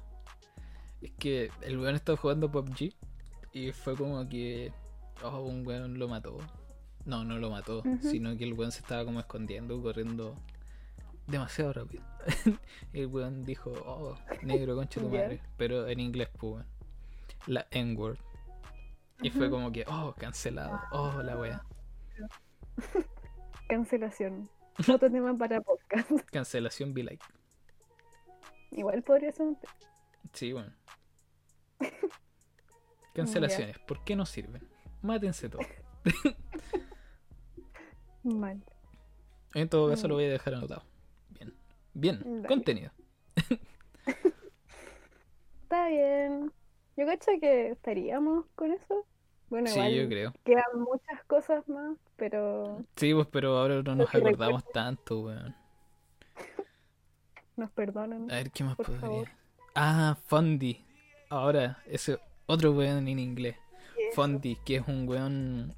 Es 1.01 1.11
que 1.19 1.51
el 1.61 1.77
weón 1.79 1.95
estaba 1.95 2.17
jugando 2.17 2.49
PUBG 2.51 2.93
y 3.53 3.71
fue 3.71 3.95
como 3.95 4.27
que. 4.27 4.71
Oh, 5.23 5.41
un 5.41 5.65
weón 5.67 5.99
lo 5.99 6.07
mató. 6.07 6.38
No, 7.05 7.23
no 7.25 7.38
lo 7.38 7.49
mató, 7.51 7.84
sino 8.01 8.36
que 8.38 8.45
el 8.45 8.53
weón 8.53 8.71
se 8.71 8.79
estaba 8.79 9.03
como 9.05 9.19
escondiendo, 9.19 9.79
corriendo 9.81 10.36
demasiado 11.28 11.74
rápido. 11.74 12.03
el 12.93 13.07
weón 13.07 13.43
dijo, 13.43 13.71
oh, 13.86 14.17
negro, 14.41 14.76
concha 14.78 14.99
tu 14.99 15.09
madre. 15.09 15.41
Pero 15.57 15.88
en 15.88 15.99
inglés, 15.99 16.30
pues. 16.38 16.65
La 17.47 17.67
N-word. 17.71 18.17
Y 19.21 19.30
fue 19.30 19.49
como 19.49 19.71
que, 19.71 19.86
oh, 19.88 20.13
cancelado. 20.17 20.80
Oh, 20.91 21.21
la 21.21 21.38
wea. 21.38 21.63
Cancelación. 23.69 24.49
Otro 24.80 25.09
tema 25.11 25.38
para 25.38 25.61
podcast. 25.61 26.11
Cancelación 26.32 26.93
be 26.93 27.03
like. 27.03 27.24
Igual 28.71 29.03
podría 29.03 29.32
ser 29.32 29.47
un. 29.47 29.57
Sí, 30.34 30.51
bueno. 30.51 30.74
Cancelaciones, 33.13 33.78
¿por 33.80 34.03
qué 34.03 34.15
no 34.15 34.26
sirven? 34.26 34.67
Mátense 35.01 35.47
todos. 35.49 35.65
Mal. 38.24 38.63
En 39.53 39.69
todo 39.69 39.89
caso 39.89 40.07
Mm. 40.07 40.09
lo 40.09 40.15
voy 40.15 40.26
a 40.26 40.30
dejar 40.30 40.55
anotado. 40.55 40.84
Bien. 41.93 42.43
Contenido. 42.47 42.91
Está 45.63 45.87
bien. 45.87 46.51
Yo 46.95 47.05
cacho 47.05 47.31
que 47.39 47.71
estaríamos 47.71 48.45
con 48.55 48.71
eso. 48.71 49.05
Bueno, 49.49 49.67
Sí, 49.67 49.73
igual 49.79 49.93
yo 49.93 50.07
creo. 50.07 50.33
quedan 50.43 50.79
muchas 50.79 51.23
cosas 51.25 51.67
más, 51.67 51.97
pero 52.15 52.83
Sí, 52.95 53.13
pues, 53.13 53.27
pero 53.27 53.57
ahora 53.57 53.81
no 53.83 53.95
nos 53.95 54.13
acordamos 54.13 54.63
tanto, 54.71 55.21
weón. 55.21 55.55
nos 57.55 57.69
perdonan. 57.71 58.29
A 58.31 58.35
ver, 58.35 58.51
¿qué 58.51 58.63
más 58.63 58.75
podría? 58.75 58.99
favor. 58.99 59.29
Ah, 59.75 60.17
Fondi. 60.25 60.83
Ahora, 61.29 61.81
ese 61.85 62.17
otro 62.47 62.71
weón 62.71 63.07
en 63.07 63.19
inglés. 63.19 63.55
Fondi, 64.13 64.55
que 64.65 64.77
es 64.77 64.87
un 64.87 65.07
weón 65.07 65.75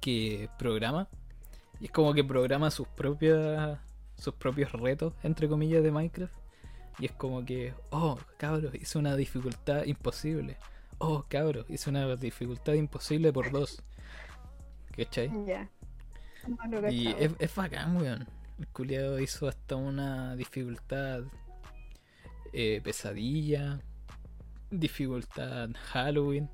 que 0.00 0.48
programa. 0.58 1.06
Y 1.80 1.86
es 1.86 1.90
como 1.90 2.12
que 2.14 2.24
programa 2.24 2.70
sus 2.70 2.88
propias 2.88 3.78
sus 4.20 4.34
propios 4.34 4.72
retos, 4.72 5.14
entre 5.22 5.48
comillas, 5.48 5.82
de 5.82 5.90
Minecraft. 5.90 6.34
Y 6.98 7.06
es 7.06 7.12
como 7.12 7.44
que, 7.44 7.72
oh, 7.90 8.18
cabros, 8.36 8.74
hice 8.74 8.98
una 8.98 9.16
dificultad 9.16 9.84
imposible. 9.84 10.56
Oh, 10.98 11.24
cabros, 11.28 11.64
hice 11.70 11.88
una 11.88 12.14
dificultad 12.16 12.74
imposible 12.74 13.32
por 13.32 13.50
dos. 13.50 13.82
¿Cachai? 14.94 15.30
Ya. 15.46 15.70
No 16.46 16.90
Y 16.90 17.08
es, 17.08 17.32
es 17.38 17.54
bacán, 17.54 17.96
weón. 17.96 18.26
El 18.58 18.68
culiado 18.68 19.18
hizo 19.18 19.48
hasta 19.48 19.76
una 19.76 20.36
dificultad 20.36 21.22
eh, 22.52 22.80
pesadilla, 22.84 23.80
dificultad 24.70 25.70
Halloween. 25.92 26.50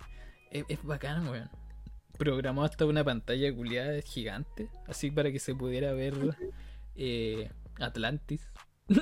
Es, 0.51 0.65
es 0.69 0.83
bacán, 0.85 1.29
weón. 1.29 1.51
Programó 2.17 2.63
hasta 2.63 2.87
una 2.87 3.03
pantalla 3.03 3.53
culiada 3.55 4.01
gigante, 4.03 4.69
así 4.87 5.11
para 5.11 5.33
que 5.33 5.41
se 5.41 5.55
pudiera 5.55 5.93
ver 5.93 6.15
eh, 6.97 7.51
Atlantis. 7.81 8.49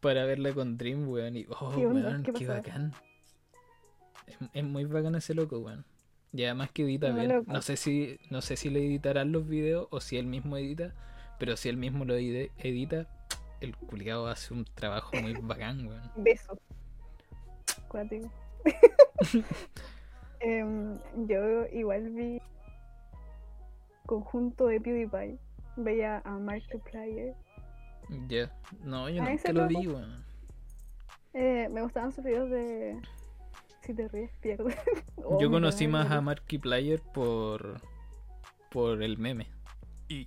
para 0.00 0.24
verla 0.24 0.52
con 0.52 0.78
Dream, 0.78 1.08
weón. 1.08 1.36
Y, 1.36 1.46
oh, 1.60 1.68
weón, 1.76 2.22
¿Qué 2.22 2.46
bacán. 2.46 2.92
Es, 4.26 4.36
es 4.54 4.64
muy 4.64 4.84
bacán 4.84 5.14
ese 5.14 5.34
loco, 5.34 5.58
weón. 5.58 5.84
Y 6.32 6.44
además 6.44 6.70
que 6.70 6.82
edita 6.84 7.08
No, 7.10 7.16
bien. 7.16 7.28
loco. 7.28 7.52
No 7.52 7.60
sé 7.60 7.76
si 7.76 8.18
no 8.30 8.40
sé 8.40 8.56
si 8.56 8.70
le 8.70 8.78
editarán 8.86 9.32
los 9.32 9.46
videos 9.48 9.88
o 9.90 10.00
si 10.00 10.16
él 10.16 10.26
mismo 10.26 10.56
edita, 10.56 10.94
pero 11.38 11.56
si 11.56 11.68
él 11.68 11.76
mismo 11.76 12.04
lo 12.04 12.16
edi- 12.16 12.50
edita, 12.58 13.06
el 13.60 13.76
culiado 13.76 14.28
hace 14.28 14.54
un 14.54 14.64
trabajo 14.64 15.10
muy 15.20 15.34
bacán, 15.42 15.86
weón. 15.86 16.02
Beso. 16.16 16.58
Cuático. 17.88 18.30
Em, 20.42 20.98
yo 21.28 21.66
igual 21.66 22.08
vi 22.12 22.40
conjunto 24.10 24.66
de 24.66 24.80
PewDiePie. 24.80 25.38
Veía 25.76 26.20
a 26.24 26.32
Markiplier. 26.32 27.36
Ya. 28.26 28.50
No, 28.82 29.08
yo 29.08 29.22
¿A 29.22 29.30
nunca 29.30 29.52
lo 29.52 29.68
vi, 29.68 29.86
weón. 29.86 30.24
Eh, 31.32 31.68
me 31.70 31.80
gustaban 31.82 32.10
sus 32.10 32.24
videos 32.24 32.50
de. 32.50 33.00
Si 33.82 33.94
te 33.94 34.08
ríes, 34.08 34.32
pierdes. 34.40 34.76
Oh, 35.22 35.38
Yo 35.40 35.48
me 35.48 35.56
conocí 35.56 35.86
más 35.86 36.10
a. 36.10 36.20
Markiplier 36.20 37.00
por. 37.14 37.80
por 38.70 39.00
el 39.00 39.16
meme. 39.16 39.46
Y. 40.08 40.26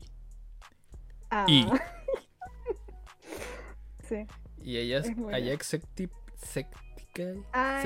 Ah. 1.29 1.45
y- 1.49 1.67
sí. 4.07 4.25
Y 4.61 4.77
ella 4.77 4.99
Es 4.99 5.13
buena. 5.15 5.37
Ajax 5.37 5.67
Sectip. 5.67 6.11
Secticai. 6.37 7.43
Ah. 7.51 7.83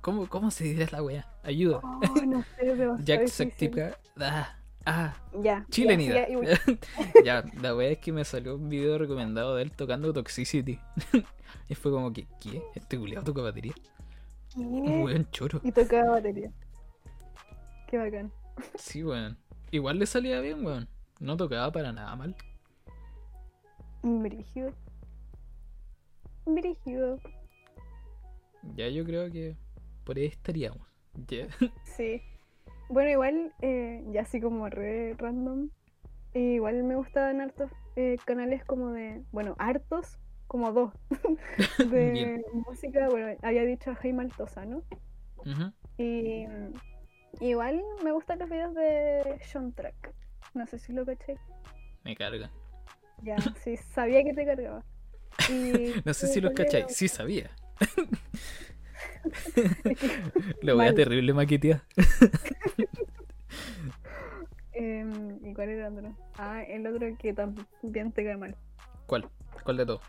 ¿Cómo, 0.00 0.28
¿Cómo 0.28 0.52
se 0.52 0.62
dirá 0.62 0.86
la 0.92 1.02
wea? 1.02 1.28
Ayuda. 1.42 1.80
Oh, 1.82 2.00
no 2.24 2.44
sé, 2.56 2.76
Jack. 3.04 3.26
Sectica. 3.26 3.98
Ah, 4.20 4.55
ah, 4.86 5.14
Ya. 5.42 5.66
chilenidad. 5.70 6.28
ya. 6.28 6.60
Ya, 7.24 7.44
la 7.60 7.74
wea 7.74 7.90
es 7.90 7.98
que 7.98 8.12
me 8.12 8.24
salió 8.24 8.56
un 8.56 8.68
video 8.68 8.98
recomendado 8.98 9.56
de 9.56 9.62
él 9.64 9.72
tocando 9.72 10.12
Toxicity. 10.12 10.78
y 11.68 11.74
fue 11.74 11.92
como 11.92 12.12
que, 12.12 12.26
¿qué? 12.40 12.62
Este 12.74 12.98
culiado 12.98 13.24
toca 13.24 13.42
batería. 13.42 13.74
Un 14.56 15.02
weón 15.02 15.28
choro. 15.30 15.60
Y 15.62 15.72
tocaba 15.72 16.12
batería. 16.12 16.50
Qué 17.88 17.98
bacán. 17.98 18.32
Sí, 18.76 19.04
weón. 19.04 19.36
Igual 19.70 19.98
le 19.98 20.06
salía 20.06 20.40
bien, 20.40 20.64
weón. 20.64 20.88
No 21.20 21.36
tocaba 21.36 21.70
para 21.72 21.92
nada 21.92 22.14
mal. 22.16 22.34
Brígido. 24.02 24.72
Brígido. 26.46 27.18
Ya 28.76 28.88
yo 28.88 29.04
creo 29.04 29.30
que 29.30 29.56
por 30.04 30.16
ahí 30.16 30.26
estaríamos. 30.26 30.86
Ya. 31.28 31.48
Sí. 31.96 32.22
Bueno, 32.88 33.10
igual, 33.10 33.52
eh, 33.62 34.04
ya 34.10 34.22
así 34.22 34.40
como 34.40 34.68
re 34.68 35.14
random. 35.18 35.70
eh, 36.34 36.54
igual 36.56 36.84
me 36.84 36.96
gustaban 36.96 37.40
hartos 37.40 37.70
eh, 37.96 38.16
canales 38.26 38.64
como 38.64 38.90
de. 38.92 39.24
Bueno, 39.32 39.56
hartos, 39.58 40.18
como 40.48 40.72
dos. 40.72 40.92
de 41.82 42.10
Bien. 42.12 42.44
música. 42.52 43.08
Bueno, 43.10 43.36
había 43.42 43.64
dicho 43.64 43.90
a 43.90 43.96
Jaime 43.96 44.22
Altozano. 44.24 44.84
Ujú. 45.44 45.72
Y 45.98 46.46
mm, 46.48 46.72
igual 47.40 47.82
me 48.04 48.12
gustan 48.12 48.38
los 48.40 48.50
videos 48.50 48.74
de 48.74 49.38
Sean 49.42 49.72
Track. 49.74 50.14
No 50.54 50.66
sé 50.66 50.78
si 50.78 50.92
lo 50.92 51.06
caché. 51.06 51.40
Me 52.04 52.16
carga. 52.16 52.50
Ya, 53.22 53.52
sí, 53.62 53.76
sabía 53.76 54.22
que 54.24 54.34
te 54.34 54.44
cargaba. 54.46 54.84
Y 55.48 55.96
No 56.04 56.14
sé 56.14 56.28
si 56.28 56.40
los 56.40 56.52
cacháis. 56.52 56.86
Sí 56.92 57.08
sabía. 57.08 57.50
La 60.62 60.74
wea 60.76 60.86
Mal. 60.88 60.94
terrible 60.94 61.32
maqueteada. 61.34 61.82
em, 64.72 65.44
¿Y 65.44 65.54
cuál 65.54 65.68
era 65.70 65.88
el 65.88 65.98
otro? 65.98 66.12
Ah, 66.38 66.62
el 66.62 66.86
otro 66.86 67.06
que 67.18 67.32
también 67.32 68.12
te 68.12 68.24
cae 68.24 68.36
mal. 68.36 68.56
¿Cuál? 69.06 69.28
¿Cuál 69.64 69.76
de 69.78 69.86
todos? 69.86 70.02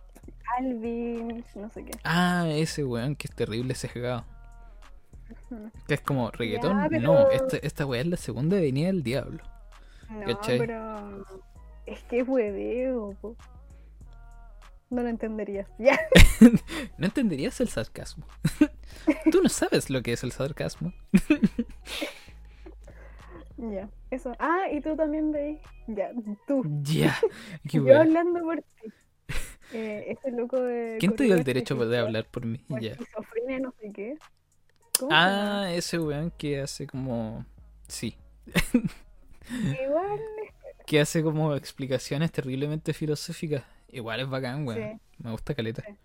Alvin, 0.58 1.44
no 1.56 1.70
sé 1.70 1.86
qué. 1.86 1.92
Ah, 2.04 2.46
ese 2.50 2.84
weón 2.84 3.16
que 3.16 3.28
es 3.28 3.36
terrible 3.36 3.76
sesgado. 3.76 4.26
Ujú. 5.52 5.72
Que 5.88 5.94
es 5.96 6.02
como 6.02 6.32
reggaetón. 6.32 6.88
pero- 6.90 7.02
No, 7.02 7.30
esta, 7.32 7.58
esta 7.58 7.86
weá 7.86 8.02
es 8.02 8.08
la 8.08 8.18
segunda 8.18 8.58
venida 8.58 8.88
del 8.88 9.04
diablo. 9.04 9.44
No, 10.10 10.26
¿Cachai? 10.26 10.58
pero 10.58 11.26
es 11.86 12.02
que 12.04 12.20
es 12.22 12.28
hueveo, 12.28 13.12
po. 13.22 13.36
No 14.90 15.02
lo 15.04 15.10
entenderías. 15.10 15.68
Ya. 15.78 16.00
No 16.98 17.06
entenderías 17.06 17.60
el 17.62 17.68
sarcasmo. 17.70 18.26
Tú 19.32 19.42
no 19.42 19.50
sabes 19.50 19.90
lo 19.90 20.02
que 20.02 20.14
es 20.14 20.24
el 20.24 20.32
sarcasmo. 20.32 20.94
Ya, 23.58 23.90
eso. 24.12 24.34
Ah, 24.38 24.68
y 24.72 24.82
tú 24.82 24.96
también 24.96 25.32
veis. 25.32 25.60
Ya, 25.88 26.12
tú. 26.48 26.64
Ya. 26.84 27.18
Qué 27.68 27.82
Yo 27.84 28.00
hablando 28.00 28.40
por 28.42 28.58
ti. 28.58 28.92
Eh, 29.74 30.16
ese 30.18 30.32
loco 30.32 30.62
de. 30.62 30.96
¿Quién 30.98 31.14
te 31.14 31.26
dio 31.26 31.36
el 31.36 31.44
derecho 31.44 31.76
de 31.76 31.98
hizo 31.98 32.06
hablar 32.06 32.26
por 32.32 32.46
mí? 32.46 32.62
Ya. 32.70 32.92
Esquizofrenia, 32.92 33.60
no 33.60 33.74
sé 33.82 33.92
qué. 33.92 34.18
Ah, 35.12 35.68
ese 35.74 36.00
weón 36.00 36.32
que 36.32 36.62
hace 36.62 36.88
como. 36.88 37.46
Sí. 37.90 38.16
Igual. 39.84 40.22
Que 40.86 41.02
hace 41.02 41.22
como 41.22 41.54
explicaciones 41.54 42.32
terriblemente 42.32 42.94
filosóficas. 42.94 43.66
Igual 43.90 44.22
es 44.22 44.30
bacán, 44.30 44.66
weón. 44.66 44.82
Sí. 44.94 45.02
Me 45.18 45.32
gusta 45.32 45.54
caleta. 45.54 45.84
Sí. 45.86 45.98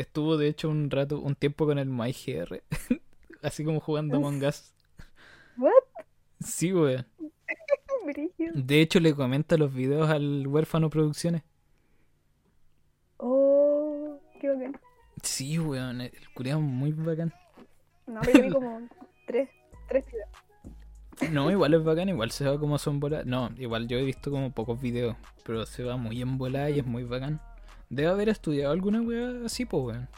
Estuvo 0.00 0.38
de 0.38 0.48
hecho 0.48 0.70
un 0.70 0.90
rato, 0.90 1.20
un 1.20 1.34
tiempo 1.34 1.66
con 1.66 1.78
el 1.78 1.90
MyGR. 1.90 2.62
Así 3.42 3.66
como 3.66 3.80
jugando 3.80 4.16
¿En 4.16 4.24
Among 4.24 4.42
Us. 4.44 4.72
¿What? 5.58 5.72
Sí, 6.40 6.72
weón. 6.72 7.06
De 8.54 8.80
hecho, 8.80 8.98
le 8.98 9.14
comenta 9.14 9.58
los 9.58 9.74
videos 9.74 10.08
al 10.08 10.46
Huérfano 10.46 10.88
Producciones. 10.88 11.42
Oh, 13.18 14.18
qué 14.40 14.48
bacán. 14.48 14.80
Sí, 15.22 15.58
weón. 15.58 16.00
El 16.00 16.32
culiao 16.32 16.62
muy 16.62 16.92
bacán. 16.92 17.34
No, 18.06 18.22
pero 18.22 18.42
vi 18.42 18.50
como 18.54 18.88
tres, 19.26 19.50
tres 19.86 20.06
videos. 20.06 21.30
No, 21.30 21.50
igual 21.50 21.74
es 21.74 21.84
bacán, 21.84 22.08
igual 22.08 22.30
se 22.30 22.46
va 22.48 22.58
como 22.58 22.78
son 22.78 23.00
bolas. 23.00 23.26
No, 23.26 23.50
igual 23.58 23.86
yo 23.86 23.98
he 23.98 24.02
visto 24.02 24.30
como 24.30 24.50
pocos 24.50 24.80
videos, 24.80 25.14
pero 25.44 25.66
se 25.66 25.84
va 25.84 25.98
muy 25.98 26.22
en 26.22 26.38
bola 26.38 26.70
y 26.70 26.78
es 26.78 26.86
muy 26.86 27.04
bacán. 27.04 27.38
Debe 27.90 28.08
haber 28.08 28.28
estudiado 28.28 28.72
alguna 28.72 29.02
weá 29.02 29.44
así, 29.44 29.66
pues, 29.66 29.84
weón. 29.84 30.08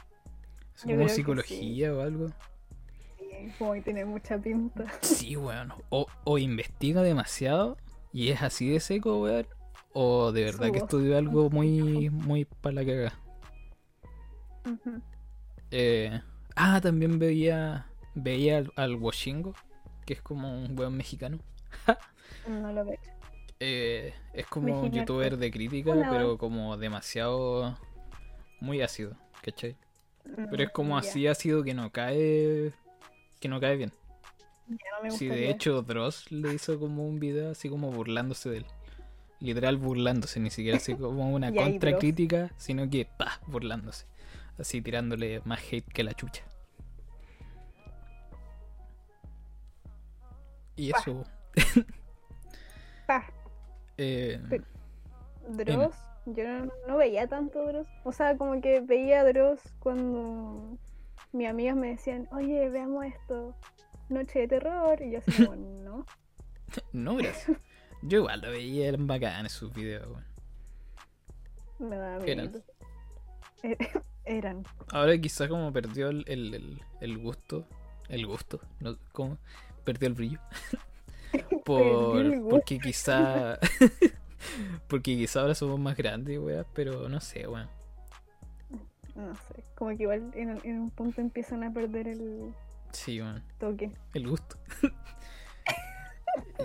Como 0.83 1.09
psicología 1.09 1.95
o 1.95 2.03
algo. 2.03 2.29
Sí, 3.18 3.53
como 3.59 3.73
que 3.73 3.81
tiene 3.81 4.05
mucha 4.05 4.39
pinta. 4.39 4.85
Sí, 5.01 5.37
weón. 5.37 5.73
O, 5.89 6.07
o 6.25 6.39
investiga 6.39 7.03
demasiado 7.03 7.79
y 8.12 8.29
es 8.29 8.43
así 8.43 8.68
de 8.68 8.79
seco, 8.79 9.23
weón. 9.23 9.47
O 9.95 10.33
de 10.33 10.45
verdad 10.45 10.70
que 10.70 10.79
estudió 10.79 11.16
algo 11.16 11.49
muy, 11.49 12.11
muy 12.11 12.45
para 12.45 12.75
la 12.75 12.85
cagada. 12.85 13.18
Eh, 15.70 16.20
ah, 16.55 16.81
también 16.83 17.18
veía, 17.18 17.87
veía 18.14 18.59
al, 18.59 18.73
al 18.77 18.95
Washingo, 18.97 19.55
que 20.05 20.12
es 20.12 20.20
como 20.20 20.62
un 20.62 20.79
weón 20.79 20.97
mexicano. 20.97 21.39
No 22.49 22.73
lo 22.73 22.85
veo. 22.85 22.99
Eh, 23.65 24.13
es 24.33 24.47
como 24.47 24.81
un 24.83 24.91
youtuber 24.91 25.37
de 25.37 25.51
crítica, 25.53 25.93
Hola. 25.93 26.09
pero 26.11 26.37
como 26.37 26.77
demasiado 26.77 27.79
muy 28.61 28.83
ácido, 28.83 29.17
¿cachai? 29.41 29.77
Pero 30.51 30.65
es 30.65 30.71
como 30.71 30.97
Mm, 30.97 30.99
así 30.99 31.27
ácido 31.29 31.63
que 31.63 31.73
no 31.75 31.93
cae 31.93 32.73
que 33.41 33.49
no 33.49 33.61
cae 33.61 33.77
bien. 33.77 33.93
no 34.69 35.11
Sí, 35.11 35.29
gustaría. 35.29 35.35
de 35.35 35.51
hecho 35.51 35.83
Dross 35.83 36.31
le 36.33 36.55
hizo 36.55 36.79
como 36.81 37.07
un 37.07 37.21
video 37.21 37.53
así 37.53 37.69
como 37.69 37.91
burlándose 37.93 38.51
de 38.51 38.57
él. 38.59 38.67
Literal 39.41 39.77
burlándose, 39.77 40.41
ni 40.41 40.51
siquiera 40.51 40.79
así 40.79 40.95
como 40.97 41.33
una 41.33 41.53
contracrítica, 41.53 42.51
sino 42.57 42.91
que 42.91 43.05
pa, 43.07 43.41
burlándose. 43.47 44.07
Así 44.59 44.83
tirándole 44.83 45.41
más 45.45 45.61
hate 45.71 45.87
que 45.93 46.03
la 46.05 46.15
chucha. 46.15 46.43
Y 50.77 50.91
eso, 50.91 51.25
eh, 54.03 54.61
Dross, 55.48 55.94
yo 56.26 56.44
no, 56.48 56.72
no 56.86 56.96
veía 56.96 57.26
tanto 57.26 57.64
Dross. 57.66 57.88
O 58.05 58.12
sea, 58.12 58.36
como 58.36 58.61
que 58.61 58.80
veía 58.80 59.24
Dross 59.24 59.61
cuando 59.80 60.78
mis 61.32 61.48
amigas 61.48 61.76
me 61.76 61.88
decían, 61.90 62.28
oye, 62.32 62.68
veamos 62.68 63.07
esto, 63.07 63.55
Noche 64.09 64.40
de 64.40 64.48
Terror. 64.48 65.00
Y 65.03 65.12
yo 65.12 65.18
así 65.18 65.44
como, 65.46 65.57
no. 65.84 66.07
no 66.92 67.16
gracias. 67.16 67.59
Yo 68.03 68.18
igual 68.18 68.40
lo 68.40 68.50
veía, 68.50 68.88
eran 68.88 69.07
bacanes 69.07 69.53
sus 69.53 69.72
videos. 69.72 70.09
Me 71.78 71.96
daba 71.96 72.24
Eran. 72.24 72.50
miedo. 72.53 72.62
Eh, 73.62 73.76
Eran. 74.24 74.64
Ahora 74.92 75.18
quizá 75.18 75.48
como 75.48 75.72
perdió 75.72 76.09
el, 76.09 76.24
el, 76.28 76.80
el- 77.00 77.18
gusto, 77.18 77.66
el 78.09 78.26
gusto, 78.26 78.61
¿no? 78.80 78.96
¿Cómo? 79.12 79.38
Perdió 79.84 80.09
el 80.09 80.14
brillo. 80.14 80.38
Por, 81.64 82.49
porque 82.49 82.78
quizá... 82.78 83.59
porque 84.89 85.16
quizá 85.16 85.41
ahora 85.41 85.55
somos 85.55 85.78
más 85.78 85.97
grandes, 85.97 86.39
weá, 86.39 86.64
pero 86.74 87.09
no 87.09 87.20
sé, 87.20 87.47
weón. 87.47 87.68
No 89.14 89.35
sé. 89.35 89.64
Como 89.74 89.97
que 89.97 90.03
igual 90.05 90.30
en, 90.35 90.59
en 90.64 90.80
un 90.80 90.91
punto 90.91 91.20
empiezan 91.20 91.62
a 91.64 91.72
perder 91.72 92.09
el 92.09 92.55
Sí, 92.93 93.20
weón, 93.20 93.43
toque. 93.59 93.93
el 94.14 94.28
gusto. 94.28 94.57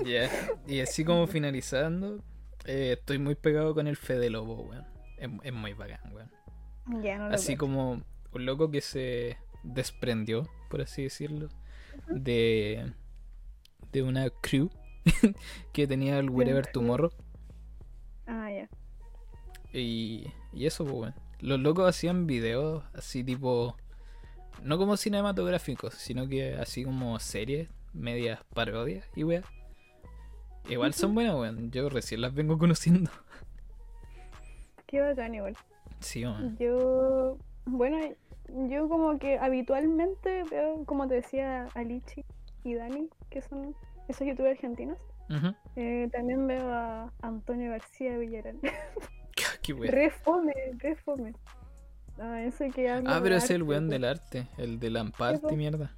Ya, 0.06 0.30
y 0.66 0.80
así 0.80 1.04
como 1.04 1.28
finalizando, 1.28 2.24
eh, 2.66 2.96
estoy 2.98 3.18
muy 3.20 3.36
pegado 3.36 3.74
con 3.74 3.88
el 3.88 3.98
Fede 3.98 4.30
Lobo, 4.30 4.62
weón. 4.62 4.86
Es, 5.18 5.30
es 5.44 5.54
muy 5.54 5.74
bacán, 5.74 6.00
weón. 6.14 6.32
Ya 7.04 7.18
no 7.18 7.26
Así 7.26 7.58
como 7.58 8.02
un 8.32 8.46
loco 8.46 8.72
que 8.72 8.80
se 8.80 9.38
desprendió, 9.64 10.48
por 10.70 10.82
así 10.82 11.04
decirlo, 11.04 11.50
de, 12.08 12.94
de 13.92 14.04
una 14.04 14.30
crew 14.30 14.70
que 15.74 15.88
tenía 15.88 16.20
el 16.20 16.30
Wherever. 16.30 16.66
Tomorrow. 16.68 17.12
Ah, 18.26 18.52
ya. 18.52 18.70
Y, 19.74 20.28
y 20.54 20.66
eso, 20.66 20.84
pues, 20.84 20.96
weón. 20.96 21.16
Los 21.40 21.60
locos 21.60 21.88
hacían 21.88 22.26
videos 22.26 22.84
así 22.94 23.24
tipo. 23.24 23.76
No 24.64 24.78
como 24.78 24.98
cinematográficos, 24.98 25.94
sino 25.94 26.28
que 26.28 26.56
así 26.56 26.84
como 26.84 27.20
series, 27.20 27.70
medias 27.94 28.40
parodias 28.56 29.08
y 29.16 29.24
weá. 29.24 29.44
Igual 30.68 30.94
son 30.94 31.14
buenas, 31.14 31.36
weón. 31.36 31.72
Yo 31.72 31.90
recién 31.90 32.22
las 32.22 32.34
vengo 32.34 32.58
conociendo. 32.58 33.12
Qué 34.88 35.00
bacán 35.02 35.36
igual. 35.36 35.56
Sí, 36.00 36.26
weón. 36.26 36.58
Yo, 36.58 37.38
bueno, 37.66 37.98
yo 38.68 38.90
como 38.90 39.20
que 39.20 39.38
habitualmente 39.38 40.44
veo, 40.50 40.84
como 40.86 41.08
te 41.08 41.16
decía, 41.16 41.68
a 41.76 41.84
Lichi 41.84 42.26
y 42.68 42.76
Dani, 42.76 43.10
que 43.30 43.42
son 43.42 43.76
esos 44.08 44.28
youtubers 44.28 44.56
argentinos. 44.56 44.98
Eh, 45.76 46.10
también 46.12 46.48
veo 46.48 46.70
a 46.70 47.12
Antonio 47.22 47.72
García 47.72 48.18
Villarán. 48.18 48.60
Qué 49.62 49.74
weón. 49.74 49.92
re 49.92 50.10
fome, 50.10 50.54
re 50.78 50.96
fome. 50.96 51.34
Ah, 52.20 52.42
ese 52.42 52.70
que 52.72 52.90
Ah, 52.90 53.20
pero 53.22 53.36
es 53.36 53.50
el 53.50 53.64
weón 53.64 53.88
pues. 53.88 53.92
del 53.92 54.06
arte, 54.06 54.48
el 54.58 54.80
de 54.80 54.90
Lamparte 54.90 55.54
y 55.54 55.58
mierda. 55.58 55.92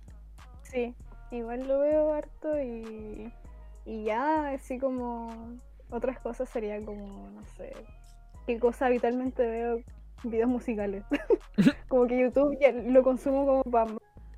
Sí, 0.63 0.93
igual 1.31 1.67
lo 1.67 1.79
veo 1.79 2.13
harto 2.13 2.59
y, 2.61 3.31
y 3.85 4.03
ya 4.03 4.49
así 4.49 4.77
como 4.77 5.57
otras 5.89 6.19
cosas 6.19 6.49
sería 6.49 6.83
como, 6.83 7.29
no 7.29 7.45
sé, 7.57 7.73
qué 8.45 8.59
cosa 8.59 8.87
habitualmente 8.87 9.45
veo 9.45 9.81
videos 10.23 10.49
musicales. 10.49 11.03
como 11.87 12.07
que 12.07 12.19
YouTube 12.19 12.57
ya 12.59 12.71
lo 12.71 13.03
consumo 13.03 13.45
como 13.45 13.63
para 13.63 13.91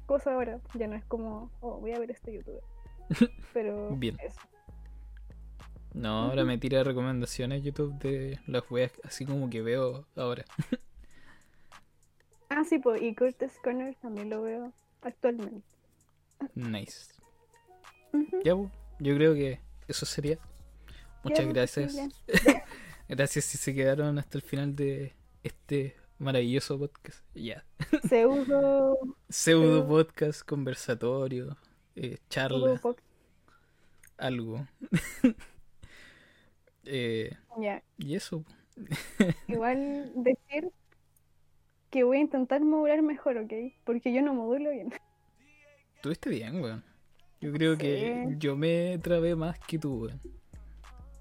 cosas 0.05 0.33
ahora, 0.33 0.59
ya 0.75 0.87
no 0.87 0.95
es 0.95 1.05
como, 1.05 1.51
oh, 1.61 1.79
voy 1.79 1.93
a 1.93 1.99
ver 1.99 2.11
este 2.11 2.33
youtuber. 2.33 2.63
Pero 3.53 3.95
Bien. 3.95 4.17
eso. 4.21 4.39
No, 5.93 6.29
ahora 6.29 6.45
me 6.45 6.57
tira 6.57 6.83
recomendaciones 6.83 7.63
YouTube 7.63 7.97
de 7.99 8.39
las 8.47 8.69
weas 8.71 8.93
así 9.03 9.25
como 9.25 9.49
que 9.49 9.61
veo 9.61 10.05
ahora. 10.15 10.45
Ah, 12.53 12.65
sí, 12.65 12.79
pues, 12.79 13.01
y 13.01 13.15
Curtis 13.15 13.53
Corner 13.63 13.95
también 14.01 14.29
lo 14.29 14.41
veo 14.41 14.73
actualmente. 15.03 15.65
Nice. 16.53 17.13
Ya, 18.43 18.53
po, 18.53 18.69
yo 18.99 19.15
creo 19.15 19.33
que 19.33 19.61
eso 19.87 20.05
sería. 20.05 20.37
Muchas 21.23 21.45
Ya, 21.45 21.45
pues, 21.45 21.55
gracias. 21.55 21.97
Gracias 23.07 23.45
si 23.45 23.57
se 23.57 23.73
quedaron 23.73 24.19
hasta 24.19 24.37
el 24.37 24.41
final 24.41 24.75
de 24.75 25.13
este 25.43 25.95
maravilloso 26.21 26.77
podcast. 26.79 27.23
Ya. 27.33 27.65
Pseudo, 28.07 28.97
Pseudo 29.29 29.81
Pseudo- 29.81 29.87
podcast, 29.87 30.41
conversatorio, 30.43 31.57
eh, 31.95 32.17
charla, 32.29 32.79
algo. 34.17 34.65
Eh, 36.83 37.31
ya. 37.59 37.83
y 37.99 38.15
eso. 38.15 38.43
Igual 39.47 40.11
decir 40.15 40.71
que 41.91 42.03
voy 42.03 42.17
a 42.17 42.21
intentar 42.21 42.61
modular 42.61 43.01
mejor, 43.03 43.37
¿ok? 43.37 43.53
Porque 43.83 44.11
yo 44.11 44.21
no 44.23 44.33
modulo 44.33 44.71
bien. 44.71 44.91
Estuviste 45.95 46.29
bien, 46.31 46.59
weón. 46.61 46.83
Yo 47.39 47.51
creo 47.51 47.77
que 47.77 48.33
yo 48.37 48.55
me 48.55 48.97
trabé 48.97 49.35
más 49.35 49.59
que 49.59 49.77
tú, 49.77 50.05
weón. 50.05 50.19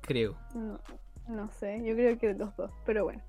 Creo. 0.01 0.39
No, 0.55 0.81
no 1.29 1.51
sé, 1.53 1.83
yo 1.85 1.95
creo 1.95 2.19
que 2.19 2.33
los 2.33 2.57
dos, 2.57 2.71
pero 2.87 3.05
bueno. 3.05 3.23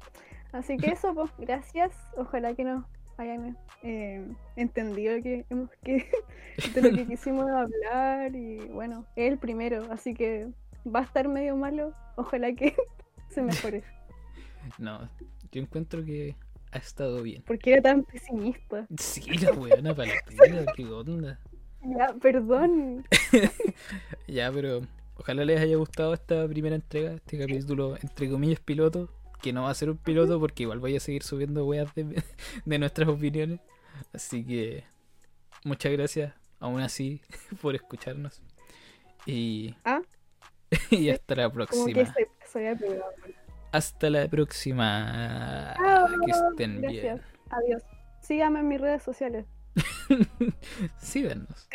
Así 0.51 0.77
que 0.77 0.91
eso, 0.91 1.13
pues, 1.13 1.31
gracias. 1.37 1.91
Ojalá 2.17 2.53
que 2.53 2.63
nos 2.63 2.85
hayan 3.17 3.57
eh, 3.83 4.25
entendido 4.55 5.21
que, 5.21 5.45
hemos, 5.49 5.69
que 5.83 6.09
de 6.73 6.81
lo 6.81 6.95
que 6.95 7.05
quisimos 7.07 7.49
hablar 7.49 8.35
y 8.35 8.57
bueno, 8.69 9.05
es 9.15 9.31
el 9.31 9.37
primero, 9.37 9.85
así 9.91 10.13
que 10.13 10.47
va 10.85 11.01
a 11.01 11.03
estar 11.03 11.27
medio 11.27 11.55
malo. 11.55 11.93
Ojalá 12.15 12.53
que 12.53 12.75
se 13.29 13.41
mejore, 13.41 13.83
No, 14.79 15.09
yo 15.51 15.61
encuentro 15.61 16.03
que 16.03 16.35
ha 16.71 16.77
estado 16.77 17.21
bien. 17.21 17.43
porque 17.45 17.73
era 17.73 17.81
tan 17.81 18.03
pesimista. 18.03 18.87
Sí, 18.97 19.21
la 19.37 19.51
la 19.81 19.95
pega, 19.95 20.65
qué 20.75 20.85
onda. 20.85 21.39
Ya, 21.83 22.13
perdón. 22.21 23.05
Ya, 24.27 24.51
pero 24.51 24.81
ojalá 25.17 25.43
les 25.45 25.59
haya 25.59 25.75
gustado 25.77 26.13
esta 26.13 26.47
primera 26.47 26.75
entrega, 26.75 27.13
este 27.13 27.39
capítulo, 27.39 27.97
entre 28.01 28.29
comillas, 28.29 28.59
piloto. 28.59 29.09
Que 29.41 29.53
no 29.53 29.63
va 29.63 29.71
a 29.71 29.73
ser 29.75 29.89
un 29.89 29.97
piloto 29.97 30.39
porque 30.39 30.63
igual 30.63 30.79
voy 30.79 30.95
a 30.95 30.99
seguir 30.99 31.23
subiendo 31.23 31.65
weas 31.65 31.93
de, 31.95 32.23
de 32.65 32.79
nuestras 32.79 33.09
opiniones. 33.09 33.59
Así 34.13 34.43
que 34.45 34.83
muchas 35.63 35.91
gracias, 35.91 36.33
aún 36.59 36.81
así, 36.81 37.21
por 37.61 37.75
escucharnos. 37.75 38.41
Y, 39.25 39.75
Ah. 39.83 40.01
y 40.89 41.09
hasta 41.09 41.35
la 41.35 41.51
próxima. 41.51 41.85
había 42.55 42.75
pegado. 42.75 43.03
Hasta 43.71 44.09
la 44.09 44.27
próxima. 44.27 45.73
Chao, 45.77 46.07
que 46.25 46.31
estén 46.31 46.81
Gracias. 46.81 47.03
bien. 47.03 47.21
Adiós. 47.49 47.83
Síganme 48.21 48.59
en 48.59 48.67
mis 48.67 48.81
redes 48.81 49.01
sociales. 49.03 49.45
Síganos. 50.99 51.67